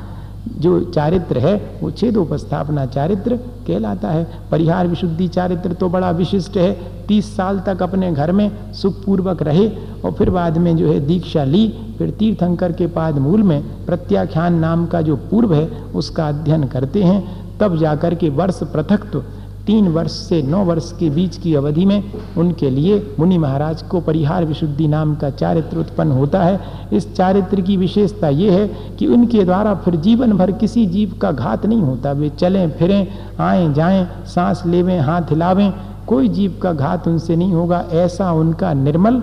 जो 0.48 0.80
चारित्र 0.84 1.38
है, 1.38 1.54
वो 1.82 1.90
छेद 1.90 2.16
उपस्थापना 2.16 2.84
चारित्र 2.86 3.36
कहलाता 3.66 4.08
है। 4.08 4.26
परिहार 4.50 4.86
विशुद्धि 4.86 5.28
चारित्र 5.28 5.72
तो 5.72 5.88
बड़ा 5.88 6.10
विशिष्ट 6.10 6.56
है। 6.56 6.72
तीस 7.06 7.36
साल 7.36 7.58
तक 7.60 7.82
अपने 7.82 8.12
घर 8.12 8.32
में 8.32 8.50
सुखपूर्वक 8.72 9.42
रहे 9.42 9.68
और 10.04 10.12
फिर 10.12 10.30
बाद 10.30 10.58
में 10.58 10.76
जो 10.76 10.86
है 10.86 10.98
दीक्षा 11.00 11.44
ली। 11.44 11.68
फिर 11.98 12.10
तीर्थंकर 12.10 12.72
के 12.72 12.86
पाद 12.86 13.18
मूल 13.18 13.42
में 13.42 13.62
प्रत्याख्यान 13.86 14.54
नाम 14.54 14.86
का 14.86 15.00
जो 15.02 15.16
पूर्व 15.30 15.54
है, 15.54 15.66
उसका 15.94 16.28
अध्ययन 16.28 16.64
करते 16.64 17.02
हैं। 17.02 17.24
तब 17.58 17.76
जाकर 17.76 18.14
के 18.14 18.28
वर्ष 18.28 18.62
पृथक 18.62 19.10
तो 19.12 19.22
तीन 19.66 19.88
वर्ष 19.88 20.12
से 20.12 20.42
नौ 20.42 20.64
वर्ष 20.64 20.90
के 20.92 21.10
बीच 21.10 21.36
की 21.36 21.54
अवधि 21.54 21.84
में 21.84 22.02
उनके 22.38 22.70
लिए 22.70 23.14
मुनि 23.18 23.38
महाराज 23.38 23.82
को 23.82 24.00
परिहार 24.00 24.44
विशुद्धि 24.44 24.88
नाम 24.88 25.14
का 25.14 25.30
चारित्र 25.30 25.78
उत्पन्न 25.78 26.12
होता 26.12 26.42
है। 26.42 26.60
इस 26.92 27.12
चारित्र 27.14 27.60
की 27.60 27.76
विशेषता 27.76 28.28
ये 28.28 28.50
है 28.50 28.66
कि 28.98 29.06
उनके 29.06 29.44
द्वारा 29.44 29.74
फिर 29.74 29.96
जीवन 29.96 30.32
भर 30.32 30.52
किसी 30.52 30.86
जीव 30.86 31.18
का 31.22 31.32
घात 31.32 31.66
नहीं 31.66 31.80
होता। 31.80 32.12
वे 32.12 32.28
चलें, 32.30 32.70
फिरें, 32.70 33.06
आए, 33.40 33.72
जाएँ, 33.72 34.06
सांस 34.26 34.62
लेवें, 34.66 34.98
हाथ 35.00 35.30
हिलावें, 35.30 35.72
कोई 36.06 36.28
जीव 36.28 36.58
का 36.62 36.72
घात 36.72 37.08
उनसे 37.08 37.36
नहीं 37.36 37.52
होगा। 37.52 37.84
ऐसा 37.92 38.32
उनका 38.32 38.72
निर्मल 38.72 39.22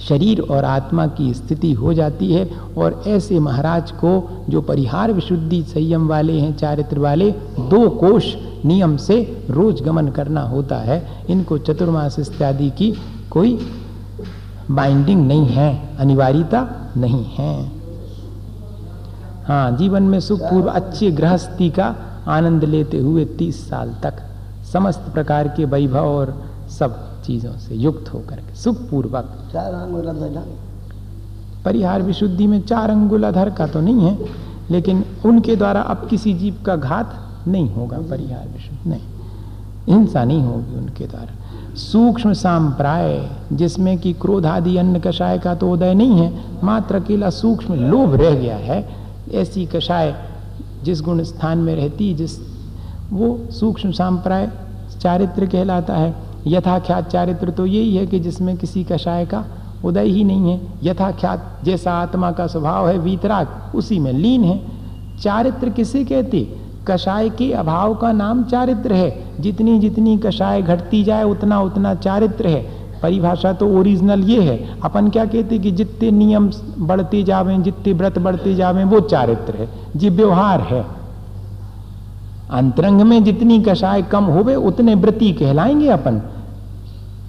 शरीर 0.00 0.40
और 0.40 0.64
आत्मा 0.64 1.06
की 1.06 1.34
स्थिति 1.34 1.72
हो 1.72 1.92
जाती 1.94 2.32
है 2.32 2.48
और 2.78 3.02
ऐसे 3.06 3.38
महाराज 3.40 3.90
को 3.90 4.10
जो 4.50 4.60
परिहार 4.60 5.12
विशुद्धि 5.12 5.62
संयम 5.62 6.08
वाले 6.08 6.32
हैं, 6.32 6.56
चारित्र 6.56 6.98
वाले, 6.98 7.30
दो 7.60 7.88
कोष 7.90 8.34
नियम 8.64 8.96
से 8.96 9.46
रोज 9.50 9.82
गमन 9.82 10.08
करना 10.08 10.42
होता 10.42 10.76
है। 10.78 11.02
इनको 11.30 11.58
चतुर्मास 11.58 12.18
इत्यादि 12.18 12.70
की 12.70 12.92
कोई 13.30 13.58
बाइंडिंग 14.70 15.26
नहीं 15.26 15.46
है 15.46 15.96
अनिवार्यता 15.98 16.66
नहीं 16.96 17.24
है। 17.34 17.54
हाँ 19.46 19.76
जीवन 19.76 20.02
में 20.02 20.18
सुखपूर्व 20.20 20.68
अच्छी 20.68 21.10
गृहस्थी 21.12 21.70
का 21.70 21.94
आनंद 22.28 22.64
लेते 22.64 22.98
हुए 22.98 23.24
तीस 23.38 23.68
साल 23.70 23.94
तक 24.02 24.22
समस्त 24.72 25.10
प्रकार 25.14 25.48
के 25.48 25.64
वैभव 25.64 26.06
और 26.08 26.32
सब 26.70 26.96
चीज़ों 27.26 27.52
से 27.58 27.74
युक्त 27.74 28.12
होकर 28.14 28.36
के 28.36 28.54
सुखपूर्वक। 28.54 29.24
चार 29.52 29.74
अंगुल 29.74 30.06
परिहार 31.64 32.02
विशुद्धि 32.02 32.46
में 32.46 32.60
चार 32.62 32.90
अंगुल 32.90 33.24
अधर 33.24 33.50
का 33.50 33.66
तो 33.66 33.80
नहीं 33.80 34.00
है 34.00 34.16
लेकिन 34.70 35.04
उनके 35.26 35.56
द्वारा 35.56 35.80
अब 35.82 36.06
किसी 36.10 36.32
जीव 36.34 36.56
का 36.66 36.76
घात 36.76 37.14
नहीं 37.48 37.70
होगा 37.70 37.98
परिहार 37.98 38.48
विशुद्ध 38.48 38.90
नहीं। 38.90 39.00
हिंसा 39.88 40.24
नहीं 40.24 40.42
होगी 40.42 40.76
उनके 40.76 41.06
द्वारा। 41.06 41.74
सूक्ष्म 41.74 42.32
सांप्राय, 42.32 43.30
जिसमें 43.52 43.98
कि 43.98 44.12
क्रोध 44.12 44.46
आदि 44.46 44.76
अन्न 44.76 45.00
कषाय 45.00 45.38
का 45.38 45.54
तो 45.54 45.70
उदय 45.70 45.94
नहीं 45.94 46.20
है, 46.20 46.32
मात्र 46.64 46.94
अकेला 46.94 47.30
सूक्ष्म 47.30 47.74
लोभ 47.74 48.14
रह 48.14 48.30
गया 48.30 48.56
है, 48.56 48.88
ऐसी 49.32 49.66
कषाय 49.66 50.14
जिस 50.82 51.00
गुण 51.00 51.22
स्थान 51.22 51.58
में 51.58 51.74
रहती, 51.76 52.14
जिस 52.14 52.38
वो 53.12 53.38
सूक्ष्म 53.50 53.92
सांप्राय 53.92 54.50
चारित्र 55.00 55.46
कहलाता 55.46 55.94
है। 55.94 56.14
यथाख्यात 56.46 57.08
चारित्र 57.08 57.50
तो 57.50 57.66
यही 57.66 57.96
है 57.96 58.06
कि 58.06 58.20
जिसमें 58.20 58.56
किसी 58.56 58.84
कषाय 58.84 59.26
का 59.26 59.44
उदय 59.84 60.04
ही 60.04 60.24
नहीं 60.24 60.52
है। 60.52 60.60
यथाख्यात 60.82 61.60
जैसा 61.64 61.92
आत्मा 61.92 62.30
का 62.32 62.46
स्वभाव 62.46 62.88
है, 62.88 62.98
वीतराग 62.98 63.48
उसी 63.74 63.98
में 63.98 64.12
लीन 64.12 64.44
है। 64.44 64.60
चारित्र 65.22 65.68
किसे 65.68 66.04
कहते? 66.04 66.63
कषाय 66.88 67.28
के 67.28 67.52
अभाव 67.52 67.94
का 67.94 68.12
नाम 68.12 68.44
चारित्र 68.44 68.92
है। 68.92 69.24
जितनी 69.40 69.78
जितनी 69.78 70.18
कषाय 70.18 70.62
घटती 70.62 71.04
जाए, 71.04 71.24
उतना 71.24 71.60
उतना 71.60 71.94
चारित्र 71.94 72.46
है। 72.46 72.84
परिभाषा 73.02 73.52
तो 73.52 73.78
ओरिजिनल 73.78 74.20
ये 74.20 74.42
है। 74.42 74.80
अपन 74.84 75.08
क्या 75.08 75.24
कहते 75.24 75.58
कि 75.58 75.70
जितने 75.70 76.10
नियम 76.10 76.50
बढ़ते 76.78 77.22
जावे, 77.22 77.58
जितने 77.58 77.92
व्रत 77.92 78.18
बढ़ते 78.18 78.54
जावे, 78.54 78.84
वो 78.84 79.00
चारित्र 79.00 79.54
है। 79.54 79.68
जी 79.96 80.08
व्यवहार 80.08 80.60
है। 80.60 80.86
अंतरंग 82.50 83.00
में 83.00 83.24
जितनी 83.24 83.62
कषाय 83.62 84.02
कम 84.02 84.24
होवे, 84.24 84.54
उतने 84.54 84.94
व्रती 84.94 85.32
कहलाएँगे 85.32 85.88
अपन। 85.88 86.22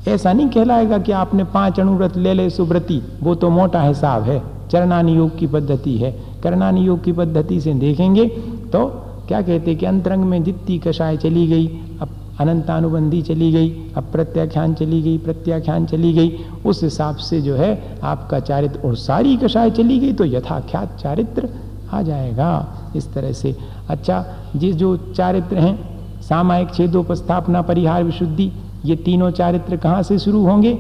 ऐसा 0.08 0.34
नहीं 0.34 0.50
कहलाएगा 0.50 0.98
कि 0.98 1.12
आपने 1.12 1.44
पाँच 1.44 1.80
अणुव्रत 1.80 2.18
ले 2.18 2.34
ले, 2.34 2.50
सुव्रती। 2.50 3.02
वो 3.24 3.36
तो 3.36 3.50
मोटा 3.50 3.82
हिसाब 3.82 4.24
है। 4.24 4.44
चरणानी 4.72 5.16
योग 5.16 5.38
की 5.38 5.48
पद्धति 5.48 5.98
है। 5.98 6.24
करणानी 6.44 6.82
योग 6.82 7.04
की 7.04 7.12
पद्धति 7.12 7.62
से 7.62 7.74
देखेंगे 7.74 8.26
तो 8.74 9.05
क्या 9.28 9.42
कहते 9.42 9.76
कि 9.76 9.86
अंतरंग 9.86 10.24
में 10.24 10.44
जितनी 10.44 10.78
कषाय 10.80 11.18
चली 11.18 11.48
गई, 11.48 11.68
अब 12.02 12.10
अनंतानुबंधी 12.40 13.22
चली 13.22 13.52
गई, 13.52 13.70
अब 13.98 14.04
प्रत्याख्यान 14.12 14.74
चली 14.74 15.02
गई, 15.02 15.18
प्रत्याख्यान 15.18 15.86
चली 15.86 16.14
गई, 16.14 16.32
उस 16.66 16.84
हिसाब 16.84 17.16
से 17.16 17.42
जो 17.42 17.56
है 17.56 18.00
आपका 18.04 18.40
चारित्र 18.40 18.80
और 18.80 18.96
सारी 18.96 19.38
कषाय 19.38 19.72
चली 19.72 20.00
गई 20.00 20.14
तो 20.14 20.26
यथाख्यात 20.26 20.98
चारित्र 20.98 21.50
आ 21.92 22.02
जाएगा। 22.02 22.52
इस 22.96 23.14
तरह 23.14 23.32
से। 23.32 23.56
अच्छा 23.90 24.26
जिस 24.56 24.76
जो 24.76 24.96
चारित्र 24.98 25.58
हैं, 25.58 25.78
सामायिक 26.22 26.74
छेदोपस्थापना 26.74 27.62
परिहार 27.62 28.04
विशुद्धि, 28.04 28.52
ये 28.86 28.96
तीनों 28.96 29.32
चारित्र 29.32 29.78
कहाँ 29.78 30.04
से 30.04 30.20
शुरू 30.20 30.46
होंगे? 30.46 30.74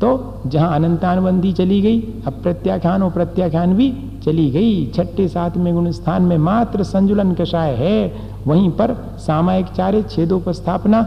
तो 0.00 0.42
जहाँ 0.46 0.74
अनंतानुबंधी 0.74 1.52
चली 1.52 1.80
गई, 1.80 2.00
अब 2.26 2.40
प्रत्याख्यान 2.42 3.02
और 3.02 3.10
प्रत्याख्यान 3.10 3.74
भी 3.74 3.92
चली 4.24 4.50
गई। 4.50 4.86
छठे 4.86 5.28
सातवें 5.28 5.74
गुण 5.74 5.90
स्थान 5.90 6.22
में 6.22 6.38
मात्र 6.38 6.82
संजुलन 6.82 7.32
कषाय 7.34 7.74
है। 7.74 8.12
वहीं 8.46 8.70
पर 8.70 8.94
सामायिक 9.18 9.66
चारे 9.66 10.02
छेदोपस्थापना 10.02 11.00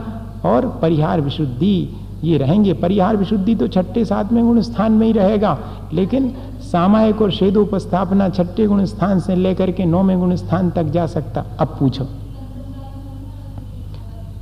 और 0.46 0.80
परिहार 0.82 1.22
विशुद्धि। 1.22 1.90
ये 2.24 2.38
रहेंगे। 2.38 2.74
परिहार 2.74 3.18
विशुद्धि 3.18 3.56
तो 3.56 3.68
छठे 3.68 4.06
सातवें 4.06 4.44
गुण 4.46 4.62
स्थान 4.62 4.92
में 4.92 5.08
ही 5.08 5.14
रहेगा। 5.14 5.58
लेकिन 5.94 6.34
सामायिक 6.62 7.22
और 7.22 7.32
छेदोपस्थापना 7.32 8.30
छठे 8.30 8.66
गुण 8.66 8.86
स्थान 8.86 9.20
से 9.20 9.36
लेकर 9.36 9.72
के 9.72 9.86
नौवें 9.86 10.20
गुण 10.20 10.36
स्थान 10.36 10.70
तक 10.70 10.84
जा 10.84 11.06
सकता। 11.06 11.46
अब 11.60 11.68
पूछो। 11.68 12.04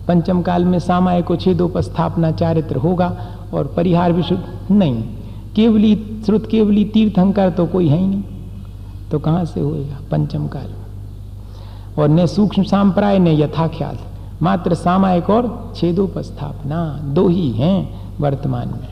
पंचम 0.07 0.41
काल 0.41 0.65
में 0.65 0.79
सामाय 0.79 1.21
को 1.21 1.35
छेदोपस्थापना 1.35 2.31
चारित्र 2.31 2.75
होगा 2.75 3.17
और 3.53 3.73
परिहार 3.77 4.11
विशुद्ध 4.11 4.71
नहीं। 4.71 5.03
केवली 5.55 6.21
श्रुत, 6.25 6.47
केवली 6.47 6.85
तीर्थंकर 6.85 7.49
तो 7.49 7.65
कोई 7.65 7.87
है 7.87 7.97
ही 7.97 8.07
नहीं। 8.07 8.23
तो 9.13 9.19
कहाँ 9.19 9.45
से 9.45 9.59
होएगा? 9.59 9.95
पंचम 10.11 10.47
काल 10.47 10.63
में। 10.63 10.83
और 11.99 12.09
न 12.09 12.25
सूक्ष्म 12.25 12.63
सांप्राय 12.63 13.19
न 13.19 13.27
यथाख्याल 13.27 13.97
मात्र 14.41 14.73
सामायिक 14.73 15.29
और 15.29 15.73
छेदोपस्थापना। 15.75 16.99
दो 17.03 17.27
ही 17.27 17.51
हैं 17.51 18.01
वर्तमान 18.19 18.67
में। 18.67 18.87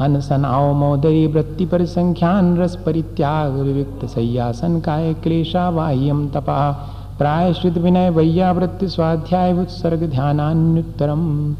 अनसनाओ 0.00 0.72
मोदरी 0.72 1.26
वृत्ति 1.26 1.66
पर 1.66 1.84
संख्यान 1.84 2.56
रस 2.56 2.76
परित्याग 2.76 3.52
विविक्त 3.52 4.04
सयासन 4.04 4.80
काय 4.80 5.14
क्लेशा 5.14 5.70
बाह्यम 5.70 6.28
तपा। 6.28 6.70
प्रायश्चित 7.18 7.78
विनय 7.78 8.10
वैयावृत्ति 8.10 8.88
स्वाध्याय 8.88 9.52
उत्सर्ग 9.52 10.10
ध्यानान्युत्तरम। 10.10 11.54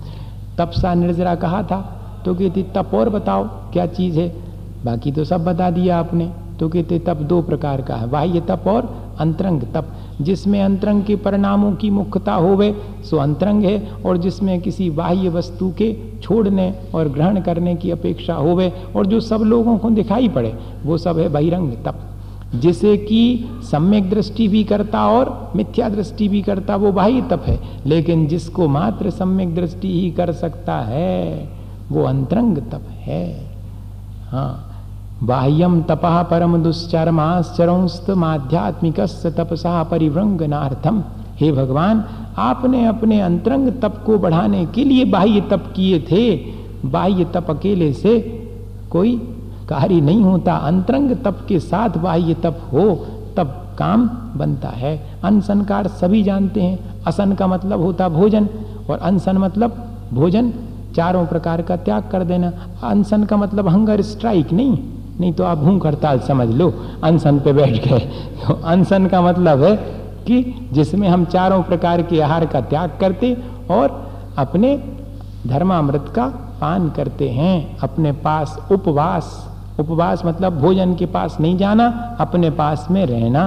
तपसा 0.58 0.94
निर्जरा 0.94 1.34
कहा 1.34 1.62
था 1.62 1.80
तो 2.24 2.34
कहती, 2.34 2.62
तप 2.62 2.90
और 2.94 3.08
बताओ, 3.08 3.44
क्या 3.44 3.86
चीज़ 3.86 4.20
है? 4.20 4.28
बाकी 4.84 5.12
तो 5.12 5.24
सब 5.24 5.44
बता 5.44 5.70
दिया 5.70 5.98
आपने। 5.98 6.32
तो 6.60 6.68
कहते 6.68 6.98
तप 6.98 7.16
दो 7.16 7.42
प्रकार 7.42 7.82
का 7.82 7.96
है। 7.96 8.10
बाह्य 8.10 8.40
तप 8.40 8.64
और 8.66 9.14
अंतरंग 9.18 9.60
तप। 9.60 9.88
जिसमें 10.20 10.62
अंतरंग 10.62 11.02
के 11.02 11.16
परिणामों 11.16 11.72
की 11.72 11.90
मुख्यता 11.90 12.34
होवे, 12.34 12.76
सो 13.10 13.16
अंतरंग 13.16 13.62
है, 13.64 13.88
और 14.06 14.16
जिसमें 14.16 14.60
किसी 14.60 14.90
बाह्य 14.90 15.28
वस्तु 15.28 15.72
के 15.78 15.96
छोड़ने 16.22 16.74
और 16.94 17.08
ग्रहण 17.08 17.40
करने 17.40 17.74
की 17.74 17.90
अपेक्षा 17.90 18.34
होवे, 18.34 18.72
और 18.96 19.06
जो 19.06 19.20
सब 19.20 19.36
लोगों 19.36 19.78
को 19.78 19.90
दिखाई 19.90 20.28
पड़े, 20.28 20.54
वो 20.84 20.98
सब 20.98 21.18
है 21.18 21.28
बहिरंग 21.28 21.72
तप। 21.72 21.94
जिसे 22.54 22.96
कि 22.96 23.44
सम्यक 23.62 24.10
दृष्टि 24.10 24.48
भी 24.48 24.64
करता 24.64 25.06
और 25.06 25.52
मिथ्या 25.56 25.88
दृष्टि 25.88 26.28
भी 26.28 26.42
करता, 26.42 26.76
वो 26.76 26.92
बाह्य 26.92 27.22
तप 27.30 27.42
है। 27.46 27.60
लेकिन 27.86 28.26
जिसको 28.26 28.68
मात्र 28.68 29.10
सम्यक 29.10 29.54
दृष्टि 29.54 30.00
ही 30.00 30.10
कर 30.10 30.32
सकता 30.32 30.80
है, 30.80 31.48
वो 31.90 32.04
अंतरंग 32.04 32.58
तप 32.58 32.82
है। 32.90 33.50
हाँ 34.28 34.70
बाह्यम 35.22 35.82
तपा 35.82 36.22
परम 36.22 36.62
दुश्चरमाश्चरंस्त 36.62 38.10
माध्यात्मिक 38.10 39.00
तपसा 39.00 39.82
परिव्रंगनार्थम 39.82 41.02
हे 41.36 41.52
भगवान, 41.52 42.04
आपने 42.38 42.86
अपने 42.86 43.20
अंतरंग 43.20 43.68
तप 43.82 44.02
को 44.06 44.18
बढ़ाने 44.18 44.66
के 44.66 44.84
लिए 44.84 45.04
बाह्य 45.04 45.40
तप 45.40 45.72
किए 45.76 46.00
थे। 46.00 46.36
बाह्य 46.84 47.24
तप 47.24 47.50
अकेले 47.50 47.92
से 47.92 48.18
कोई 48.90 49.16
कार्य 49.68 50.00
नहीं 50.00 50.22
होता। 50.22 50.56
अंतरंग 50.56 51.10
तप 51.24 51.46
के 51.48 51.60
साथ 51.60 51.90
बाह्य 51.90 52.34
तप 52.34 52.60
हो, 52.72 53.06
तब 53.36 53.76
काम 53.78 54.10
बनता 54.36 54.68
है। 54.68 55.20
अनसनकार 55.24 55.88
सभी 55.88 56.22
जानते 56.22 56.62
हैं। 56.62 57.02
असन 57.06 57.32
का 57.32 57.46
मतलब 57.46 57.80
होता 57.80 58.08
भोजन, 58.08 58.48
और 58.90 58.98
अनसन 58.98 59.38
मतलब 59.38 59.84
भोजन, 60.12 60.52
चारों 60.96 61.26
प्रकार 61.26 61.62
का 61.62 61.76
त्याग 61.76 62.08
कर 62.12 62.24
देना। 62.24 62.52
अनसन 62.82 63.24
का 63.24 63.36
मतलब 63.36 63.68
हंगर 63.68 64.02
स्ट्राइक 64.02 64.52
नहीं। 64.52 64.78
नहीं 65.20 65.32
तो 65.32 65.44
आप 65.44 65.58
भूख 65.58 65.86
हड़ताल 65.86 66.18
समझ 66.18 66.48
लो 66.48 66.72
अनसन 67.04 67.38
पे 67.40 67.52
बैठ 67.52 67.88
गए। 67.88 67.98
तो 68.46 68.54
अनसन 68.54 69.06
का 69.06 69.20
मतलब 69.20 69.62
है 69.62 69.76
कि 70.26 70.68
जिसमें 70.72 71.08
हम 71.08 71.24
चारों 71.24 71.62
प्रकार 71.62 72.02
के 72.02 72.20
आहार 72.20 72.46
का 72.46 72.60
त्याग 72.60 72.96
करते 73.00 73.36
और 73.70 74.12
अपने 74.38 74.76
धर्मामृत 75.46 76.12
का 76.16 76.26
पान 76.60 76.90
करते 76.90 77.28
हैं। 77.30 77.78
अपने 77.78 78.12
पास 78.12 78.58
उपवास 78.72 79.50
उपवास 79.80 80.22
मतलब 80.24 80.58
भोजन 80.60 80.94
के 80.94 81.06
पास 81.06 81.36
नहीं 81.40 81.56
जाना, 81.56 82.16
अपने 82.20 82.50
पास 82.50 82.86
में 82.90 83.06
रहना। 83.06 83.46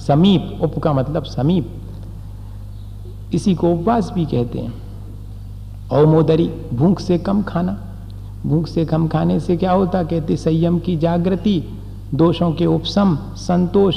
समीप, 0.00 0.58
उप 0.62 0.78
का 0.78 0.92
मतलब 0.92 1.24
समीप। 1.24 1.72
इसी 3.34 3.54
को 3.54 3.72
उपवास 3.72 4.10
भी 4.14 4.24
कहते 4.24 4.58
हैं। 4.58 4.72
औमोदरी, 5.92 6.50
भूख 6.74 7.00
से 7.00 7.18
कम 7.18 7.42
खाना। 7.42 7.76
भूख 8.46 8.66
से 8.66 8.84
कम 8.84 9.08
खाने 9.08 9.40
से 9.40 9.56
क्या 9.56 9.72
होता? 9.72 10.02
कहते, 10.02 10.36
संयम 10.36 10.78
की 10.78 10.96
जागृति, 10.96 11.62
दोषों 12.14 12.52
के 12.52 12.66
उपशम, 12.66 13.18
संतोष 13.36 13.96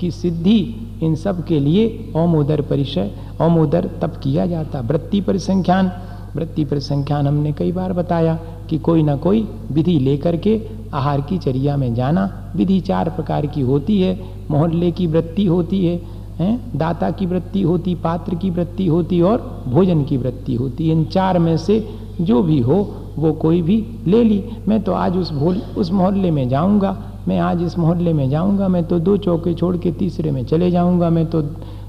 की 0.00 0.10
सिद्धि, 0.10 0.76
इन 1.02 1.14
सब 1.14 1.44
के 1.44 1.60
लिए 1.60 2.12
ओमोदर 2.16 2.60
परिचय 2.60 3.10
ओमोदर 3.42 3.90
तप 4.02 4.20
किया 4.22 4.46
जाता। 4.46 4.80
वृत्ति 4.80 5.20
परिसंख्यान 5.20 5.92
वृत्ति 6.36 6.64
परिसंख्यान 6.64 7.26
हमने 7.26 7.52
कई 7.52 7.72
बार 7.72 7.92
बताया 7.92 8.38
कि 8.70 8.78
कोई 8.78 9.02
ना 9.02 9.16
कोई 9.16 9.48
विधि 9.72 9.98
लेकर 9.98 10.36
के 10.36 10.60
आहार 10.94 11.20
की 11.20 11.38
चर्या 11.38 11.76
में 11.76 11.94
जाना 11.94 12.52
विधि 12.56 12.80
चार 12.80 13.10
प्रकार 13.10 13.46
की 13.46 13.60
होती 13.60 14.00
है। 14.00 14.20
मोहल्ले 14.50 14.90
की 14.90 15.06
वृत्ति 15.06 15.46
होती 15.46 15.86
है 15.86 16.02
है? 16.38 16.60
दाता 16.76 17.10
की 17.10 17.26
वृत्ति 17.26 17.62
होती, 17.62 17.94
पात्र 17.94 18.34
की 18.34 18.50
वृत्ति 18.50 18.86
होती 18.86 19.20
और 19.20 19.64
भोजन 19.68 20.04
की 20.04 20.16
वृत्ति 20.16 20.54
होती। 20.54 20.90
इन 20.90 21.04
चार 21.04 21.38
में 21.38 21.56
से 21.56 21.88
जो 22.20 22.42
भी 22.42 22.58
हो, 22.58 22.94
वो 23.18 23.32
कोई 23.32 23.62
भी 23.62 23.86
ले 24.06 24.24
ली। 24.24 24.44
मैं 24.68 24.82
तो 24.82 24.92
आज 24.92 25.16
उस 25.16 25.32
भोल, 25.32 25.62
उस 25.78 25.92
मोहल्ले 25.92 26.30
में 26.30 26.48
जाऊँगा। 26.48 27.02
मैं 27.28 27.38
आज 27.38 27.62
इस 27.62 27.78
मोहल्ले 27.78 28.12
में 28.12 28.30
जाऊँगा। 28.30 28.68
मैं 28.68 28.84
तो 28.84 28.98
दो 28.98 29.16
चौके 29.16 29.54
छोड़ 29.54 29.76
के 29.76 29.92
तीसरे 29.92 30.30
में 30.30 30.44
चले 30.44 30.70
जाऊँगा। 30.70 31.10
मैं 31.10 31.26
तो 31.26 31.42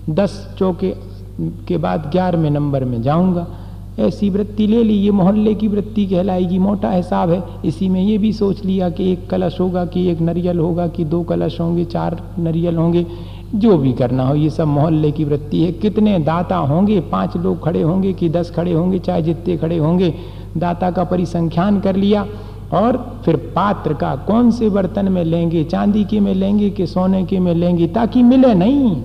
दस 0.09 0.55
चौके 0.59 0.93
के 1.41 1.77
बाद 1.77 2.09
ग्यारहवें 2.11 2.49
नंबर 2.49 2.85
में 2.85 3.01
जाऊँगा। 3.01 3.47
ऐसी 3.99 4.29
वृत्ति 4.29 4.67
ले 4.67 4.83
ली। 4.83 4.93
ये 4.93 5.11
मोहल्ले 5.11 5.53
की 5.53 5.67
वृत्ति 5.67 6.05
कहलाएगी। 6.05 6.57
मोटा 6.57 6.91
हिसाब 6.91 7.29
है। 7.29 7.43
इसी 7.65 7.89
में 7.89 8.03
ये 8.03 8.17
भी 8.17 8.33
सोच 8.33 8.65
लिया 8.65 8.89
कि 8.89 9.11
एक 9.11 9.29
कलश 9.29 9.59
होगा, 9.59 9.85
कि 9.85 10.07
एक 10.07 10.21
नरियल 10.21 10.59
होगा, 10.59 10.87
कि 10.87 11.05
दो 11.05 11.23
कलश 11.23 11.59
होंगे, 11.59 11.85
चार 11.85 12.21
नरियल 12.39 12.75
होंगे। 12.75 13.05
जो 13.55 13.77
भी 13.77 13.93
करना 13.93 14.27
हो, 14.27 14.35
ये 14.35 14.49
सब 14.49 14.67
मोहल्ले 14.67 15.11
की 15.11 15.23
वृत्ति 15.23 15.63
है। 15.63 15.71
कितने 15.71 16.19
दाता 16.19 16.55
होंगे? 16.55 16.99
पाँच 16.99 17.37
लोग 17.37 17.65
खड़े 17.65 17.81
होंगे 17.81 18.13
कि 18.13 18.29
दस 18.29 18.53
खड़े 18.55 18.73
होंगे? 18.73 18.99
चाहे 18.99 19.21
जितने 19.21 19.57
खड़े 19.57 19.77
होंगे। 19.77 20.13
दाता 20.57 20.91
का 20.91 21.03
परिसंख्यान 21.03 21.79
कर 21.79 21.95
लिया 21.95 22.25
और 22.73 23.21
फिर 23.25 23.35
पात्र 23.35 23.93
का 23.93 24.15
कौन 24.15 24.51
से 24.51 24.69
बर्तन 24.69 25.11
में 25.11 25.23
लेंगे? 25.23 25.63
चांदी 25.63 26.03
के 26.03 26.19
में 26.19 26.33
लेंगे 26.33 26.69
कि 26.69 26.87
सोने 26.87 27.25
के 27.25 27.39
में 27.39 27.55
लेंगे? 27.55 27.87
ताकि 27.87 28.23
मिले 28.23 28.53
नहीं। 28.53 29.01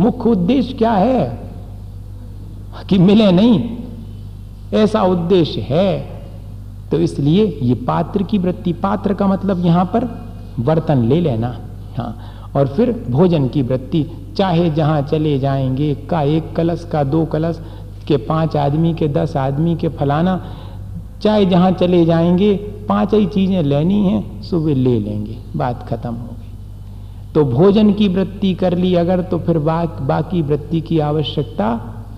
मुख्य 0.00 0.30
उद्देश्य 0.30 0.74
क्या 0.74 0.92
है? 0.92 1.40
कि 2.88 2.98
मिले 2.98 3.32
नहीं। 3.32 3.76
ऐसा 4.74 5.02
उद्देश्य 5.02 5.60
है। 5.60 6.20
तो 6.90 6.98
इसलिए 6.98 7.58
ये 7.62 7.74
पात्र 7.74 8.22
की 8.22 8.38
वृत्ति, 8.38 8.72
पात्र 8.72 9.14
का 9.14 9.26
मतलब 9.26 9.66
यहाँ 9.66 9.84
पर 9.84 10.22
बर्तन 10.60 10.98
ले 10.98 11.20
लेना। 11.20 11.58
हाँ। 11.96 12.16
और 12.56 12.68
फिर 12.68 12.92
भोजन 13.10 13.48
की 13.48 13.62
वृत्ति 13.62 14.04
चाहे 14.36 14.70
जहाँ 14.70 15.02
चले 15.02 15.38
जाएँगे 15.38 15.94
का 16.10 16.22
एक 16.22 16.54
कलश 16.56 16.88
का 16.92 17.04
दो 17.04 17.24
कलश 17.24 17.60
के 18.08 18.16
पाँच 18.16 18.56
आदमी 18.56 18.94
के 18.94 19.08
दस 19.08 19.36
आदमी 19.36 19.76
के 19.76 19.88
फलाना 19.88 20.36
चाहे 21.22 21.46
जहाँ 21.46 21.70
चले 21.72 22.04
जाएँगे 22.04 22.54
पाँच 22.88 23.14
ही 23.14 23.26
चीज़ें 23.26 23.62
लेनी 23.62 24.04
है 24.06 24.42
सुबह 24.42 24.74
ले 24.74 24.98
लेंगे 25.00 25.36
बात 25.56 25.86
खत्म 25.88 26.14
हो 26.14 26.26
गई। 26.26 27.32
तो 27.34 27.44
भोजन 27.44 27.92
की 27.92 28.08
वृत्ति 28.08 28.54
कर 28.54 28.76
ली 28.78 28.94
अगर 28.94 29.20
तो 29.20 29.38
फिर 29.38 29.58
बा, 29.58 29.84
बाकी 29.84 30.42
वृत्ति 30.42 30.80
की 30.80 30.98
आवश्यकता 30.98 31.68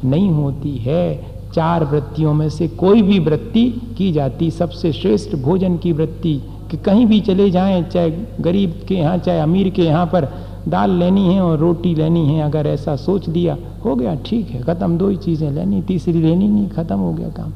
नहीं 0.04 0.30
होती 0.30 0.76
है। 0.76 1.32
चार 1.54 1.84
वृत्तियों 1.84 2.34
में 2.34 2.48
से 2.48 2.68
कोई 2.68 3.02
भी 3.02 3.18
वृत्ति 3.18 3.64
की 3.98 4.12
जाती 4.12 4.50
सबसे 4.50 4.92
श्रेष्ठ 4.92 5.36
भोजन 5.36 5.76
की 5.76 5.92
वृत्ति 5.92 6.40
कि 6.72 6.78
कहीं 6.78 7.06
भी 7.06 7.20
चले 7.20 7.50
जाएँ, 7.50 7.82
चाहे 7.84 8.10
गरीब 8.40 8.80
के 8.88 8.94
यहाँ, 8.94 9.16
चाहे 9.18 9.40
अमीर 9.40 9.68
के 9.70 9.82
यहाँ 9.82 10.06
पर 10.06 10.28
दाल 10.68 10.90
लेनी 10.90 11.34
है 11.34 11.40
और 11.40 11.58
रोटी 11.58 11.94
लेनी 11.94 12.26
है, 12.26 12.42
अगर 12.42 12.66
ऐसा 12.66 12.94
सोच 12.96 13.28
दिया, 13.28 13.56
हो 13.84 13.94
गया, 13.96 14.14
ठीक 14.26 14.50
है, 14.50 14.60
खत्म, 14.62 14.96
दो 14.98 15.08
ही 15.08 15.16
चीज़ें 15.16 15.50
लेनी, 15.50 15.82
तीसरी 15.82 16.20
लेनी 16.20 16.48
नहीं, 16.48 16.68
खत्म 16.68 16.96
हो 16.96 17.12
गया 17.12 17.28
काम। 17.28 17.52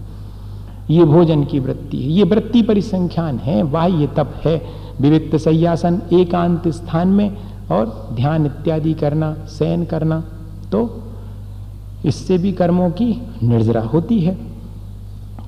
ये 0.91 1.05
भोजन 1.05 1.45
की 1.45 1.59
वृत्ति 1.59 1.99
है, 1.99 2.11
ये 2.11 2.25
वृत्ति 2.25 2.63
परिसंख्यान 2.63 3.39
है, 3.39 3.63
बाह्य 3.65 4.07
तप 4.17 4.35
है। 4.45 4.61
विविक्त 5.01 5.37
सयासन 5.37 6.01
एकांत 6.13 6.69
स्थान 6.69 7.09
में 7.09 7.37
और 7.71 8.11
ध्यान 8.15 8.47
इत्यादि 8.47 8.95
करना, 8.95 9.35
शयन 9.49 9.85
करना 9.85 10.21
तो 10.73 10.89
इससे 12.05 12.39
भी 12.39 12.53
कर्मों 12.53 12.91
की 12.91 13.11
निर्जरा 13.43 13.81
होती 13.85 14.21
है। 14.21 14.37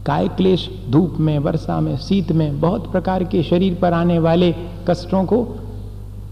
काय 0.09 0.29
क्लेश, 0.29 0.71
धूप 0.91 1.17
में, 1.21 1.39
वर्षा 1.39 1.81
में, 1.81 1.97
शीत 1.97 2.33
में, 2.33 2.61
बहुत 2.61 2.93
प्रकार 2.93 3.25
के 3.25 3.43
शरीर 3.43 3.79
पर 3.83 3.93
आने 3.93 4.19
वाले 4.19 4.55
कष्टों 4.89 5.25
को 5.25 5.59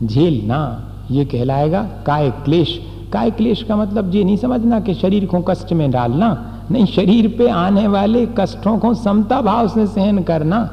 झेलना 0.02 0.92
ये 1.10 1.24
कहलाएगा 1.24 1.82
काय 2.06 2.30
क्लेश। 2.30 2.80
काय 3.12 3.30
क्लेश 3.30 3.62
का 3.62 3.76
मतलब 3.76 4.14
ये 4.14 4.24
नहीं 4.24 4.36
समझना 4.36 4.80
कि 4.80 4.94
शरीर 4.94 5.26
को 5.26 5.40
कष्ट 5.40 5.72
में 5.72 5.90
डालना। 5.90 6.52
नहीं, 6.70 6.86
शरीर 6.86 7.34
पे 7.38 7.48
आने 7.48 7.86
वाले 7.88 8.26
कष्टों 8.26 8.78
को 8.78 8.94
समता 8.94 9.40
भाव 9.40 9.68
से 9.68 9.86
सहन 9.86 10.22
करना। 10.22 10.70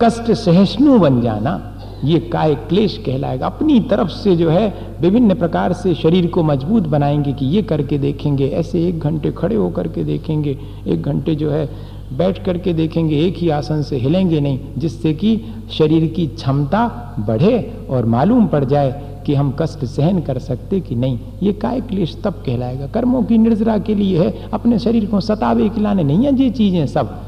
कष्ट 0.00 0.32
सहिष्णु 0.32 0.98
बन 0.98 1.20
जाना। 1.20 1.75
ये 2.04 2.18
काय 2.18 2.54
क्लेश 2.54 2.98
कहलाएगा? 3.06 3.46
अपनी 3.46 3.80
तरफ़ 3.80 4.08
से 4.08 4.36
जो 4.36 4.50
है, 4.50 4.74
विभिन्न 5.00 5.34
प्रकार 5.34 5.72
से 5.72 5.94
शरीर 5.94 6.26
को 6.26 6.42
मज़बूत 6.42 6.82
बनाएँगे 6.82 7.32
कि 7.32 7.46
ये 7.46 7.62
करके 7.62 7.98
देखेंगे, 7.98 8.48
ऐसे 8.48 8.88
एक 8.88 8.98
घंटे 8.98 9.30
खड़े 9.30 9.56
होकर 9.56 9.88
के 9.88 10.04
देखेंगे, 10.04 10.58
एक 10.86 11.02
घंटे 11.02 11.34
जो 11.34 11.50
है, 11.50 11.68
बैठ 12.12 12.44
करके 12.44 12.72
देखेंगे, 12.72 13.18
एक 13.18 13.36
ही 13.36 13.48
आसन 13.48 13.82
से 13.82 13.96
हिलेंगे 13.96 14.40
नहीं, 14.40 14.58
जिससे 14.78 15.14
कि 15.14 15.40
शरीर 15.70 16.06
की 16.06 16.26
क्षमता 16.26 17.16
बढ़े 17.18 17.74
और 17.90 18.06
मालूम 18.06 18.46
पड़ 18.46 18.64
जाए 18.64 19.16
कि 19.26 19.34
हम 19.34 19.56
कष्ट 19.58 19.84
सहन 19.84 20.20
कर 20.20 20.38
सकते 20.38 20.80
कि 20.80 20.94
नहीं। 20.94 21.18
ये 21.42 21.52
काय 21.52 21.80
क्लेश 21.80 22.18
तब 22.24 22.32
कहलाएगा? 22.32 22.86
कर्मों 22.86 23.22
की 23.22 23.38
निर्जरा 23.38 23.78
के 23.78 23.94
लिए 23.94 24.18
है, 24.18 24.48
अपने 24.52 24.78
शरीर 24.78 25.06
को 25.06 25.20
सतावे 25.20 25.68
खिलाने 25.68 26.04
नहीं 26.04 26.26
है, 26.26 26.38
ये 26.38 26.50
चीज़ें 26.50 26.86
सब। 26.86 27.25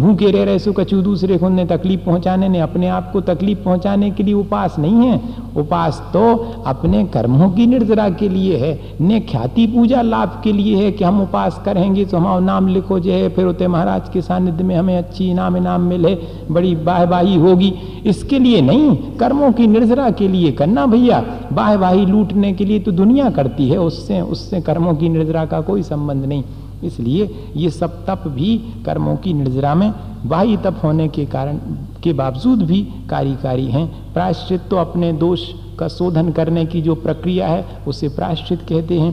भूखे 0.00 0.30
रह 0.30 0.44
रहे 0.44 0.72
कचू 0.72 1.00
दूसरे 1.02 1.36
को 1.38 1.48
तकलीफ़ 1.66 2.00
पहुँचाने 2.00 2.48
ने 2.48 2.60
अपने 2.60 2.88
आप 2.88 3.10
को 3.12 3.20
तकलीफ़ 3.20 3.58
पहुँचाने 3.58 4.10
के 4.10 4.22
लिए 4.22 4.34
उपास 4.34 4.78
नहीं 4.78 5.06
है। 5.06 5.20
उपास 5.56 6.00
तो 6.12 6.34
अपने 6.66 7.04
कर्मों 7.04 7.50
की 7.50 7.66
निर्जरा 7.66 8.08
के 8.10 8.28
लिए 8.28 8.56
है, 8.56 8.80
ने 9.00 9.20
ख्याति 9.20 9.66
पूजा 9.66 10.02
लाभ 10.02 10.40
के 10.44 10.52
लिए 10.52 10.76
है 10.76 10.90
कि 10.92 11.04
हम 11.04 11.20
उपास 11.22 11.60
करेंगे 11.64 12.04
तो 12.04 12.16
हमारा 12.16 12.40
नाम 12.40 12.68
लिखो 12.68 12.98
जो 13.00 13.12
है, 13.12 13.28
फिर 13.28 13.44
होते 13.44 13.66
महाराज 13.66 14.08
के 14.08 14.22
सानिध्य 14.22 14.64
में 14.64 14.74
हमें 14.76 14.96
अच्छी 14.98 15.30
इनाम 15.30 15.56
इनाम 15.56 15.80
मिले, 15.80 16.14
बड़ी 16.50 16.74
बाहबाही 16.76 17.36
होगी। 17.36 17.72
इसके 18.06 18.38
लिए 18.38 18.60
नहीं, 18.60 18.96
कर्मों 19.16 19.52
की 19.52 19.66
निर्जरा 19.66 20.10
के 20.10 20.28
लिए 20.28 20.52
करना 20.52 20.86
भैया। 20.86 21.24
बाहबाही 21.52 22.06
लूटने 22.06 22.52
के 22.52 22.64
लिए 22.64 22.80
तो 22.80 22.92
दुनिया 22.92 23.30
करती 23.30 23.68
है, 23.68 23.78
उससे 23.78 24.20
उससे 24.20 24.60
कर्मों 24.60 24.94
की 24.94 25.08
निर्जरा 25.08 25.44
का 25.44 25.60
कोई 25.60 25.82
संबंध 25.82 26.24
नहीं। 26.24 26.42
इसलिए 26.84 27.52
ये 27.56 27.70
सब 27.70 28.04
तप 28.06 28.22
भी 28.26 28.56
कर्मों 28.86 29.16
की 29.16 29.32
निर्जरा 29.32 29.74
में 29.74 29.92
बाह्य 30.26 30.56
तप 30.56 30.80
होने 30.84 31.08
के 31.08 31.24
कारण, 31.26 31.56
के 32.02 32.12
बावजूद 32.12 32.62
भी 32.62 32.82
कार्यकारी 33.10 33.66
हैं। 33.66 34.12
प्रायश्चित 34.12 34.62
तो 34.70 34.76
अपने 34.76 35.12
दोष 35.12 35.40
का 35.78 35.88
शोधन 35.88 36.30
करने 36.32 36.64
की 36.66 36.82
जो 36.82 36.94
प्रक्रिया 36.94 37.48
है, 37.48 37.64
उसे 37.88 38.08
प्रायश्चित 38.08 38.60
कहते 38.60 39.00
हैं। 39.00 39.12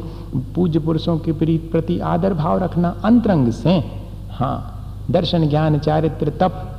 पूज्य 0.54 0.80
पुरुषों 0.80 1.18
के 1.18 1.32
प्रति 1.58 2.00
आदर 2.00 2.34
भाव 2.34 2.64
रखना 2.64 2.96
अंतरंग 3.06 3.52
से। 3.52 3.84
हाँ 4.32 5.06
दर्शन, 5.12 5.48
ज्ञान, 5.50 5.80
चारित्र, 5.80 6.30
तप 6.30 6.70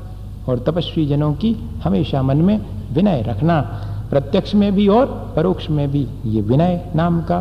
और 0.49 0.59
तपस्वी 0.59 1.07
जनों 1.07 1.32
की 1.32 1.57
हमेशा 1.85 2.22
मन 2.22 2.37
में 2.37 2.59
विनय 2.93 3.22
रखना। 3.22 3.61
प्रत्यक्ष 4.11 4.55
में 4.55 4.72
भी 4.72 4.89
और 4.89 5.07
परोक्ष 5.37 5.70
में 5.70 5.91
भी 5.91 6.07
ये 6.26 6.41
विनय 6.41 6.93
नाम 6.97 7.20
का 7.22 7.41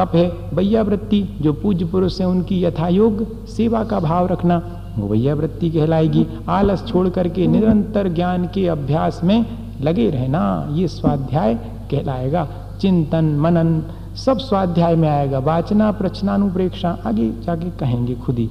तप 0.00 0.12
है 0.14 0.54
भैया 0.54 0.82
वृत्ति, 0.82 1.28
जो 1.40 1.52
पूज्य 1.52 1.84
पुरुष 1.84 2.20
है, 2.20 2.28
उनकी 2.28 2.64
यथायोग 2.64 3.46
सेवा 3.46 3.84
का 3.84 4.00
भाव 4.00 4.26
रखना, 4.26 4.62
वो 4.98 5.08
भैया 5.08 5.34
वृत्ति 5.34 5.70
कहलाएगी। 5.70 6.26
आलस 6.48 6.86
छोड़ 6.86 7.08
करके 7.08 7.46
निरंतर 7.46 8.08
ज्ञान 8.08 8.46
के 8.46 8.66
अभ्यास 8.68 9.20
में 9.24 9.46
लगे 9.80 10.10
रहना, 10.10 10.68
ये 10.72 10.88
स्वाध्याय 10.88 11.54
कहलाएगा। 11.90 12.48
चिंतन, 12.80 13.24
मनन, 13.24 13.82
सब 14.16 14.38
स्वाध्याय 14.38 14.96
में 14.96 15.08
आएगा। 15.08 15.38
वाचना 15.38 15.92
प्रचनानुप्रेक्षा 15.92 16.98
आगे 17.06 17.30
जाके 17.30 17.70
कहेंगे 17.70 18.14
खुद 18.14 18.38
ही। 18.38 18.50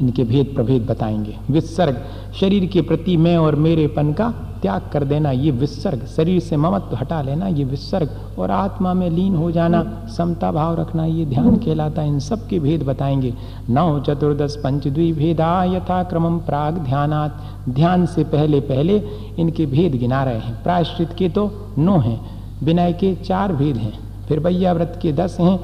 इनके 0.00 0.24
भेद 0.24 0.52
प्रभेद 0.54 0.86
बताएँगे। 0.86 1.36
विसर्ग, 1.50 2.04
शरीर 2.40 2.66
के 2.66 2.82
प्रति 2.82 3.16
मैं 3.16 3.36
और 3.36 3.56
मेरेपन 3.56 4.12
का 4.12 4.34
त्याग 4.62 4.82
कर 4.92 5.04
देना, 5.04 5.30
ये 5.30 5.50
विसर्ग। 5.50 6.06
शरीर 6.06 6.40
से 6.40 6.56
ममत्व 6.56 6.96
हटा 6.96 7.22
लेना, 7.22 7.46
ये 7.46 7.64
विसर्ग। 7.64 8.10
और 8.38 8.50
आत्मा 8.50 8.94
में 8.94 9.10
लीन 9.10 9.34
हो 9.36 9.50
जाना, 9.50 10.06
समता 10.16 10.52
भाव 10.52 10.80
रखना, 10.80 11.04
ये 11.04 11.24
ध्यान 11.26 11.56
कहलाता 11.56 12.02
है। 12.02 12.08
इन 12.08 12.18
सब 12.18 12.46
के 12.48 12.58
भेद 12.58 12.82
बताएँगे। 12.82 13.34
नौ, 13.70 14.00
चतुर्दश, 14.00 14.56
पंचद्वी, 14.64 15.12
भेदा 15.12 15.64
यथा 15.64 16.02
क्रम 16.02 16.38
प्राग, 16.38 16.74
ध्यानात। 16.74 17.40
ध्यान 17.68 18.06
से 18.06 18.24
पहले 18.24 18.60
पहले 18.60 19.02
इनके 19.38 19.66
भेद 19.66 19.92
गिना 19.92 20.24
रहे 20.24 20.38
हैं। 20.38 20.62
प्रायश्चित 20.62 21.12
के 21.12 21.28
तो 21.28 21.50
नौ 21.78 21.98
हैं, 21.98 22.20
विनय 22.62 22.92
के 22.92 23.14
चार 23.14 23.52
भेद 23.52 23.76
हैं, 23.76 23.98
फिर 24.28 24.40
व्रत 24.40 24.98
के 25.02 25.12
दस 25.12 25.36
हैं, 25.40 25.60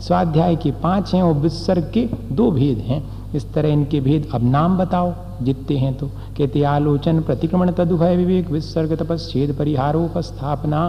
स्वाध्याय 0.00 0.56
के 0.56 0.70
पाँच 0.70 1.14
हैं 1.14 1.22
और 1.22 1.34
विसर्ग 1.34 1.90
के 1.94 2.08
दो 2.32 2.50
भेद 2.50 2.78
हैं। 2.78 3.13
इस 3.34 3.52
तरह 3.54 3.68
इनके 3.68 4.00
भेद 4.00 4.28
अब 4.34 4.50
नाम 4.50 4.76
बताओ। 4.78 5.12
जितते 5.42 5.76
हैं 5.76 5.94
तो 5.94 6.06
कहते, 6.38 6.62
आलोचन 6.62 7.20
प्रतिक्रमण 7.20 7.70
तदुभय 7.70 8.16
विवेक, 8.16 8.50
विसर्ग 8.50 8.96
तपस्छेद 8.96 9.54
परिहारोपस्थापना 9.58 10.80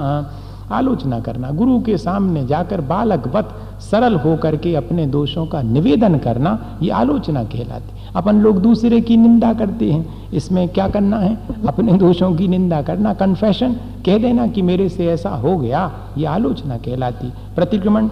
आलोचना 0.72 1.20
करना, 1.20 1.50
गुरु 1.52 1.80
के 1.80 1.98
सामने 1.98 2.46
जाकर 2.48 2.82
बालक 2.82 3.28
वत 3.28 3.50
सरल 3.82 4.16
होकर 4.16 4.56
के 4.56 4.74
अपने 4.76 5.06
दोषों 5.08 5.46
का 5.46 5.62
निवेदन 5.62 6.18
करना, 6.18 6.80
ये 6.82 6.90
आलोचना 6.92 7.44
कहलाती। 7.44 7.94
अपन 8.16 8.36
लोग 8.36 8.62
दूसरे 8.62 9.02
की 9.02 9.18
निंदा 9.18 9.54
करते 9.54 9.92
हैं, 9.92 10.32
इसमें 10.32 10.68
क्या 10.70 10.88
करना 10.88 11.18
है? 11.20 11.38
अपने 11.68 11.94
दोषों 11.94 12.34
की 12.36 12.48
निंदा 12.48 12.82
करना 12.82 13.14
कन्फेशन 13.14 13.74
कह 14.06 14.18
देना 14.18 14.48
कि 14.48 14.62
मेरे 14.62 14.90
से 14.90 15.08
ऐसा 15.08 15.30
हो 15.30 15.58
गया, 15.58 15.92
ये 16.18 16.26
आलोचना 16.26 16.78
कहलाती। 16.78 17.32
प्रतिक्रमण 17.56 18.08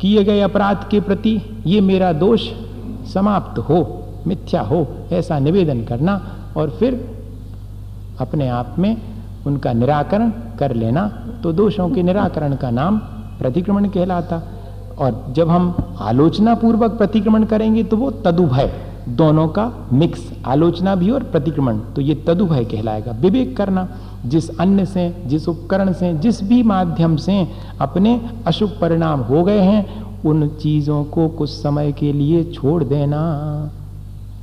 किए 0.00 0.24
गए 0.24 0.40
अपराध 0.40 0.86
के 0.90 1.00
प्रति 1.00 1.40
ये 1.66 1.80
मेरा 1.80 2.12
दोष 2.12 2.48
समाप्त 3.14 3.58
हो, 3.58 3.78
मिथ्या 4.26 4.60
हो, 4.60 4.86
ऐसा 5.12 5.38
निवेदन 5.38 5.84
करना 5.84 6.20
और 6.56 6.70
फिर 6.70 6.94
अपने 8.20 8.48
आप 8.48 8.74
में 8.78 8.96
उनका 9.46 9.72
निराकरण 9.72 10.30
कर 10.58 10.74
लेना। 10.74 11.06
तो 11.42 11.52
दोषों 11.52 11.88
के 11.90 12.02
निराकरण 12.02 12.54
का 12.56 12.70
नाम 12.70 12.98
प्रतिक्रमण 13.38 13.88
कहलाता 13.88 14.42
और 14.98 15.24
जब 15.36 15.48
हम 15.48 15.74
आलोचना 16.00 16.54
पूर्वक 16.54 16.96
प्रतिक्रमण 16.98 17.44
करेंगे 17.44 17.82
तो 17.84 17.96
वो 17.96 18.10
तदुभय। 18.24 18.70
दोनों 19.08 19.46
का 19.48 19.72
मिक्स 19.92 20.30
आलोचना 20.46 20.94
भी 20.94 21.10
और 21.10 21.22
प्रतिक्रमण 21.22 21.78
तो 21.96 22.00
ये 22.00 22.14
तदुभय 22.26 22.64
कहलाएगा। 22.64 23.12
विवेक 23.12 23.56
करना, 23.56 23.88
जिस 24.26 24.58
अन्य 24.58 24.86
से, 24.86 25.08
जिस 25.26 25.48
उपकरण 25.48 25.92
से, 25.92 26.12
जिस 26.14 26.42
भी 26.42 26.62
माध्यम 26.62 27.16
से 27.16 27.46
अपने 27.80 28.20
अशुभ 28.46 28.78
परिणाम 28.80 29.20
हो 29.20 29.42
गए 29.42 29.60
हैं, 29.60 30.06
उन 30.24 30.48
चीज़ों 30.48 31.04
को 31.04 31.28
कुछ 31.28 31.50
समय 31.50 31.92
के 31.92 32.12
लिए 32.12 32.44
छोड़ 32.44 32.84
देना, 32.84 33.70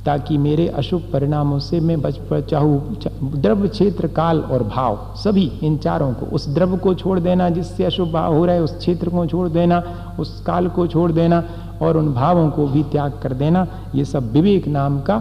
ताकि 0.06 0.38
मेरे 0.38 0.68
अशुभ 0.68 1.02
परिणामों 1.12 1.58
से 1.58 1.80
मैं 1.80 2.00
बच 2.00 2.18
चाहूँ 2.50 2.96
द्रव्य 3.22 3.68
क्षेत्र, 3.68 4.06
काल 4.06 4.40
और 4.40 4.62
भाव, 4.62 4.98
सभी, 5.16 5.50
इन 5.62 5.76
चारों 5.76 6.12
को, 6.12 6.26
उस 6.26 6.48
द्रव्य 6.48 6.76
को 6.76 6.94
छोड़ 6.94 7.18
देना, 7.20 7.48
जिससे 7.50 7.84
अशुभ 7.84 8.12
भाव 8.12 8.34
हो 8.34 8.44
रहा 8.44 8.54
है, 8.54 8.62
उस 8.62 8.76
क्षेत्र 8.78 9.08
को 9.08 9.26
छोड़ 9.26 9.48
देना, 9.48 9.82
उस 10.18 10.40
काल 10.40 10.68
को 10.68 10.86
छोड़ 10.86 11.10
देना 11.12 11.42
और 11.82 11.96
उन 11.96 12.12
भावों 12.14 12.50
को 12.50 12.66
भी 12.66 12.82
त्याग 12.82 13.20
कर 13.22 13.32
देना, 13.32 13.66
ये 13.94 14.04
सब 14.04 14.32
विवेक 14.32 14.68
नाम 14.68 15.00
का 15.00 15.16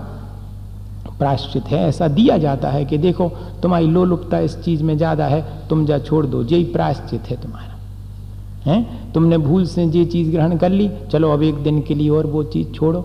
प्राश्चित 1.19 1.63
है। 1.63 1.87
ऐसा 1.87 2.07
दिया 2.07 2.37
जाता 2.37 2.69
है 2.69 2.85
कि 2.85 2.97
देखो, 2.97 3.29
तुम्हारी 3.61 3.87
लोलुपता 3.87 4.39
इस 4.39 4.57
चीज़ 4.63 4.83
में 4.83 4.97
ज़्यादा 4.97 5.25
है, 5.25 5.45
तुम 5.69 5.85
जा 5.85 5.99
छोड़ 5.99 6.25
दो, 6.25 6.43
यही 6.43 6.63
प्राश्चित 6.63 7.21
है 7.21 7.41
तुम्हारा। 7.41 7.73
है? 8.65 8.85
तुमने 9.13 9.37
भूल 9.37 9.65
से 9.65 9.83
ये 9.85 10.05
चीज़ 10.05 10.31
ग्रहण 10.31 10.57
कर 10.57 10.69
ली, 10.69 10.89
चलो 11.11 11.31
अब 11.31 11.43
एक 11.43 11.55
दिन 11.55 11.81
के 11.81 11.95
लिए 11.95 12.09
और 12.09 12.25
वो 12.25 12.43
चीज़ 12.43 12.71
छोड़ो, 12.71 13.01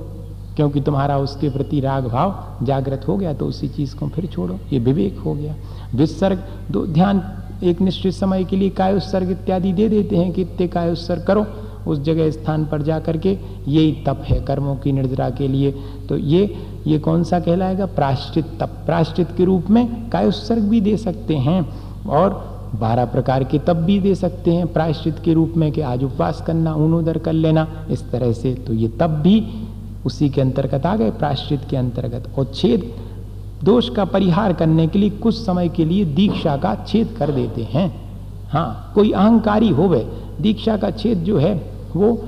क्योंकि 0.56 0.80
तुम्हारा 0.80 1.18
उसके 1.18 1.48
प्रति 1.48 1.80
राग 1.80 2.06
भाव 2.06 2.64
जागृत 2.66 3.04
हो 3.08 3.16
गया 3.16 3.32
तो 3.32 3.46
उसी 3.46 3.68
चीज़ 3.68 3.94
को 3.96 4.08
फिर 4.08 4.26
छोड़ो। 4.26 4.58
ये 4.72 4.78
विवेक 4.78 5.18
हो 5.18 5.34
गया। 5.34 5.54
विसर्ग, 5.94 6.42
दो 6.70 6.86
ध्यान, 6.86 7.22
एक 7.62 7.80
निश्चित 7.80 8.14
समय 8.14 8.44
के 8.44 8.56
लिए 8.56 8.70
काय 8.70 8.94
उत्सर्ग 8.94 9.30
इत्यादि 9.30 9.72
दे 9.72 9.88
देते 9.88 10.16
हैं 10.16 10.32
कि 10.32 10.42
इतने 10.42 10.68
काय 10.68 10.90
उत्सर्ग 10.92 11.24
करो 11.24 11.46
उस 11.86 12.00
जगह 12.00 12.30
स्थान 12.30 12.64
पर 12.64 12.82
जा 12.82 12.98
करके 13.00 13.38
यही 13.68 13.92
तप 14.06 14.22
है, 14.24 14.40
कर्मों 14.40 14.76
की 14.76 14.92
निर्जरा 14.92 15.30
के 15.30 15.48
लिए। 15.48 15.74
तो 16.08 16.16
ये 16.16 16.56
ये 16.86 16.98
कौन 16.98 17.24
सा 17.24 17.40
कहलाएगा? 17.40 17.86
प्राश्चित 17.86 18.44
तप। 18.60 18.68
प्राश्चित 18.86 19.28
के 19.36 19.44
रूप 19.44 19.70
में 19.70 20.10
काय 20.10 20.26
उत्सर्ग 20.26 20.62
भी 20.62 20.80
दे 20.80 20.96
सकते 20.96 21.36
हैं 21.36 21.68
और 22.08 22.50
बारह 22.80 23.04
प्रकार 23.04 23.44
के 23.44 23.58
तप 23.58 23.76
भी 23.76 24.00
दे 24.00 24.14
सकते 24.14 24.50
हैं। 24.50 24.72
प्रायश्चित 24.72 25.18
के 25.18 25.32
रूप 25.32 25.52
में 25.56 25.72
कि 25.72 25.80
आज 25.80 26.04
उपवास 26.04 26.44
करना, 26.46 26.74
ऊन 26.74 26.94
उदर 26.94 27.18
कर 27.18 27.32
लेना, 27.32 27.86
इस 27.90 28.10
तरह 28.10 28.32
से। 28.32 28.54
तो 28.54 28.72
ये 28.72 28.88
तप 28.88 29.10
भी 29.10 29.50
उसी 30.06 30.28
के 30.28 30.40
अंतर्गत 30.40 30.86
आ 30.86 30.96
गए, 30.96 31.10
प्राश्चित 31.10 31.60
के 31.70 31.76
अंतर्गत। 31.76 32.38
और 32.38 32.44
छेद, 32.54 32.92
दोष 33.64 33.88
का 33.88 34.04
परिहार 34.04 34.52
करने 34.52 34.86
के 34.86 34.98
लिए 34.98 35.10
कुछ 35.10 35.34
समय 35.34 35.68
के 35.68 35.84
लिए 35.84 36.04
दीक्षा 36.04 36.56
का 36.56 36.84
छेद 36.88 37.08
कर 37.18 37.30
देते 37.30 37.62
हैं। 37.62 38.09
हाँ 38.50 38.92
कोई 38.94 39.10
अहंकारी 39.10 39.68
होवे, 39.68 40.08
दीक्षा 40.40 40.76
का 40.76 40.90
छेद 40.90 41.18
जो 41.18 41.38
है, 41.38 41.72
वो 41.96 42.22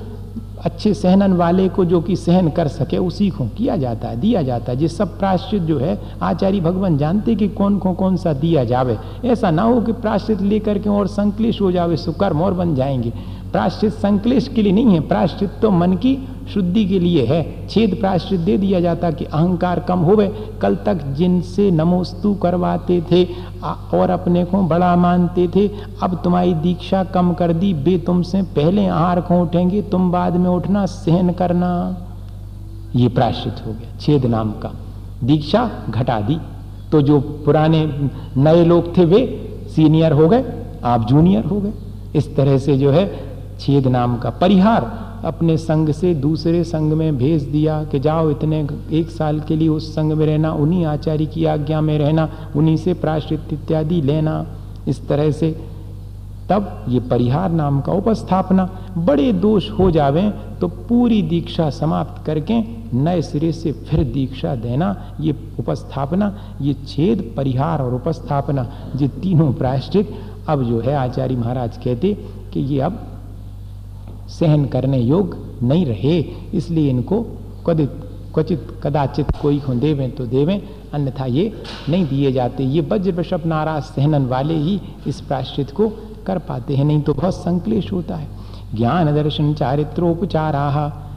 अच्छे 0.64 0.94
सहनन 0.94 1.32
वाले 1.32 1.68
को 1.68 1.84
जो 1.84 2.00
कि 2.00 2.16
सहन 2.16 2.50
कर 2.50 2.68
सके, 2.68 2.98
उसी 2.98 3.30
को 3.30 3.44
किया 3.44 3.76
जाता 3.76 4.08
है, 4.08 4.20
दिया 4.20 4.42
जाता 4.42 4.72
है। 4.72 4.78
जिस 4.78 4.96
सब 4.96 5.18
प्राश्चित 5.18 5.62
जो 5.62 5.78
है, 5.78 6.00
आचार्य 6.22 6.60
भगवान 6.60 6.98
जानते 6.98 7.34
कि 7.34 7.48
कौन 7.48 7.78
को 7.78 7.92
कौन 7.92 8.16
सा 8.16 8.32
दिया 8.32 8.64
जावे। 8.64 8.98
ऐसा 9.24 9.50
ना 9.50 9.62
हो 9.62 9.80
कि 9.80 9.92
प्राश्चित 9.92 10.40
लेकर 10.40 10.78
के 10.78 10.90
और 10.90 11.06
संकलिश 11.06 11.60
हो 11.60 11.72
जावे, 11.72 11.96
सुकर्म 11.96 12.42
और 12.42 12.54
बन 12.54 12.74
जाएँगे। 12.74 13.12
प्राश्चित 13.52 13.92
संकलेश 13.92 14.48
के 14.48 14.62
लिए 14.62 14.72
नहीं 14.72 14.86
है। 14.86 15.00
प्राश्चित 15.00 15.50
तो 15.62 15.70
मन 15.70 15.92
की 15.92 16.28
शुद्धि 16.54 16.84
के 16.84 16.98
लिए 16.98 17.24
है। 17.26 17.68
छेद 17.68 17.96
प्राश्चित 18.00 18.40
दे 18.40 18.58
दिया 18.58 18.80
जाता 18.80 19.10
कि 19.10 19.24
अहंकार 19.24 19.80
कम 19.80 19.98
होवे। 19.98 20.32
कल 20.62 20.76
तक 20.76 20.94
जिनसे 20.94 21.70
नमोस्तु 21.70 22.34
करवाते 22.34 23.02
थे 23.12 23.24
और 23.94 24.10
अपने 24.10 24.44
को 24.44 24.62
बड़ा 24.62 24.96
मानते 24.96 25.48
थे, 25.48 25.70
अब 26.02 26.20
तुम्हारी 26.24 26.54
दीक्षा 26.54 27.04
कम 27.04 27.32
कर 27.32 27.52
दी। 27.52 27.74
बे 27.74 27.98
तुमसे 27.98 28.42
पहले 28.42 28.86
आहार 28.86 29.20
को 29.20 29.40
उठेंगे, 29.42 29.82
तुम 29.82 30.10
बाद 30.12 30.36
में 30.36 30.50
उठना, 30.50 30.86
सहन 30.86 31.32
करना। 31.32 31.96
ये 32.96 33.08
प्राश्चित 33.08 33.54
हो 33.66 33.72
गया। 33.72 33.98
छेद 34.00 34.26
नाम 34.26 34.50
का। 34.50 34.72
दीक्षा 35.24 35.70
घटा 35.90 36.20
दी। 36.20 36.38
तो 36.92 37.02
जो 37.02 37.20
पुराने 37.20 38.10
नए 38.36 38.64
लोग 38.64 38.96
थे, 38.96 39.04
वे 39.04 39.20
सीनियर 39.76 40.12
हो 40.12 40.28
गए, 40.28 40.44
आप 40.84 41.06
जूनियर 41.06 41.44
हो 41.44 41.60
गए। 41.60 41.72
इस 42.14 42.36
तरह 42.36 42.58
से 42.58 42.78
जो 42.78 42.90
है 42.90 43.31
छेद 43.62 43.86
नाम 43.88 44.16
का 44.18 44.30
परिहार 44.38 44.90
अपने 45.24 45.56
संग 45.56 45.90
से 45.92 46.14
दूसरे 46.14 46.62
संग 46.64 46.92
में 46.92 47.16
भेज 47.18 47.42
दिया 47.42 47.82
कि 47.84 47.98
जाओ 48.00 48.30
इतने 48.30 48.60
एक 48.92 49.10
साल 49.10 49.40
के 49.40 49.56
लिए 49.56 49.68
उस 49.68 49.94
संग 49.94 50.12
में 50.12 50.24
रहना, 50.26 50.52
उन्हीं 50.52 50.84
आचार्य 50.86 51.26
की 51.26 51.44
आज्ञा 51.46 51.80
में 51.80 51.98
रहना, 51.98 52.28
उन्हीं 52.56 52.76
से 52.76 52.94
प्राश्चित 52.94 53.52
इत्यादि 53.52 54.00
लेना। 54.02 54.44
इस 54.88 55.06
तरह 55.08 55.30
से 55.32 55.50
तब 56.50 56.84
ये 56.88 57.00
परिहार 57.00 57.50
नाम 57.52 57.80
का 57.80 57.92
उपस्थापना। 57.92 58.68
बड़े 58.98 59.32
दोष 59.34 59.70
हो 59.70 59.90
जावे 59.90 60.28
तो 60.60 60.68
पूरी 60.88 61.22
दीक्षा 61.22 61.68
समाप्त 61.70 62.24
करके 62.26 62.58
नए 62.94 63.22
सिरे 63.22 63.52
से 63.52 63.72
फिर 63.72 64.04
दीक्षा 64.04 64.54
देना, 64.56 64.96
ये 65.20 65.34
उपस्थापना, 65.58 66.34
ये 66.60 66.74
छेद, 66.88 67.22
परिहार 67.36 67.82
और 67.82 67.94
उपस्थापना, 67.94 68.66
ये 68.96 69.08
तीनों 69.22 69.52
प्रायश्चित। 69.54 70.14
अब 70.48 70.62
जो 70.64 70.80
है 70.80 70.94
आचार्य 70.96 71.36
महाराज 71.36 71.76
कहते 71.76 72.12
कि 72.52 72.60
ये 72.62 72.80
अब 72.80 72.98
सहन 74.32 74.64
करने 74.64 74.98
योग 74.98 75.36
नहीं 75.62 75.84
रहे, 75.86 76.18
इसलिए 76.54 76.90
इनको 76.90 77.20
कदित 77.66 77.90
क्वचित 78.34 78.66
कदाचित 78.82 79.30
कोई 79.42 79.58
को 79.60 79.74
देवें 79.74 80.10
तो 80.10 80.26
देवें, 80.26 80.60
अन्यथा 80.94 81.24
ये 81.26 81.52
नहीं 81.88 82.06
दिए 82.06 82.32
जाते। 82.32 82.64
ये 82.64 82.80
वज्र 82.80 83.12
वृषभ 83.12 83.42
नाराज़ 83.46 83.84
सहनन 83.84 84.26
वाले 84.26 84.54
ही 84.54 84.80
इस 85.06 85.20
प्राश्चित 85.20 85.70
को 85.70 85.88
कर 86.26 86.38
पाते 86.38 86.76
हैं। 86.76 86.84
नहीं 86.84 87.02
तो 87.02 87.14
बहुत 87.14 87.34
संकलेश 87.34 87.92
होता 87.92 88.16
है। 88.16 88.28
ज्ञान 88.74 89.14
दर्शन 89.14 89.52
चारित्रोपचारा, 89.54 90.66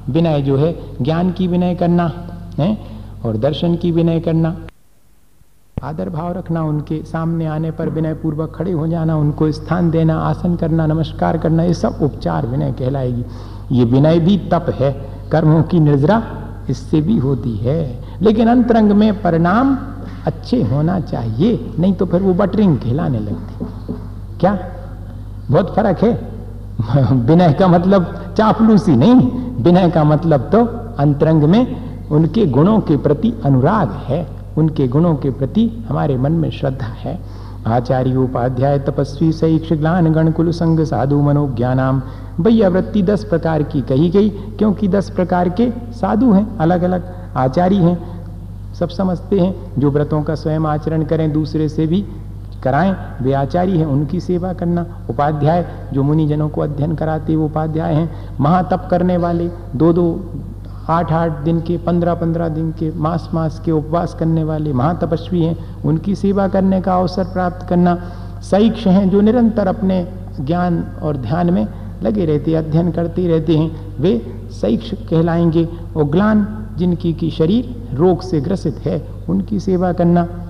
विनय 0.09 0.41
जो 0.41 0.57
है 0.57 0.75
ज्ञान 1.01 1.31
की 1.31 1.47
विनय 1.47 1.75
करना, 1.75 2.11
है? 2.59 2.77
और 3.25 3.37
दर्शन 3.37 3.75
की 3.75 3.91
विनय 3.91 4.19
करना। 4.19 4.55
आदर 5.85 6.09
भाव 6.09 6.33
रखना 6.33 6.63
उनके 6.63 7.03
सामने 7.03 7.45
आने 7.45 7.71
पर 7.71 7.89
विनय 7.89 8.13
पूर्वक 8.13 8.55
खड़े 8.55 8.71
हो 8.71 8.87
जाना, 8.87 9.15
उनको 9.15 9.51
स्थान 9.51 9.91
देना, 9.91 10.19
आसन 10.19 10.55
करना, 10.55 10.85
नमस्कार 10.85 11.37
करना, 11.37 11.63
ये 11.63 11.73
सब 11.73 11.99
उपचार 12.01 12.47
विनय 12.47 12.71
कहलाएगी। 12.71 13.25
ये 13.71 13.85
विनय 13.85 14.19
भी 14.19 14.37
तप 14.37 14.65
है, 14.79 15.09
कर्मों 15.31 15.63
की 15.63 15.79
निर्जरा 15.79 16.23
इससे 16.69 17.01
भी 17.01 17.17
होती 17.17 17.57
है। 17.57 18.03
लेकिन 18.21 18.47
अंतरंग 18.47 18.91
में 18.91 19.21
परिणाम 19.21 19.77
अच्छे 20.25 20.63
होना 20.63 20.99
चाहिए, 20.99 21.73
नहीं 21.79 21.93
तो 21.93 22.05
फिर 22.05 22.21
वो 22.21 22.33
बटरिंग 22.33 22.77
खिलाने 22.77 23.19
लगती। 23.19 23.65
क्या? 24.39 24.59
बहुत 25.51 25.75
फ़र्क 25.75 25.97
है? 26.03 26.31
विनय 27.13 27.53
का 27.53 27.67
मतलब 27.67 28.33
चापलूसी 28.37 28.95
नहीं, 28.95 29.31
विनय 29.63 29.89
का 29.89 30.03
मतलब 30.03 30.41
तो 30.41 30.65
अंतरंग 30.99 31.43
में 31.43 31.77
उनके 32.09 32.45
गुणों 32.45 32.79
के 32.79 32.97
प्रति 32.97 33.33
अनुराग 33.45 33.91
है। 33.91 34.34
उनके 34.57 34.87
गुणों 34.87 35.15
के 35.15 35.29
प्रति 35.29 35.85
हमारे 35.89 36.17
मन 36.17 36.31
में 36.31 36.49
श्रद्धा 36.49 36.85
है। 36.85 37.19
आचार्य 37.67 38.15
उपाध्याय 38.15 38.79
तपस्वी 38.79 39.31
सैक्ष 39.31 39.73
ग्लान 39.73 40.11
गणकुल 40.13 40.51
संग 40.51 40.79
साधु 40.79 41.21
मनोज्ञानाम। 41.21 42.01
वृत्ति 42.39 43.01
दस 43.03 43.23
प्रकार 43.23 43.63
की 43.63 43.81
कही 43.81 44.09
गई, 44.09 44.29
क्योंकि 44.29 44.87
दस 44.87 45.09
प्रकार 45.09 45.49
के 45.49 45.69
साधु 45.91 46.31
हैं 46.31 46.57
अलग 46.57 46.81
अलग 46.81 47.13
आचार्य 47.35 47.75
हैं। 47.75 47.97
सब 48.73 48.89
समझते 48.89 49.39
हैं, 49.39 49.55
जो 49.79 49.91
व्रतों 49.91 50.21
का 50.23 50.35
स्वयं 50.35 50.65
आचरण 50.67 51.03
करें, 51.03 51.31
दूसरे 51.33 51.69
से 51.69 51.87
भी 51.87 52.05
कराएँ, 52.63 52.95
वे 53.21 53.33
आचार्य 53.33 53.77
हैं, 53.77 53.85
उनकी 53.85 54.19
सेवा 54.19 54.53
करना। 54.53 54.85
उपाध्याय, 55.09 55.65
जो 55.93 56.03
मुनि 56.03 56.27
जनों 56.27 56.49
को 56.49 56.61
अध्ययन 56.61 56.95
कराते, 56.95 57.35
वो 57.35 57.45
उपाध्याय 57.45 57.93
हैं। 57.93 58.09
महातप 58.39 58.87
करने 58.91 59.17
वाले 59.17 59.49
दो 59.75 59.93
दो 59.93 60.05
आठ 60.89 61.11
आठ 61.11 61.31
दिन 61.31 61.59
के, 61.59 61.77
पंद्रह 61.77 62.13
पंद्रह 62.13 62.47
दिन 62.47 62.71
के, 62.71 62.95
मास 62.95 63.29
मास 63.33 63.61
के 63.65 63.71
उपवास 63.71 64.13
करने 64.13 64.43
वाले 64.43 64.73
महातपस्वी 64.73 65.41
हैं, 65.43 65.81
उनकी 65.83 66.15
सेवा 66.15 66.47
करने 66.47 66.81
का 66.81 66.95
अवसर 66.95 67.23
प्राप्त 67.23 67.69
करना 67.69 67.97
सैक्ष 68.41 68.87
हैं 68.87 69.09
जो 69.09 69.21
निरंतर 69.21 69.67
अपने 69.67 70.07
ज्ञान 70.41 70.85
और 71.01 71.17
ध्यान 71.17 71.49
में 71.49 71.67
लगे 72.03 72.25
रहते, 72.25 72.53
अध्ययन 72.53 72.91
करते 72.91 73.27
रहते 73.27 73.57
हैं। 73.57 73.97
वे 74.01 74.21
सैक्ष 74.51 74.93
कहलाएँगे। 74.93 75.69
और 75.97 76.03
ग्लान 76.03 76.67
जिनकी 76.77 77.13
की 77.13 77.31
शरीर 77.31 77.87
रोग 77.93 78.21
से 78.21 78.41
ग्रसित 78.41 78.75
है, 78.85 79.07
उनकी 79.29 79.59
सेवा 79.59 79.93
करना 79.93 80.44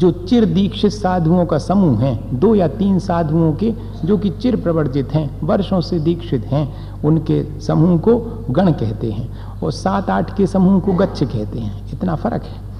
जो 0.00 0.10
चिर 0.10 0.44
दीक्षित 0.44 0.92
साधुओं 0.92 1.46
का 1.46 1.58
समूह 1.58 2.00
है, 2.00 2.20
दो 2.34 2.54
या 2.54 2.68
तीन 2.68 2.98
साधुओं 2.98 3.52
के 3.52 3.74
जो 4.04 4.18
कि 4.18 4.30
चिर 4.30 4.56
प्रवर्जित 4.56 5.14
हैं, 5.14 5.40
वर्षों 5.46 5.80
से 5.80 5.98
दीक्षित 5.98 6.46
हैं, 6.46 6.92
उनके 7.02 7.60
समूह 7.60 7.98
को 7.98 8.44
गण 8.50 8.72
कहते 8.72 9.10
हैं 9.10 9.60
और 9.60 9.72
सात 9.72 10.10
आठ 10.10 10.36
के 10.36 10.46
समूह 10.46 10.80
को 10.80 10.92
गच्छ 10.92 11.24
कहते 11.24 11.58
हैं। 11.58 11.92
इतना 11.92 12.14
फ़र्क 12.14 12.42
है। 12.42 12.70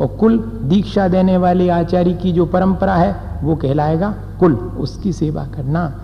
और 0.00 0.06
कुल 0.06 0.60
दीक्षा 0.62 1.08
देने 1.08 1.36
वाले 1.36 1.68
आचार्य 1.68 2.12
की 2.12 2.32
जो 2.32 2.46
परंपरा 2.46 2.94
है, 2.94 3.40
वो 3.42 3.56
कहलाएगा 3.56 4.14
कुल। 4.40 4.54
उसकी 4.54 5.12
सेवा 5.12 5.44
करना। 5.44 6.00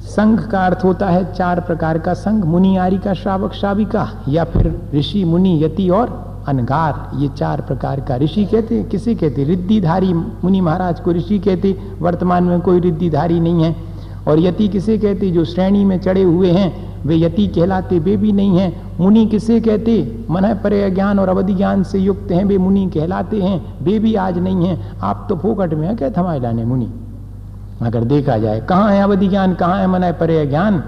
संघ 0.00 0.40
का 0.40 0.66
अर्थ 0.66 0.84
होता 0.84 1.06
है 1.06 1.34
चार 1.34 1.60
प्रकार 1.60 1.98
का 1.98 2.14
संघ, 2.14 2.44
मुनि 2.44 2.76
आरी 2.76 2.98
का, 2.98 3.14
श्रावक, 3.14 3.52
श्राविका 3.52 4.10
या 4.28 4.44
फिर 4.44 4.82
ऋषि, 4.94 5.24
मुनि, 5.24 5.64
यति 5.64 5.90
और 5.90 6.31
अनगार, 6.48 7.10
ये 7.16 7.28
चार 7.28 7.60
प्रकार 7.60 8.00
का 8.00 8.16
ऋषि 8.16 8.44
कहते 8.44 8.82
किसे 8.84 9.14
कहते 9.14 9.44
रिद्धिधारी 9.44 10.14
मुनि 10.14 10.60
महाराज 10.60 11.00
को 11.00 11.12
ऋषि 11.12 11.38
कहते 11.38 11.76
वर्तमान 11.98 12.44
में 12.44 12.60
कोई 12.60 12.80
रिद्धिधारी 12.80 13.40
नहीं 13.40 13.62
है। 13.62 13.76
और 14.28 14.38
यति 14.38 14.68
किसे 14.68 14.98
कहते 14.98 15.30
जो 15.30 15.44
श्रेणी 15.44 15.84
में 15.84 16.00
चढ़े 16.00 16.22
हुए 16.22 16.50
हैं, 16.50 16.92
वे 17.06 17.16
यति 17.16 17.46
कहलाते 17.46 17.98
वे 17.98 18.16
भी 18.16 18.32
नहीं 18.32 18.58
हैं। 18.58 18.82
मुनि 19.00 19.26
किसे 19.26 19.60
कहते 19.60 20.24
मन 20.30 20.42
पर 20.42 20.94
ज्ञान 20.94 21.18
और 21.18 21.28
अवधि 21.28 21.54
ज्ञान 21.54 21.82
से 21.82 21.98
युक्त 21.98 22.30
हैं, 22.32 22.44
वे 22.44 22.58
मुनि 22.58 22.90
कहलाते 22.94 23.42
हैं। 23.42 23.84
वे 23.84 23.98
भी 23.98 24.14
आज 24.14 24.38
नहीं 24.38 24.66
हैं। 24.66 24.98
आप 25.02 25.26
तो 25.28 25.36
फोकट 25.36 25.74
में 25.74 25.88
है 25.88 25.94
क्या 25.94 26.10
थमाए 26.10 26.40
लाने 26.40 26.64
मुनि। 26.64 26.88
अगर 27.82 28.04
देखा 28.04 28.38
जाए, 28.38 28.60
कहाँ 28.60 28.92
है 28.92 29.02
अवधि 29.02 29.28
ज्ञान, 29.28 29.54
कहाँ 29.54 29.78
है 29.78 29.86
मन 29.86 30.00
पर 30.00 30.48
ज्ञान 30.48 30.82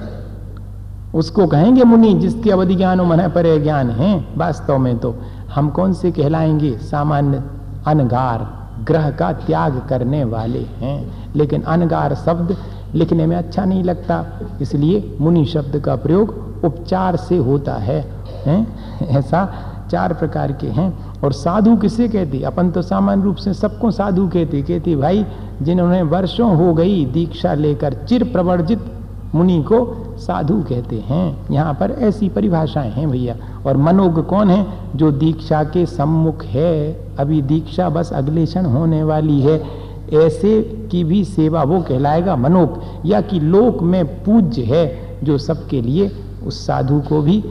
उसको 1.14 1.46
कहेंगे 1.46 1.84
मुनि, 1.84 2.14
जिसके 2.14 2.50
अवधि 2.50 2.74
ज्ञान 2.74 3.00
और 3.00 3.06
मन 3.06 3.16
पर 3.16 3.62
ज्ञान 3.62 3.90
है। 3.90 4.24
वास्तव 4.36 4.78
में 4.78 4.98
तो 4.98 5.14
हम 5.54 5.70
कौन 5.70 5.92
से 5.92 6.10
कहलाएँगे? 6.10 6.78
सामान्य 6.78 7.42
अनगार, 7.86 8.68
ग्रह 8.84 9.10
का 9.10 9.32
त्याग 9.32 9.82
करने 9.88 10.24
वाले 10.24 10.58
हैं। 10.58 11.28
लेकिन 11.36 11.62
अनगार 11.62 12.14
शब्द 12.14 12.56
लिखने 12.94 13.26
में 13.26 13.36
अच्छा 13.36 13.64
नहीं 13.64 13.84
लगता। 13.84 14.24
इसलिए 14.62 15.16
मुनि 15.20 15.44
शब्द 15.44 15.80
का 15.80 15.96
प्रयोग 15.96 16.54
उपचार 16.64 17.16
से 17.16 17.36
होता 17.36 17.74
है। 17.74 18.12
हैं? 18.44 18.76
ऐसा 19.02 19.54
चार 19.90 20.14
प्रकार 20.14 20.52
के 20.52 20.66
हैं। 20.66 21.20
और 21.24 21.32
साधु 21.32 21.76
किसे 21.76 22.08
कहते? 22.08 22.42
अपन 22.42 22.70
तो 22.70 22.82
सामान्य 22.82 23.24
रूप 23.24 23.36
से 23.36 23.54
सबको 23.54 23.90
साधु 23.90 24.28
कहते। 24.28 24.62
कहते, 24.62 24.96
भाई, 24.96 25.26
जिन्होंने 25.62 26.02
वर्षों 26.02 26.56
हो 26.56 26.74
गई 26.74 27.06
दीक्षा 27.06 27.54
लेकर 27.54 27.94
चिर 27.94 28.24
प्रवर्जित 28.24 28.93
मुनि 29.34 29.62
को 29.62 30.04
साधु 30.18 30.54
कहते 30.68 30.96
हैं। 30.96 31.46
यहाँ 31.50 31.74
पर 31.74 31.90
ऐसी 31.90 32.28
परिभाषाएँ 32.28 32.90
हैं 32.90 33.10
भैया। 33.10 33.36
और 33.66 33.76
मनोग 33.76 34.26
कौन 34.26 34.50
है? 34.50 34.66
जो 34.96 35.10
दीक्षा 35.10 35.64
के 35.64 35.86
सम्मुख 35.86 36.44
है। 36.44 37.06
अभी 37.18 37.42
दीक्षा 37.42 37.88
बस 37.88 38.12
अगले 38.12 38.46
क्षण 38.46 38.64
होने 38.64 39.02
वाली 39.02 39.40
है। 39.40 39.84
ऐसे 40.12 40.62
की 40.90 41.04
भी 41.04 41.24
सेवा 41.24 41.62
वो 41.62 41.80
कहलाएगा 41.80 42.36
मनोक 42.36 42.82
या 43.06 43.20
कि 43.20 43.40
लोक 43.40 43.82
में 43.82 44.24
पूज्य 44.24 44.62
है, 44.62 45.16
जो 45.22 45.38
सबके 45.38 45.80
लिए 45.80 46.12
उस 46.46 46.66
साधु 46.66 47.00
को 47.00 47.22
भी 47.22 47.44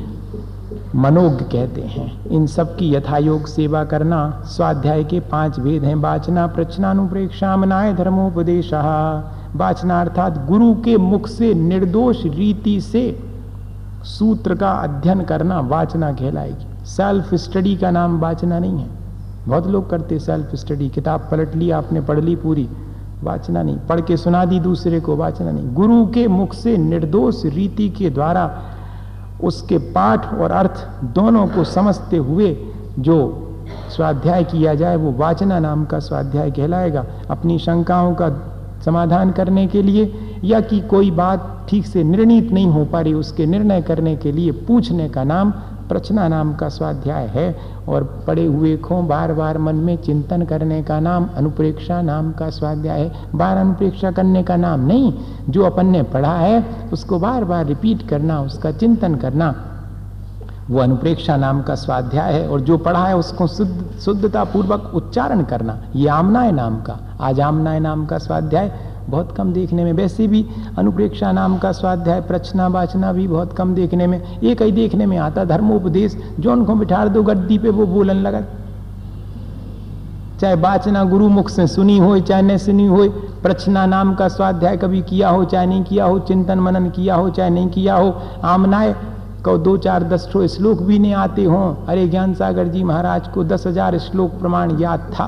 मनोज्ञ 0.96 1.46
कहते 1.46 1.82
हैं। 1.82 2.26
इन 2.28 2.48
सब 2.48 2.76
की 2.76 2.96
यथायोग 2.96 3.48
सेवा 3.48 3.84
करना, 3.84 4.44
स्वाध्याय 4.46 5.04
के 5.04 5.20
पाँच 5.20 5.60
भेद 5.60 5.84
हैं, 5.84 5.96
वाचना 5.96 6.48
प्रचनानुप्रेक्षा 6.48 7.58
मनाय 7.58 7.94
धर्मोपदेश। 7.94 8.72
वाचना 9.56 10.02
अर्थात 10.02 10.46
गुरु 10.48 10.74
के 10.76 10.98
मुख 10.98 11.28
से 11.28 11.54
निर्दोष 11.54 12.24
रीति 12.26 12.82
से 12.82 13.20
सूत्र 14.04 14.56
का 14.56 14.72
अध्ययन 14.72 15.22
करना 15.22 15.60
वाचना 15.60 16.14
कहलाएगी। 16.14 16.86
सेल्फ 16.86 17.34
स्टडी 17.34 17.76
का 17.76 17.92
नाम 17.92 18.20
वाचना 18.20 18.60
नहीं 18.60 18.80
है। 18.80 18.90
बहुत 19.48 19.68
लोग 19.68 19.90
करते 19.90 20.20
सेल्फ 20.20 20.56
स्टडी 20.56 20.90
किताब 20.90 21.28
पलट 21.32 21.56
ली, 21.56 21.72
आपने 21.72 22.02
पढ़ 22.02 22.20
ली 22.20 22.36
पूरी। 22.36 22.70
वाचना 23.24 23.64
नहीं। 23.64 23.78
पढ़ 23.78 24.02
के 24.02 24.18
सुना 24.18 24.46
दी 24.46 24.60
दूसरे 24.60 25.00
को, 25.00 25.16
वाचना 25.16 25.52
नहीं। 25.52 25.74
गुरु 25.74 26.06
के 26.06 26.28
मुख 26.28 26.54
से 26.54 26.78
निर्दोष 26.78 27.46
रीति 27.46 27.90
के 27.90 28.10
द्वारा 28.10 28.62
उसके 29.44 29.78
पाठ 29.78 30.34
और 30.34 30.52
अर्थ 30.52 31.04
दोनों 31.04 31.48
को 31.48 31.64
समझते 31.64 32.18
हुए 32.18 32.58
जो 33.00 33.40
स्वाध्याय 33.96 34.44
किया 34.44 34.76
जाए, 34.76 34.96
वो 34.96 35.12
वाचना 35.12 35.60
नाम 35.60 35.86
का 35.86 36.00
स्वाध्याय 36.00 36.52
कहलाएगा। 36.52 37.06
अपनी 37.30 37.60
शंकाओं 37.60 38.16
का 38.16 38.30
समाधान 38.86 39.32
करने 39.32 39.68
के 39.68 39.82
लिए, 39.82 40.14
या 40.44 40.60
कि 40.62 40.80
कोई 40.80 41.12
बात 41.12 41.68
ठीक 41.70 41.86
से 41.86 42.04
निर्णित 42.04 42.52
नहीं 42.52 42.68
हो 42.68 42.86
पा 42.86 43.02
रही, 43.02 43.14
उसके 43.14 43.46
निर्णय 43.46 43.82
करने 43.82 44.16
के 44.16 44.32
लिए 44.32 44.52
पूछने 44.52 45.10
का 45.10 45.24
नाम, 45.24 45.52
प्रचना 45.90 46.28
नाम 46.28 46.54
का 46.56 46.70
स्वाध्याय 46.70 47.28
है, 47.28 47.56
और 47.88 48.24
पड़े 48.28 48.46
हुए 48.46 48.78
खो 48.78 49.02
बार 49.02 49.34
बार 49.34 49.58
मन 49.58 49.76
में 49.76 49.98
चिंतन 49.98 50.44
करने 50.44 50.84
का 50.84 51.00
नाम, 51.00 51.30
अनुप्रेक्षा 51.38 52.02
नाम 52.02 52.32
का 52.32 52.50
स्वाध्याय 52.50 53.00
है। 53.00 53.12
बार 53.36 53.58
अनुप्रेक्षा 53.58 54.12
करने 54.12 54.44
का 54.44 54.56
नाम 54.56 54.88
नहीं, 54.88 55.14
जो 55.50 55.64
अपन 55.64 55.86
ने 55.86 56.04
पढ़ा 56.04 56.36
है, 56.36 56.66
उसको 56.94 57.20
बार 57.20 57.44
बार 57.44 57.66
रिपीट 57.66 58.10
करना, 58.10 58.42
उसका 58.42 58.72
चिंतन 58.72 59.16
करना 59.16 59.56
वो 60.70 60.80
अनुप्रेक्षा 60.80 61.36
नाम 61.38 61.62
का 61.62 61.76
स्वाध्याय 61.76 62.34
है 62.34 62.48
और 62.50 62.62
जो 62.62 62.78
पढ़ा 62.78 63.06
है 63.06 63.18
उसको 63.18 63.48
शुद्ध 63.48 64.00
शुद्धता 64.00 64.44
पूर्वक 64.44 64.92
उच्चारण 64.96 65.44
करना, 65.44 65.78
ये 65.96 66.08
आमनाय 66.08 66.52
नाम 66.52 66.82
का, 66.82 66.98
आज 67.22 67.40
आमनाय 67.40 67.80
नाम 67.80 68.06
का 68.06 68.18
स्वाध्याय 68.18 68.72
बहुत 69.10 69.36
कम 69.36 69.52
देखने 69.54 69.84
में, 69.84 69.92
वैसे 69.94 70.28
भी 70.28 70.46
अनुप्रेक्षा 70.78 71.32
नाम 71.32 71.58
का 71.58 71.72
स्वाध्याय 71.72 72.22
प्रचना 72.22 72.68
वाचना 72.68 73.12
भी 73.14 73.28
बहुत 73.28 73.54
कम 73.54 73.74
देखने 73.76 74.08
में, 74.08 74.40
एक 74.40 74.62
ही 74.62 74.72
देखने 74.72 75.06
में 75.06 75.18
आता, 75.18 75.46
धर्मोपदेश 75.46 76.18
जो 76.40 76.52
उनको 76.52 76.76
बिठा 76.76 77.06
दो 77.06 77.24
गद्दी 77.24 77.58
पे, 77.58 77.70
वो 77.70 77.86
बोलन 77.86 78.16
लगा। 78.16 78.42
चाहे 80.42 80.56
वाचना 80.56 81.04
गुरु 81.04 81.28
मुख 81.30 81.50
से 81.50 81.68
सुनी 81.68 81.98
हो, 81.98 82.20
चाहे 82.20 82.42
नहीं 82.42 82.58
सुनी 82.58 82.86
हो 82.86 83.08
प्रचना 83.44 83.86
नाम 83.86 84.16
का 84.16 84.28
स्वाध्याय 84.28 84.78
कभी 84.78 85.02
किया 85.02 85.30
हो, 85.30 85.44
चाहे 85.46 85.66
नहीं 85.66 85.84
किया 85.84 86.06
हो, 86.06 86.20
चिंतन 86.20 86.60
मनन 86.60 86.90
किया 86.90 87.16
हो, 87.16 87.30
चाहे 87.30 87.50
नहीं 87.50 87.70
किया 87.70 87.96
हो, 87.96 88.16
आमनाय 88.44 88.96
को 89.46 89.58
दो 89.58 89.76
चार 89.78 90.04
दस 90.04 90.30
ठो 90.34 90.48
श्लोक 90.48 90.82
भी 90.82 91.00
नहीं 91.00 91.14
आते 91.14 91.44
हों। 91.44 91.74
अरे 91.86 92.08
ज्ञान 92.08 92.34
सागर 92.34 92.68
जी 92.68 92.84
महाराज 92.84 93.28
को 93.28 93.44
दस 93.44 93.68
हज़ार 93.68 93.98
श्लोक 94.00 94.32
प्रमाण 94.32 94.80
याद 94.80 95.00
था। 95.14 95.28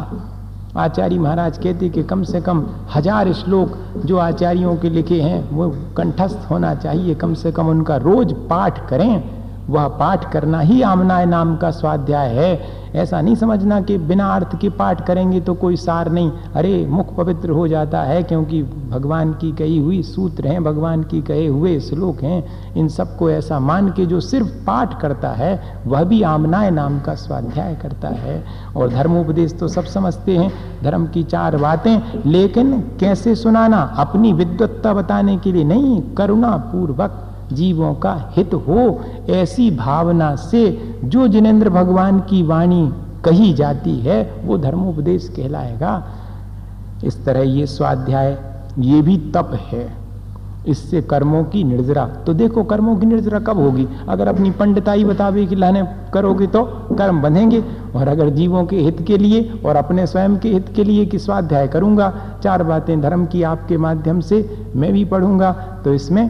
आचार्य 0.78 1.20
महाराज 1.20 1.58
कहते 1.58 1.90
कि 1.90 2.04
कम 2.04 2.24
से 2.24 2.42
कम 2.42 2.66
हज़ार 2.96 3.32
श्लोक 3.34 3.78
जो 4.06 4.18
आचार्यों 4.18 4.76
के 4.78 4.90
लिखे 4.90 5.22
हैं, 5.22 5.50
वो 5.50 5.70
कंठस्थ 5.98 6.50
होना 6.52 6.74
चाहिए। 6.76 7.16
कम 7.16 7.34
से 7.34 7.52
कम 7.52 7.68
उनका 7.68 7.98
रोज 7.98 8.34
पाठ 8.50 8.88
करें। 8.90 9.35
वह 9.70 9.88
पाठ 9.88 10.32
करना 10.32 10.60
ही 10.60 10.82
आमनाय 10.82 11.26
नाम 11.26 11.56
का 11.56 11.72
स्वाध्याय 11.72 12.30
है। 12.30 12.86
ऐसा 12.96 13.22
नहीं 13.22 13.36
समझना 13.36 13.82
कि 13.82 13.98
बिना 13.98 14.36
अर्थ 14.36 14.60
के 14.60 14.70
पाठ 14.70 15.08
करेंगे 15.08 15.42
तो 15.42 15.54
कोई 15.54 15.76
सार 15.76 16.12
नहीं। 16.12 16.32
अरे, 16.56 16.88
मुख 16.90 17.16
पवित्र 17.16 17.50
हो 17.50 17.68
जाता 17.68 18.02
है 18.02 18.24
क्योंकि 18.24 18.64
भगवान 18.64 19.34
की 19.34 19.52
कही 19.52 19.78
हुई 19.78 20.04
सूत्र 20.04 20.48
हैं, 20.48 20.64
भगवान 20.64 21.04
की 21.04 21.22
कहे 21.22 21.48
हुए 21.48 21.80
श्लोक 21.80 22.22
हैं। 22.22 22.74
इन 22.76 22.88
सबको 22.88 23.30
ऐसा 23.30 23.60
मान 23.60 23.90
के 23.90 24.06
जो 24.06 24.20
सिर्फ़ 24.20 24.48
पाठ 24.48 25.02
करता 25.02 25.30
है, 25.30 25.82
वह 25.88 26.04
भी 26.04 26.22
आमनाय 26.22 26.72
नाम 26.72 27.00
का 27.00 27.16
स्वाध्याय 27.16 27.76
करता 27.76 28.08
है। 28.08 28.44
और 28.78 28.90
धर्मोपदेश 28.90 29.54
तो 29.60 29.68
सब 29.68 29.84
समझते 29.84 30.38
हैं, 30.38 30.52
धर्म 30.84 31.08
की 31.08 31.24
चार 31.24 31.58
बातें। 31.58 32.00
लेकिन 32.26 32.80
कैसे 33.00 33.36
सुनाना? 33.36 33.78
अपनी 33.78 34.34
विद्वत्ता 34.34 34.94
बताने 34.94 35.38
के 35.38 35.52
लिए 35.52 35.64
नहीं 35.64 36.02
करुणा 36.02 36.52
पूर्वक 36.52 37.25
जीवों 37.54 37.94
का 37.96 38.14
हित 38.32 38.54
हो, 38.54 39.02
ऐसी 39.30 39.70
भावना 39.72 40.36
से 40.36 40.70
जो 41.06 41.28
जिनेन्द्र 41.28 41.70
भगवान 41.70 42.20
की 42.20 42.44
वाणी 42.44 42.90
कही 43.26 43.54
जाती 43.54 44.00
है, 44.00 44.22
वो 44.44 44.58
धर्मोपदेश 44.58 45.28
कहलाएगा। 45.36 46.04
इस 47.04 47.24
तरह 47.26 47.42
ये 47.42 47.66
स्वाध्याय, 47.68 48.38
ये 48.80 49.02
भी 49.02 49.18
तप 49.36 49.60
है। 49.64 49.88
इससे 50.68 51.02
कर्मों 51.02 51.44
की 51.44 51.64
निर्जरा 51.64 52.06
तो 52.26 52.34
देखो 52.34 52.64
कर्मों 52.64 52.96
की 52.98 53.06
निर्जरा 53.06 53.40
कब 53.40 53.58
होगी? 53.58 53.88
अगर 54.10 54.28
अपनी 54.28 54.52
पंडिताई 54.52 55.04
बतावे 55.04 55.46
कि 55.46 55.56
लाने 55.56 55.84
करोगे 56.14 56.48
तो 56.48 56.64
कर्म 56.92 57.22
बंधेंगे। 57.22 57.64
और 57.96 58.08
अगर 58.08 58.30
जीवों 58.30 58.66
के 58.66 58.78
हित 58.78 59.02
के 59.08 59.18
लिए 59.18 59.62
और 59.66 59.76
अपने 59.76 60.06
स्वयं 60.08 60.38
के 60.38 60.50
हित 60.50 60.70
के 60.76 60.84
लिए 60.84 61.06
कि 61.06 61.20
स्वाध्याय 61.20 61.68
करूँगा, 61.68 62.12
चार 62.44 62.64
बातें 62.64 63.00
धर्म 63.02 63.26
की 63.26 63.44
आपके 63.44 63.78
माध्यम 63.78 64.20
से 64.22 64.70
मैं 64.76 64.92
भी 64.94 65.06
पढ़ूँगा 65.06 65.52
तो 65.86 65.94
इसमें 65.94 66.30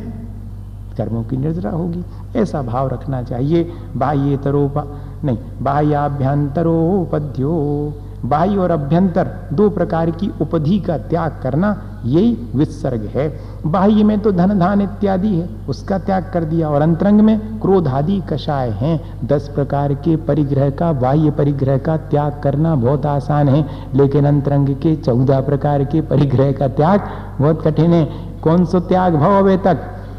कर्मों 0.98 1.24
की 1.24 1.38
निर्जरा 1.38 1.72
होगी। 1.72 2.06
ऐसा 2.36 2.62
भाव 2.62 2.88
रखना 2.88 3.24
चाहिए। 3.24 3.72
बाह्य 3.98 4.38
तरोपा, 4.38 4.84
नहीं 5.24 5.38
बाह्याभ्यंतरोपध्यो 5.62 7.94
बाह्य 8.26 8.58
और 8.58 8.72
अभ्यंतर 8.72 9.28
दो 9.54 9.70
प्रकार 9.70 10.12
की 10.12 10.32
उपधि 10.42 10.80
का 10.80 10.98
त्याग 10.98 11.40
करना 11.44 12.02
यही 12.06 12.38
विसर्ग 12.56 13.10
है। 13.16 13.40
बाह्य 13.66 14.04
में 14.04 14.20
तो 14.20 14.32
धन 14.32 14.60
धान 14.60 14.82
इत्यादि 14.82 15.28
है, 15.28 15.50
उसका 15.70 16.00
त्याग 16.00 16.32
कर 16.34 16.44
दिया। 16.44 16.70
और 16.70 16.82
अंतरंग 16.82 17.22
में 17.22 17.60
क्रोध 17.60 17.88
आदि 17.88 18.24
कषाय 18.30 18.70
हैं। 18.70 19.28
दस 19.28 19.52
प्रकार 19.56 19.94
के 19.94 20.16
परिग्रह 20.16 20.70
का, 20.70 20.94
बाह्य 20.94 21.32
परिग्रह 21.32 21.78
का 21.78 21.98
त्याग 21.98 22.42
करना 22.44 22.76
बहुत 22.76 23.06
आसान 23.06 23.50
है। 23.50 23.66
लेकिन 23.94 24.26
अंतरंग 24.26 24.70
के 24.70 24.96
चौदह 24.96 25.42
प्रकार 25.42 25.84
के 25.84 26.02
परिग्रह 26.02 26.52
का 26.52 26.68
त्याग 26.68 27.02
बहुत 27.42 27.62
कठिन 27.62 27.92
है। 27.92 28.10
कौन 28.44 28.66
सो 28.66 28.80
त्याग 28.80 29.16
भाव 29.16 29.32
अवे 29.32 29.58
तक? 29.58 29.78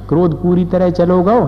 क्रोध 0.09 0.35
पूरी 0.43 0.65
तरह 0.65 0.91
चलो 0.91 1.23
गो 1.23 1.41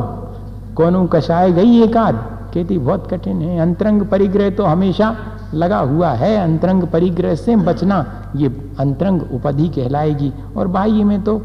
कौन 0.76 1.06
कषाय 1.06 1.52
गई 1.52 1.92
आध 1.94 2.16
कहती 2.54 2.78
बहुत 2.78 3.11
कठिन 3.11 3.40
है। 3.42 3.59
अंतरंग 3.61 4.02
परिग्रह 4.02 4.50
तो 4.50 4.64
हमेशा 4.64 5.14
लगा 5.54 5.78
हुआ 5.80 6.11
है। 6.12 6.34
अंतरंग 6.36 6.82
परिग्रह 6.92 7.34
से 7.34 7.56
बचना 7.59 8.04
ये 8.36 8.48
अंतरंग 8.80 9.22
उपाधि 9.34 9.68
कहलाएगी। 9.68 10.32
और 10.56 10.66
बाह्य 10.68 11.04
में 11.04 11.20
तो 11.24 11.38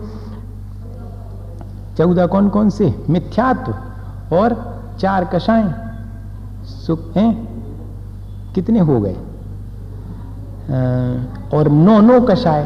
चौदह 1.98 2.26
कौन 2.26 2.50
कौन 2.50 2.70
से? 2.70 2.94
मिथ्यात्व 3.10 4.36
और 4.36 4.56
चार 5.00 5.26
कषाएँ 5.26 5.74
सुख 6.66 7.18
हैं? 7.18 7.32
कितने 8.56 8.80
हो 8.80 9.00
गए? 9.02 9.16
और 11.54 11.70
नौ 11.70 12.00
नौ 12.02 12.20
कषाय 12.22 12.64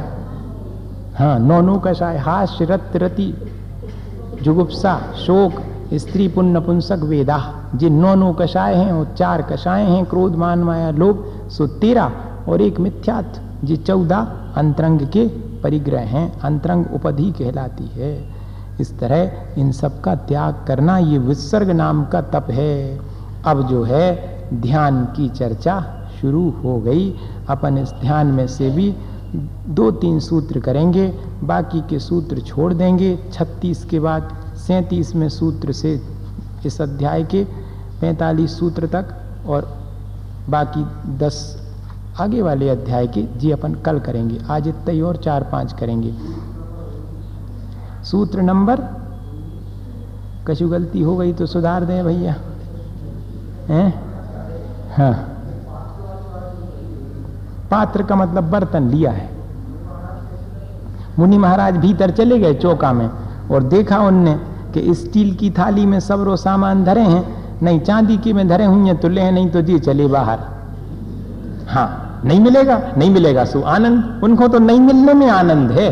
हाँ 1.20 1.38
नौ 1.40 1.62
नौ 1.62 1.78
कषाय 1.86 2.18
हास्य 2.18 2.66
रत 2.66 2.92
रति 2.96 3.34
जुगुप्सा, 4.48 5.02
शोक, 5.16 5.54
स्त्री 5.94 6.28
पुण्य 6.28 6.60
पुंसक 6.60 7.00
वेदा, 7.04 7.54
जिन 7.76 7.94
नौ 7.94 8.16
नौ 8.16 8.34
कषाय 8.34 8.76
हैं 8.76 8.92
और 8.92 9.16
चार 9.18 9.42
कषाय 9.42 9.84
हैं, 9.84 10.06
क्रोध, 10.06 10.36
मान, 10.36 10.60
माया, 10.60 10.92
लोभ, 10.92 11.50
सो 11.50 11.68
तेरह 11.68 12.12
और 12.50 12.62
एक 12.62 12.80
मिथ्यात्व 12.80 13.68
जी 13.68 13.78
चौदह 13.78 14.28
अंतरंग 14.58 15.00
के 15.00 15.28
परिग्रह 15.64 16.00
हैं। 16.00 16.40
अंतरंग 16.40 16.86
उपधि 16.94 17.32
कहलाती 17.32 17.92
है। 17.94 18.30
इस 18.82 19.00
तरह 19.00 19.32
इन 19.58 19.72
सब 19.72 20.02
का 20.02 20.16
त्याग 20.16 20.56
करना 20.68 20.98
ये 20.98 21.18
विसर्ग 21.18 21.70
नाम 21.70 22.06
का 22.06 22.22
तप 22.22 22.48
है। 22.50 23.00
अब 23.46 23.68
जो 23.68 23.84
है, 23.84 24.38
ध्यान 24.54 25.06
की 25.06 25.30
चर्चा 25.30 26.08
शुरू 26.22 26.54
हो 26.64 26.80
गई। 26.80 27.16
अपन 27.50 27.78
इस 27.78 27.94
ध्यान 28.02 28.28
में 28.28 28.48
से 28.48 28.70
भी 28.70 28.96
दो 29.70 29.92
तीन 29.92 30.20
सूत्र 30.20 30.60
करेंगे, 30.60 31.08
बाकी 31.44 31.82
के 31.82 32.00
सूत्र 32.00 32.40
छोड़ 32.40 32.74
देंगे। 32.74 33.20
छत्तीस 33.34 33.84
के 33.86 34.00
बाद 34.00 34.36
सैंतीस 34.58 35.16
में 35.16 35.30
सूत्र 35.30 35.72
से 35.72 36.02
इस 36.66 36.82
अध्याय 36.82 37.24
के 37.24 37.44
पैंतालीस 38.02 38.60
सूत्र 38.60 38.88
तक 38.88 39.16
और 39.48 39.78
बाकी 40.50 40.84
दस 41.18 41.64
आगे 42.20 42.42
वाले 42.42 42.70
अध्याय 42.70 43.08
के 43.08 43.22
जी 43.38 43.52
अपन 43.52 43.76
कल 43.76 44.00
करेंगे। 44.00 44.40
आज 44.50 44.68
इतने 44.68 45.02
और 45.02 45.18
चार 45.18 45.44
पाँच 45.44 45.74
करेंगे। 45.74 46.14
सूत्र 48.04 48.42
नंबर? 48.42 48.82
कछु 50.48 50.68
गलती 50.70 51.02
हो 51.02 51.16
गई 51.18 51.34
तो 51.34 51.46
सुधार 51.46 51.86
दें 51.86 52.06
भैया। 52.06 52.36
हैं? 53.68 53.90
हाँ। 54.96 55.37
पात्र 57.72 58.04
का 58.04 58.16
मतलब 58.16 58.50
बर्तन 58.52 58.90
लिया 58.90 59.12
है। 59.12 59.30
मुनि 61.20 61.38
महाराज 61.38 61.78
भीतर 61.78 62.12
चले 62.12 62.40
गए 62.40 62.54
चौका 62.56 62.92
में 62.94 63.10
और 63.52 63.64
देखा 63.66 64.00
उनने 64.00 64.34
कि 64.74 64.94
स्टील 64.96 65.34
की 65.36 65.50
थाली 65.50 65.86
में 65.86 66.00
सब 66.00 66.24
रो 66.24 66.36
सामान 66.38 66.84
धरे 66.84 67.02
हैं, 67.02 67.24
नहीं 67.64 67.80
चांदी 67.80 68.18
की 68.18 68.34
में 68.34 68.48
धरे 68.48 68.66
हुए 68.66 68.86
हैं 68.86 68.98
तो 68.98 69.08
ले, 69.10 69.30
नहीं 69.32 69.50
तो 69.50 69.62
जी 69.62 69.80
चले 69.80 70.08
बाहर। 70.08 70.40
हाँ 71.68 72.22
नहीं 72.26 72.40
मिलेगा 72.40 72.82
नहीं 72.98 73.10
मिलेगा 73.12 73.46
सु 73.46 73.62
आनंद, 73.62 74.22
उनको 74.24 74.48
तो 74.48 74.60
नहीं 74.60 74.80
मिलने 74.80 75.14
में 75.14 75.28
आनंद 75.30 75.72
है। 75.72 75.90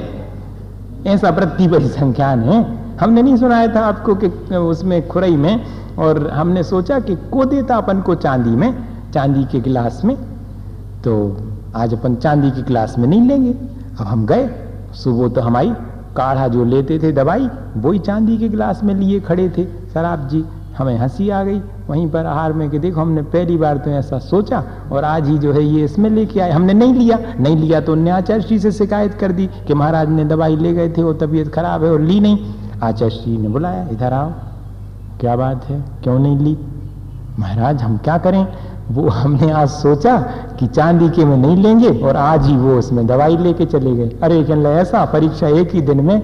ऐसा 1.05 1.30
वृत्ति 1.30 1.67
परिसंख्यान 1.67 2.43
है 2.43 2.63
हमने 2.97 3.21
नहीं 3.21 3.36
सुनाया 3.38 3.67
था 3.76 3.86
आपको 3.86 4.15
कि 4.15 4.28
उसमें 4.55 5.07
खुरई 5.07 5.36
में 5.38 5.65
और 5.97 6.28
हमने 6.30 6.63
सोचा 6.63 6.99
कि 6.99 7.15
को 7.32 7.45
देता 7.45 7.76
अपन 7.76 8.01
को 8.01 8.15
चांदी 8.15 8.49
में, 8.51 8.73
चांदी 9.13 9.43
के 9.43 9.59
गिलास 9.59 10.01
में 10.05 10.15
तो 11.03 11.15
आज 11.76 11.93
अपन 11.93 12.15
चांदी 12.15 12.51
के 12.51 12.61
गिलास 12.61 12.97
में 12.99 13.07
नहीं 13.07 13.21
लेंगे। 13.21 13.51
अब 13.99 14.05
हम 14.07 14.26
गए, 14.26 14.49
सुबह 14.93 15.30
तो 15.30 15.41
हमारी 15.41 15.73
काढ़ा 16.17 16.47
जो 16.47 16.65
लेते 16.65 16.99
थे 16.99 17.11
दवाई, 17.11 17.49
वही 17.78 17.99
चांदी 17.99 18.38
के 18.38 18.49
गिलास 18.49 18.84
में 18.84 18.93
लिए 18.95 19.19
खड़े 19.19 19.49
थे। 19.49 19.65
शराब 19.65 20.28
जी, 20.28 20.43
हमें 20.78 20.97
हँसी 20.97 21.30
आ 21.30 21.43
गई, 21.43 21.61
वहीं 21.89 22.09
पर 22.09 22.26
आहार 22.26 22.53
में 22.53 22.69
कि 22.69 22.80
देखो, 22.80 23.01
हमने 23.01 23.21
पहली 23.21 23.57
बार 23.57 23.78
तो 23.78 23.91
ऐसा 23.91 24.19
सोचा, 24.19 24.63
और 24.91 25.03
आज 25.03 25.28
ही 25.28 25.38
जो 25.38 25.53
है 25.53 25.63
ये 25.63 25.84
इसमें 25.84 26.09
लेके 26.09 26.39
आए। 26.39 26.51
हमने 26.51 26.73
नहीं 26.73 26.93
लिया 26.93 27.19
नहीं 27.39 27.57
लिया 27.57 27.80
तो 27.80 27.91
उनने 27.91 28.09
आचार्य 28.09 28.59
से 28.59 28.71
शिकायत 28.71 29.13
कर 29.13 29.32
दी 29.32 29.49
कि 29.67 29.73
महाराज 29.73 30.09
ने 30.09 30.26
दवाई 30.26 30.55
ले 30.55 30.73
गए 30.73 30.89
थे, 30.89 31.03
वो 31.03 31.13
तबीयत 31.13 31.53
खराब 31.53 31.84
है 31.84 31.91
और 31.91 32.01
ली 32.01 32.19
नहीं। 32.19 32.53
आचार्य 32.84 33.38
ने 33.38 33.47
बुलाया, 33.47 33.88
इधर 33.88 34.13
आओ। 34.13 34.32
क्या 35.19 35.36
बात 35.36 35.65
है? 35.65 35.84
क्यों 36.03 36.19
नहीं 36.19 36.38
ली? 36.38 36.57
महाराज, 37.39 37.82
हम 37.82 37.97
क्या 37.97 38.17
करें? 38.17 38.47
वो 38.92 39.08
हमने 39.10 39.50
आज 39.52 39.70
सोचा 39.70 40.18
कि 40.60 40.68
चांदी 40.68 41.10
के 41.10 41.26
में 41.26 41.38
नहीं 41.38 41.64
लेंगे 41.64 41.90
और 42.00 42.16
आज 42.16 42.46
ही 42.46 42.56
वो 42.58 42.78
उसमें 42.80 43.06
दवाई 43.08 43.38
लेके 43.38 43.66
चले 43.66 43.96
गए। 43.96 44.10
अरे 44.24 44.44
कहने 44.44 44.70
ऐसा 44.72 45.04
परीक्षा 45.06 45.48
एक 45.48 45.74
ही 45.76 45.82
दिन 45.82 46.02
में 46.02 46.18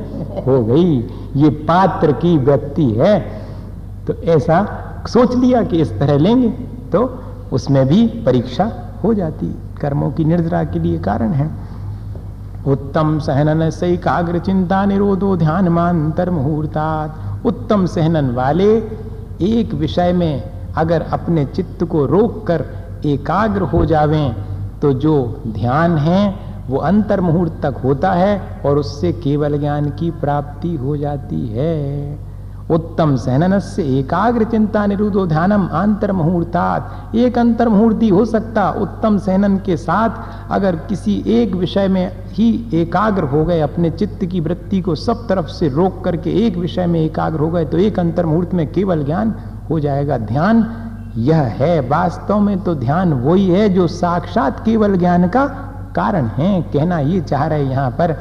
हो 0.44 0.64
गई, 0.66 0.98
ये 1.36 1.50
पात्र 1.68 2.12
की 2.12 2.38
व्यक्ति 2.38 2.86
है। 2.92 3.20
तो 4.08 4.14
ऐसा 4.32 4.60
सोच 5.08 5.36
लिया 5.36 5.64
कि 5.64 5.82
इस 5.82 5.92
तरह 6.00 6.18
लेंगे 6.18 6.50
तो 6.92 7.04
उसमें 7.54 7.86
भी 7.88 8.06
परीक्षा 8.26 8.72
हो 9.04 9.14
जाती। 9.14 9.56
कर्मों 9.82 10.12
की 10.12 10.26
निर्जरा 10.26 10.64
के 10.64 10.80
लिए 10.80 11.00
कारण 11.00 11.32
है। 11.32 11.50
उत्तम 12.68 13.18
सहनन 13.20 13.70
से 13.70 13.88
एकाग्र 13.88 14.40
चिंता 14.40 14.86
निरोधो 14.86 15.36
ध्यान 15.38 15.70
मांतर 15.70 16.30
मुहूर्तात। 16.30 17.46
उत्तम 17.46 17.86
सहनन 17.86 18.30
वाले 18.30 18.72
एक 19.44 19.74
विषय 19.74 20.14
में 20.14 20.44
अगर 20.78 21.02
अपने 21.02 21.46
चित्त 21.46 21.84
को 21.84 22.06
रोक 22.06 22.46
कर 22.48 22.66
एकाग्र 23.06 23.62
हो 23.62 23.86
जावें 23.86 24.36
तो 24.82 24.94
जो 24.94 25.44
ध्यान 25.48 25.98
है, 25.98 26.52
वो 26.70 26.78
अंतर 26.78 27.22
मुहूर्त 27.22 27.60
तक 27.64 27.82
होता 27.84 28.12
है 28.14 28.62
और 28.66 28.78
उससे 28.78 29.12
केवल 29.14 29.58
ज्ञान 29.60 29.90
की 29.90 30.12
प्राप्ति 30.12 30.76
हो 30.76 30.98
जाती 30.98 31.48
है। 31.48 32.30
उत्तम 32.70 33.16
सहनन 33.16 33.58
से 33.60 33.84
एकाग्र 34.00 34.44
चिंता 34.44 34.86
निरुदो 34.86 35.26
ध्यानम 35.28 35.68
अंतर 35.68 36.12
मुहूर्तात 36.12 37.16
एक 37.16 37.38
अंतर 37.38 37.70
मुहूर्ति 37.70 38.10
हो 38.10 38.24
सकता 38.26 38.70
उत्तम 38.72 39.18
सहनन 39.18 39.58
के 39.58 39.78
साथ 39.78 40.52
अगर 40.52 40.76
किसी 40.90 41.24
एक 41.28 41.56
विषय 41.56 41.88
में 41.88 42.12
ही 42.28 42.50
एकाग्र 42.74 43.24
हो 43.24 43.44
गए, 43.46 43.60
अपने 43.60 43.90
चित्त 43.90 44.26
की 44.26 44.40
वृत्ति 44.40 44.82
को 44.82 44.96
सब 44.96 45.28
तरफ़ 45.28 45.48
से 45.48 45.70
रोक 45.70 46.04
करके 46.04 46.46
एक 46.46 46.58
विषय 46.58 46.86
में 46.88 47.00
एकाग्र 47.02 47.40
हो 47.40 47.50
गए 47.50 47.66
तो 47.66 47.78
एक 47.78 48.00
अंतर 48.00 48.26
मुहूर्त 48.26 48.54
में 48.54 48.72
केवल 48.72 49.04
ज्ञान 49.04 49.34
हो 49.72 49.80
जाएगा 49.80 50.18
ध्यान। 50.18 50.66
यह 51.18 51.42
है, 51.58 51.80
वास्तव 51.90 52.40
में 52.40 52.60
तो 52.60 52.76
ध्यान 52.76 53.14
वही 53.14 53.50
है 53.50 53.68
जो 53.70 53.88
साक्षात 53.88 54.64
केवल 54.66 54.96
ज्ञान 54.98 55.28
का 55.28 55.46
कारण 55.96 56.26
है, 56.28 56.62
कहना 56.64 57.00
ये 57.00 57.22
चाह 57.22 57.46
रहे 57.46 57.64
यहाँ 57.64 57.90
पर। 57.92 58.16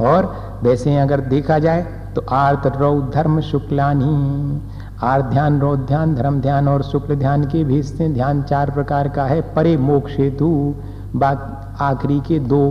और 0.00 0.34
वैसे 0.62 0.96
अगर 0.96 1.20
देखा 1.26 1.58
जाए 1.58 1.82
तो 2.14 2.24
आर्त, 2.30 2.66
रौ, 2.76 3.00
धर्म, 3.14 3.40
शुक्लानी 3.40 4.60
आर्थ 5.02 5.24
ध्यान, 5.24 5.60
रौ 5.60 5.76
ध्यान, 5.76 6.14
धर्म 6.14 6.40
ध्यान 6.40 6.68
और 6.68 6.82
शुक्ल 6.82 7.14
ध्यान 7.14 7.44
के 7.44 7.64
भी 7.64 7.82
से 7.82 8.08
ध्यान 8.08 8.42
चार 8.42 8.70
प्रकार 8.70 9.08
का 9.08 9.24
है। 9.24 9.40
परे 9.54 9.76
मोक्ष 9.76 10.16
हेतु, 10.18 10.74
बात 11.16 11.76
आखिरी 11.80 12.20
के 12.20 12.38
दो, 12.38 12.62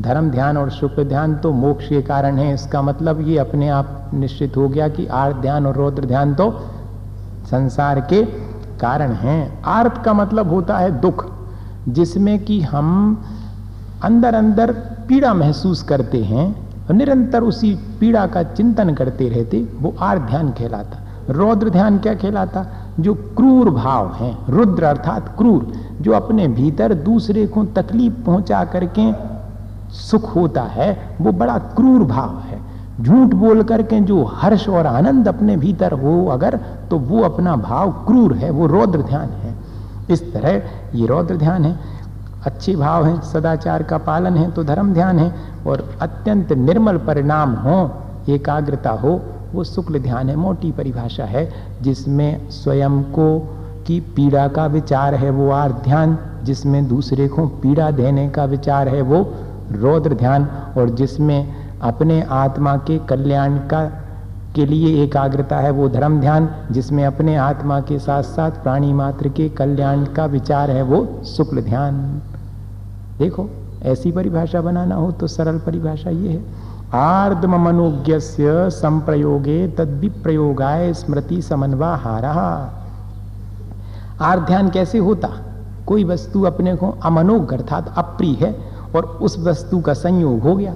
धर्म 0.00 0.30
ध्यान 0.30 0.56
और 0.56 0.70
शुक्ल 0.70 1.04
ध्यान 1.04 1.34
तो 1.36 1.52
मोक्ष 1.52 1.88
के 1.88 2.00
कारण 2.02 2.38
है। 2.38 2.52
इसका 2.54 2.82
मतलब 2.82 3.20
ये 3.28 3.38
अपने 3.38 3.68
आप 3.68 4.10
निश्चित 4.14 4.56
हो 4.56 4.68
गया 4.68 4.88
कि 4.88 5.06
आर 5.06 5.32
ध्यान 5.32 5.66
और 5.66 5.74
रौद्र 5.74 6.04
ध्यान 6.04 6.34
तो 6.34 6.50
संसार 7.52 8.00
के 8.00 8.22
कारण 8.80 9.12
हैं। 9.12 9.62
आर्थ 9.62 10.02
का 10.02 10.12
मतलब 10.12 10.50
होता 10.50 10.78
है 10.78 11.00
दुख, 11.00 11.24
जिसमें 11.88 12.38
कि 12.44 12.60
हम 12.62 13.22
अंदर 14.02 14.34
अंदर 14.34 14.72
पीड़ा 15.08 15.34
महसूस 15.34 15.82
करते 15.82 16.22
हैं 16.24 16.46
और 16.86 16.94
निरंतर 16.94 17.42
उसी 17.42 17.74
पीड़ा 18.00 18.26
का 18.26 18.42
चिंतन 18.42 18.94
करते 18.94 19.28
रहते, 19.28 19.68
वो 19.80 19.94
आर्थ 20.00 20.22
ध्यान 20.22 20.48
कहलाता। 20.48 20.98
रौद्र 21.30 21.70
ध्यान 21.70 21.98
क्या 21.98 22.14
कहलाता? 22.14 22.66
जो 23.00 23.14
क्रूर 23.14 23.70
भाव 23.70 24.12
हैं। 24.14 24.46
रुद्र 24.48 24.84
अर्थात 24.84 25.34
क्रूर, 25.38 25.72
जो 26.00 26.12
अपने 26.12 26.48
भीतर 26.48 26.94
दूसरे 26.94 27.46
को 27.46 27.64
तकलीफ़ 27.64 28.14
पहुँचा 28.26 28.64
करके 28.64 29.12
सुख 29.90 30.34
होता 30.36 30.62
है, 30.62 31.16
वो 31.20 31.32
बड़ा 31.32 31.58
क्रूर 31.58 32.04
भाव 32.04 32.38
है। 32.38 32.51
झूठ 33.00 33.28
बोल 33.28 33.62
करके 33.62 34.00
जो 34.00 34.24
हर्ष 34.24 34.68
और 34.68 34.86
आनंद 34.86 35.28
अपने 35.28 35.56
भीतर 35.56 35.92
हो 35.92 36.26
अगर 36.26 36.60
तो 36.90 36.98
वो 36.98 37.22
अपना 37.22 37.56
भाव 37.56 37.90
क्रूर 37.90 38.34
है, 38.34 38.50
वो 38.50 38.66
रौद्र 38.66 39.02
ध्यान 39.02 39.28
है। 39.28 39.54
इस 40.10 40.34
तरह 40.34 40.62
ये 40.94 41.06
रौद्र 41.06 41.36
ध्यान 41.36 41.64
है। 41.64 41.78
अच्छे 42.46 42.76
भाव 42.76 43.04
हैं, 43.04 43.22
सदाचार 43.22 43.82
का 43.82 43.98
पालन 43.98 44.36
है 44.36 44.50
तो 44.50 44.64
धर्म 44.64 44.92
ध्यान 44.94 45.18
है। 45.18 45.34
और 45.66 45.98
अत्यंत 46.02 46.52
निर्मल 46.52 46.96
परिणाम 46.96 47.52
हो, 47.52 47.90
एकाग्रता 48.28 48.90
हो, 48.90 49.20
वो 49.54 49.64
शुक्ल 49.64 49.98
ध्यान 49.98 50.28
है, 50.28 50.36
मोटी 50.36 50.72
परिभाषा 50.72 51.24
है, 51.24 51.52
जिसमें 51.82 52.50
स्वयं 52.50 53.02
को 53.02 53.56
की 53.86 54.00
पीड़ा 54.00 54.48
का 54.48 54.66
विचार 54.66 55.14
है, 55.14 55.30
वो 55.30 55.50
आर 55.50 55.72
ध्यान। 55.72 56.18
जिसमें 56.44 56.88
दूसरे 56.88 57.28
को 57.28 57.46
पीड़ा 57.46 57.90
देने 57.90 58.28
का 58.28 58.44
विचार 58.44 58.88
है, 58.88 59.02
वो 59.02 59.34
रौद्र 59.72 60.14
ध्यान। 60.14 60.48
और 60.78 60.90
जिसमें 60.90 61.61
अपने 61.82 62.22
आत्मा 62.22 62.76
के 62.76 62.98
कल्याण 62.98 63.56
का, 63.56 63.84
के 64.54 64.66
लिए 64.66 65.02
एकाग्रता 65.04 65.56
है, 65.56 65.70
वो 65.70 65.88
धर्म 65.88 66.20
ध्यान, 66.20 66.48
जिसमें 66.70 67.04
अपने 67.04 67.36
आत्मा 67.36 67.80
के 67.80 67.98
साथ 67.98 68.22
साथ 68.22 68.50
प्राणी 68.50 68.92
मात्र 68.92 69.28
के 69.28 69.48
कल्याण 69.48 70.04
का 70.04 70.26
विचार 70.26 70.70
है, 70.70 70.82
वो 70.82 71.22
शुक्ल 71.24 71.60
ध्यान। 71.60 72.22
देखो, 73.18 73.48
ऐसी 73.82 74.12
परिभाषा 74.12 74.60
बनाना 74.60 74.94
हो 74.94 75.10
तो 75.12 75.26
सरल 75.26 75.58
परिभाषा 75.58 76.10
ये 76.10 76.28
है। 76.28 76.44
आर्दम 76.94 77.56
मनोज्ञ 77.56 78.18
संप्रयोगे 78.70 79.68
तद्विप्रयोगाय 79.68 80.92
स्मृति 80.94 81.42
समन्वा 81.42 81.94
हारा 81.96 82.32
आर्ध्यान 84.20 84.68
कैसे 84.70 84.98
होता? 84.98 85.28
कोई 85.86 86.04
वस्तु 86.04 86.42
अपने 86.42 86.74
को 86.76 86.90
अमनोग 87.04 87.52
अर्थात 87.52 87.94
अप्रिय 87.96 88.34
है 88.40 88.54
और 88.96 89.04
उस 89.04 89.38
वस्तु 89.38 89.80
का 89.80 89.94
संयोग 89.94 90.40
हो 90.40 90.56
गया। 90.56 90.74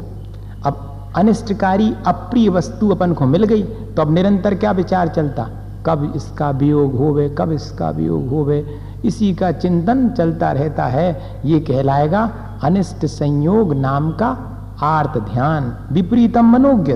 अनिष्टकारी 1.17 1.93
अप्रिय 2.07 2.49
वस्तु 2.49 2.89
अपन 2.89 3.13
को 3.13 3.27
मिल 3.27 3.45
गई 3.45 3.63
तो 3.63 4.03
अब 4.03 4.13
निरंतर 4.15 4.55
क्या 4.55 4.73
विचार 4.73 5.09
चलता? 5.09 5.49
कब 5.87 6.13
इसका 6.17 6.51
वियोग 6.53 6.95
होवे, 6.95 7.29
कब 7.39 7.53
इसका 7.53 7.91
वियोग 7.91 8.29
होवे? 8.29 8.65
इसी 9.05 9.35
का 9.35 9.51
चिंतन 9.53 10.09
चलता 10.11 10.51
रहता 10.53 10.85
है। 10.87 11.41
ये 11.45 11.61
कहलाएगा 11.61 12.23
अनिष्ट 12.65 13.07
संयोग 13.07 13.75
नाम 13.75 14.11
का 14.13 14.29
आर्त 14.83 15.19
ध्यान, 15.25 15.73
विपरीतम 15.93 16.53
मनोज्ञ 16.53 16.93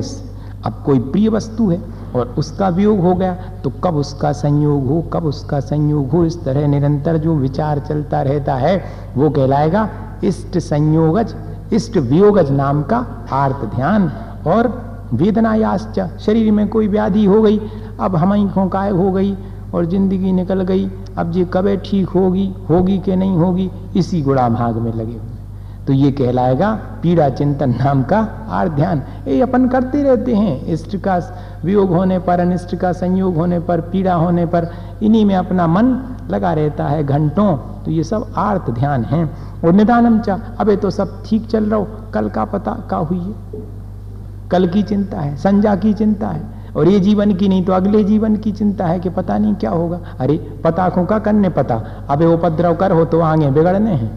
अब 0.67 0.83
कोई 0.87 0.99
प्रिय 1.01 1.29
वस्तु 1.29 1.69
है 1.71 1.81
और 2.17 2.35
उसका 2.39 2.69
वियोग 2.69 3.01
हो 3.01 3.15
गया 3.15 3.35
तो 3.65 3.71
कब 3.85 3.97
उसका 3.97 4.33
संयोग 4.33 4.87
हो, 4.87 5.01
कब 5.13 5.25
उसका 5.25 5.61
संयोग 5.61 6.11
हो? 6.11 6.25
इस 6.25 6.43
तरह 6.45 6.67
निरंतर 6.69 7.17
जो 7.17 7.35
विचार 7.37 7.79
चलता 7.79 8.23
रहता 8.23 8.55
है, 8.55 8.83
वो 9.17 9.31
कहलाएगा 9.31 9.89
इष्ट 10.25 10.59
संयोगज 10.59 11.35
इष्ट 11.73 11.97
वियोगज 11.97 12.51
नाम 12.53 12.83
का 12.83 12.99
आर्त 13.35 13.65
ध्यान 13.75 14.11
और 14.47 14.69
वेदनायाश्च 15.15 16.01
शरीर 16.21 16.51
में 16.53 16.67
कोई 16.69 16.89
व्याधि 16.89 17.25
हो 17.25 17.41
गई, 17.43 17.59
अब 18.01 18.17
हम 18.17 18.49
खोकाय 18.51 18.91
हो 18.91 19.11
गई 19.13 19.37
और 19.75 19.87
ज़िंदगी 19.87 20.33
निकल 20.33 20.63
गई, 20.63 20.91
अब 21.19 21.33
ये 21.37 21.45
कब 21.53 21.69
ठीक 21.85 22.09
होगी 22.09 22.53
होगी 22.71 22.99
कि 22.99 23.17
नहीं 23.17 23.37
होगी, 23.37 23.71
इसी 23.97 24.23
गुड़ा 24.23 24.49
भाग 24.49 24.77
में 24.77 24.93
लगे 24.93 25.13
हुए 25.13 25.29
तो 25.87 25.93
ये 25.93 26.11
कहलाएगा 26.13 26.71
पीड़ा 27.03 27.29
चिंतन 27.31 27.71
नाम 27.75 28.03
का 28.03 28.19
आर 28.49 28.69
ध्यान। 28.69 29.03
ये 29.27 29.41
अपन 29.41 29.67
करते 29.69 30.03
रहते 30.03 30.35
हैं। 30.35 30.67
इष्ट 30.73 30.97
का 30.97 31.17
वियोग 31.65 31.91
होने 31.91 32.19
पर, 32.19 32.41
अनिष्ट 32.41 32.75
का 32.77 32.93
संयोग 32.93 33.37
होने 33.37 33.59
पर, 33.61 33.81
पीड़ा 33.83 34.15
होने 34.15 34.45
पर, 34.47 34.69
इन्हीं 35.03 35.25
में 35.25 35.35
अपना 35.35 35.67
मन 35.67 35.87
लगा 36.31 36.53
रहता 36.53 36.87
है 36.87 37.05
घंटों। 37.05 37.57
तो 37.85 37.91
ये 37.91 38.05
सब 38.05 38.33
आर्त 38.37 38.71
ध्यान 38.71 39.05
है। 39.05 39.25
और 39.65 39.73
निदानम 39.73 40.19
चा। 40.19 40.39
अबे 40.59 40.77
तो 40.77 40.91
सब 40.91 41.23
ठीक 41.27 41.47
चल 41.47 41.65
रहा 41.65 41.79
हो। 41.81 41.89
कल 42.15 42.29
का 42.29 42.45
पता 42.45 42.77
का 42.91 42.97
हुई 42.97 43.19
है? 43.19 43.35
कल 44.51 44.67
की 44.67 44.83
चिंता 44.83 45.21
है, 45.21 45.37
संजा 45.37 45.75
की 45.77 45.93
चिंता 45.95 46.29
है। 46.29 46.43
और 46.77 46.89
ये 46.89 47.01
जीवन 47.01 47.35
की 47.35 47.49
नहीं 47.49 47.65
तो 47.65 47.73
अगले 47.73 48.05
जीवन 48.05 48.37
की 48.37 48.53
चिंता 48.53 48.87
है 48.87 48.99
कि 49.01 49.09
पता 49.09 49.39
नहीं 49.39 49.55
क्या 49.55 49.71
होगा। 49.71 50.01
अरे 50.21 50.37
पता 50.65 50.89
को 50.89 51.05
का 51.05 51.19
करने 51.19 51.49
पता। 51.49 52.07
अबे 52.11 52.27
उपद्रव 52.27 52.75
कर 52.75 52.93
हो 52.93 53.05
तो 53.05 53.21
आगे 53.21 53.51
बिगड़ने 53.51 53.91
हैं। 53.91 54.11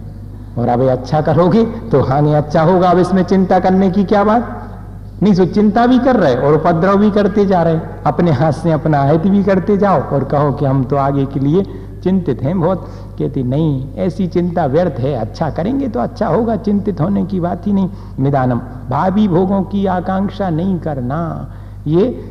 और 0.57 0.67
अबे 0.67 0.87
अच्छा 0.87 1.21
करोगे 1.21 1.63
तो 1.91 2.01
आगे 2.03 2.33
अच्छा 2.33 2.61
होगा। 2.61 2.89
अब 2.89 2.99
इसमें 2.99 3.23
चिंता 3.23 3.59
करने 3.59 3.89
की 3.91 4.03
क्या 4.03 4.23
बात? 4.23 4.59
नहीं, 5.23 5.33
सो 5.33 5.45
चिंता 5.45 5.85
भी 5.87 5.99
कर 5.99 6.15
रहे 6.15 6.35
और 6.35 6.53
उपद्रव 6.53 6.97
भी 6.97 7.11
करते 7.11 7.45
जा 7.45 7.63
रहे। 7.63 7.79
अपने 8.05 8.31
हाथ 8.31 8.51
से 8.51 8.71
अपना 8.71 8.99
आहित 8.99 9.21
भी 9.21 9.43
करते 9.43 9.77
जाओ 9.77 10.01
और 10.01 10.23
कहो 10.23 10.51
कि 10.51 10.65
हम 10.65 10.83
तो 10.83 10.95
आगे 10.95 11.25
के 11.25 11.39
लिए 11.39 11.63
चिंतित 12.03 12.41
हैं 12.43 12.59
बहुत। 12.59 12.87
कहती 13.19 13.43
नहीं, 13.43 13.93
ऐसी 13.95 14.27
चिंता 14.27 14.65
व्यर्थ 14.65 14.99
है 14.99 15.13
अच्छा 15.13 15.49
करेंगे 15.49 15.87
तो 15.87 15.99
अच्छा 15.99 16.27
होगा, 16.27 16.55
चिंतित 16.55 17.01
होने 17.01 17.25
की 17.25 17.39
बात 17.39 17.67
ही 17.67 17.73
नहीं। 17.73 17.89
निदानम, 18.19 18.59
भावी 18.89 19.27
भोगों 19.27 19.61
की 19.63 19.85
आकांक्षा 19.85 20.49
नहीं 20.49 20.77
करना। 20.79 21.51
ये, 21.87 22.25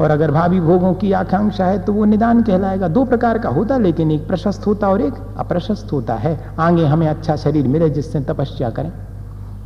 और 0.00 0.10
अगर 0.10 0.30
भावी 0.30 0.60
भोगों 0.60 0.92
की 0.94 1.12
आकांक्षा 1.12 1.66
है 1.66 1.78
तो 1.78 1.92
वो 1.92 2.04
निदान 2.04 2.42
कहलाएगा। 2.42 2.88
दो 2.88 3.04
प्रकार 3.04 3.38
का 3.38 3.48
होता, 3.48 3.78
लेकिन 3.78 4.10
एक 4.10 4.26
प्रशस्त 4.26 4.66
होता 4.66 4.88
और 4.88 5.00
एक 5.00 5.14
अप्रशस्त 5.36 5.92
होता 5.92 6.14
है। 6.14 6.38
आगे 6.58 6.86
हमें 6.86 7.06
अच्छा 7.08 7.36
शरीर 7.36 7.68
मिले 7.68 7.90
जिससे 7.90 8.20
तपस्या 8.20 8.70
करें। 8.70 8.92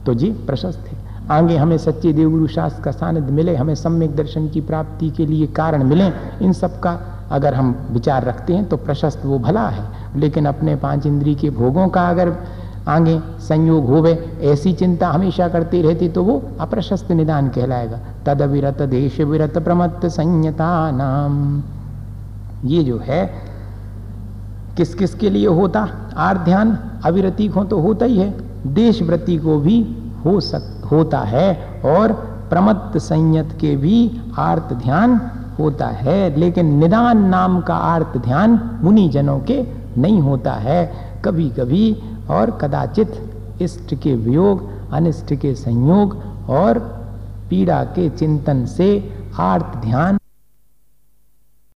तो 0.07 0.15
जी, 0.15 0.31
प्रशस्त 0.47 0.89
है। 0.89 1.03
आगे 1.31 1.57
हमें 1.57 1.79
सच्चे 1.79 2.13
देवगुरु 2.13 2.47
शास्त्र 2.47 2.83
का 2.83 2.91
सानिध्य 2.91 3.33
मिले, 3.33 3.55
हमें 3.57 3.75
सम्यक 3.75 4.17
दर्शन 4.17 4.49
की 4.49 4.61
प्राप्ति 4.61 5.11
के 5.11 5.27
लिए 5.27 5.47
कारण 5.47 5.85
मिले, 5.85 6.09
इन 6.43 6.53
सब 6.53 6.81
का 6.81 7.14
अगर 7.35 7.55
हम 7.55 7.75
विचार 7.91 8.25
रखते 8.25 8.55
हैं 8.55 8.65
तो 8.65 8.77
प्रशस्त 8.77 9.25
वो 9.25 9.39
भला 9.39 9.69
है। 9.69 9.85
लेकिन 10.17 10.47
अपने 10.47 10.77
पाँच 10.77 11.07
इंद्री 11.07 11.35
के 11.35 11.51
भोगों 11.51 11.89
का 11.89 12.09
अगर 12.09 12.33
आगे 12.89 13.19
संयोग 13.41 13.87
होवे, 13.87 14.13
ऐसी 14.43 14.73
चिंता 14.73 15.09
हमेशा 15.09 15.49
करती 15.49 15.83
रहती 15.83 16.09
तो 16.09 16.23
वो 16.25 16.43
अप्रशस्त 16.61 17.13
निदान 17.13 17.49
कहलाएगा। 17.49 17.99
तद 18.27 18.43
विरत 18.43 18.83
देश 18.83 19.21
विरत 19.21 19.59
प्रमत्त 19.59 20.07
संयता 20.07 20.91
नाम 20.91 21.63
ये 22.65 22.83
जो 22.85 22.99
है, 22.99 23.25
किस 24.77 24.95
किस 24.95 25.15
के 25.15 25.31
लिए 25.31 25.47
होता? 25.47 25.89
आर 26.17 26.39
ध्यान 26.39 26.79
अविरति 27.05 27.49
को 27.49 27.65
तो 27.65 27.81
होता 27.81 28.07
ही 28.07 28.19
है। 28.19 28.35
देश 28.67 29.03
व्रति 29.03 29.37
को 29.37 29.59
भी 29.61 29.81
हो 30.25 30.41
सक, 30.41 30.89
होता 30.91 31.19
है। 31.19 31.83
और 31.85 32.13
प्रमत्त 32.51 32.99
संयत 32.99 33.57
के 33.61 33.77
भी 33.77 34.21
आर्त 34.39 34.73
ध्यान 34.73 35.21
होता 35.59 35.87
है, 35.87 36.37
लेकिन 36.37 36.75
निदान 36.79 37.25
नाम 37.27 37.61
का 37.61 37.75
आर्त 37.75 38.17
ध्यान 38.19 38.59
मुनि 38.83 39.09
जनों 39.09 39.39
के 39.41 39.63
नहीं 39.99 40.21
होता 40.21 40.53
है। 40.53 40.81
कभी 41.25 41.49
कभी 41.51 41.97
और 42.31 42.51
कदाचित 42.61 43.13
इष्ट 43.63 43.95
के 43.95 44.15
वियोग, 44.17 44.69
अनिष्ट 44.93 45.35
के 45.35 45.55
संयोग 45.55 46.17
और 46.51 46.79
पीड़ा 47.51 47.83
के 47.95 48.09
चिंतन 48.11 48.65
से 48.67 48.89
आर्त 49.41 49.77
ध्यान 49.77 50.19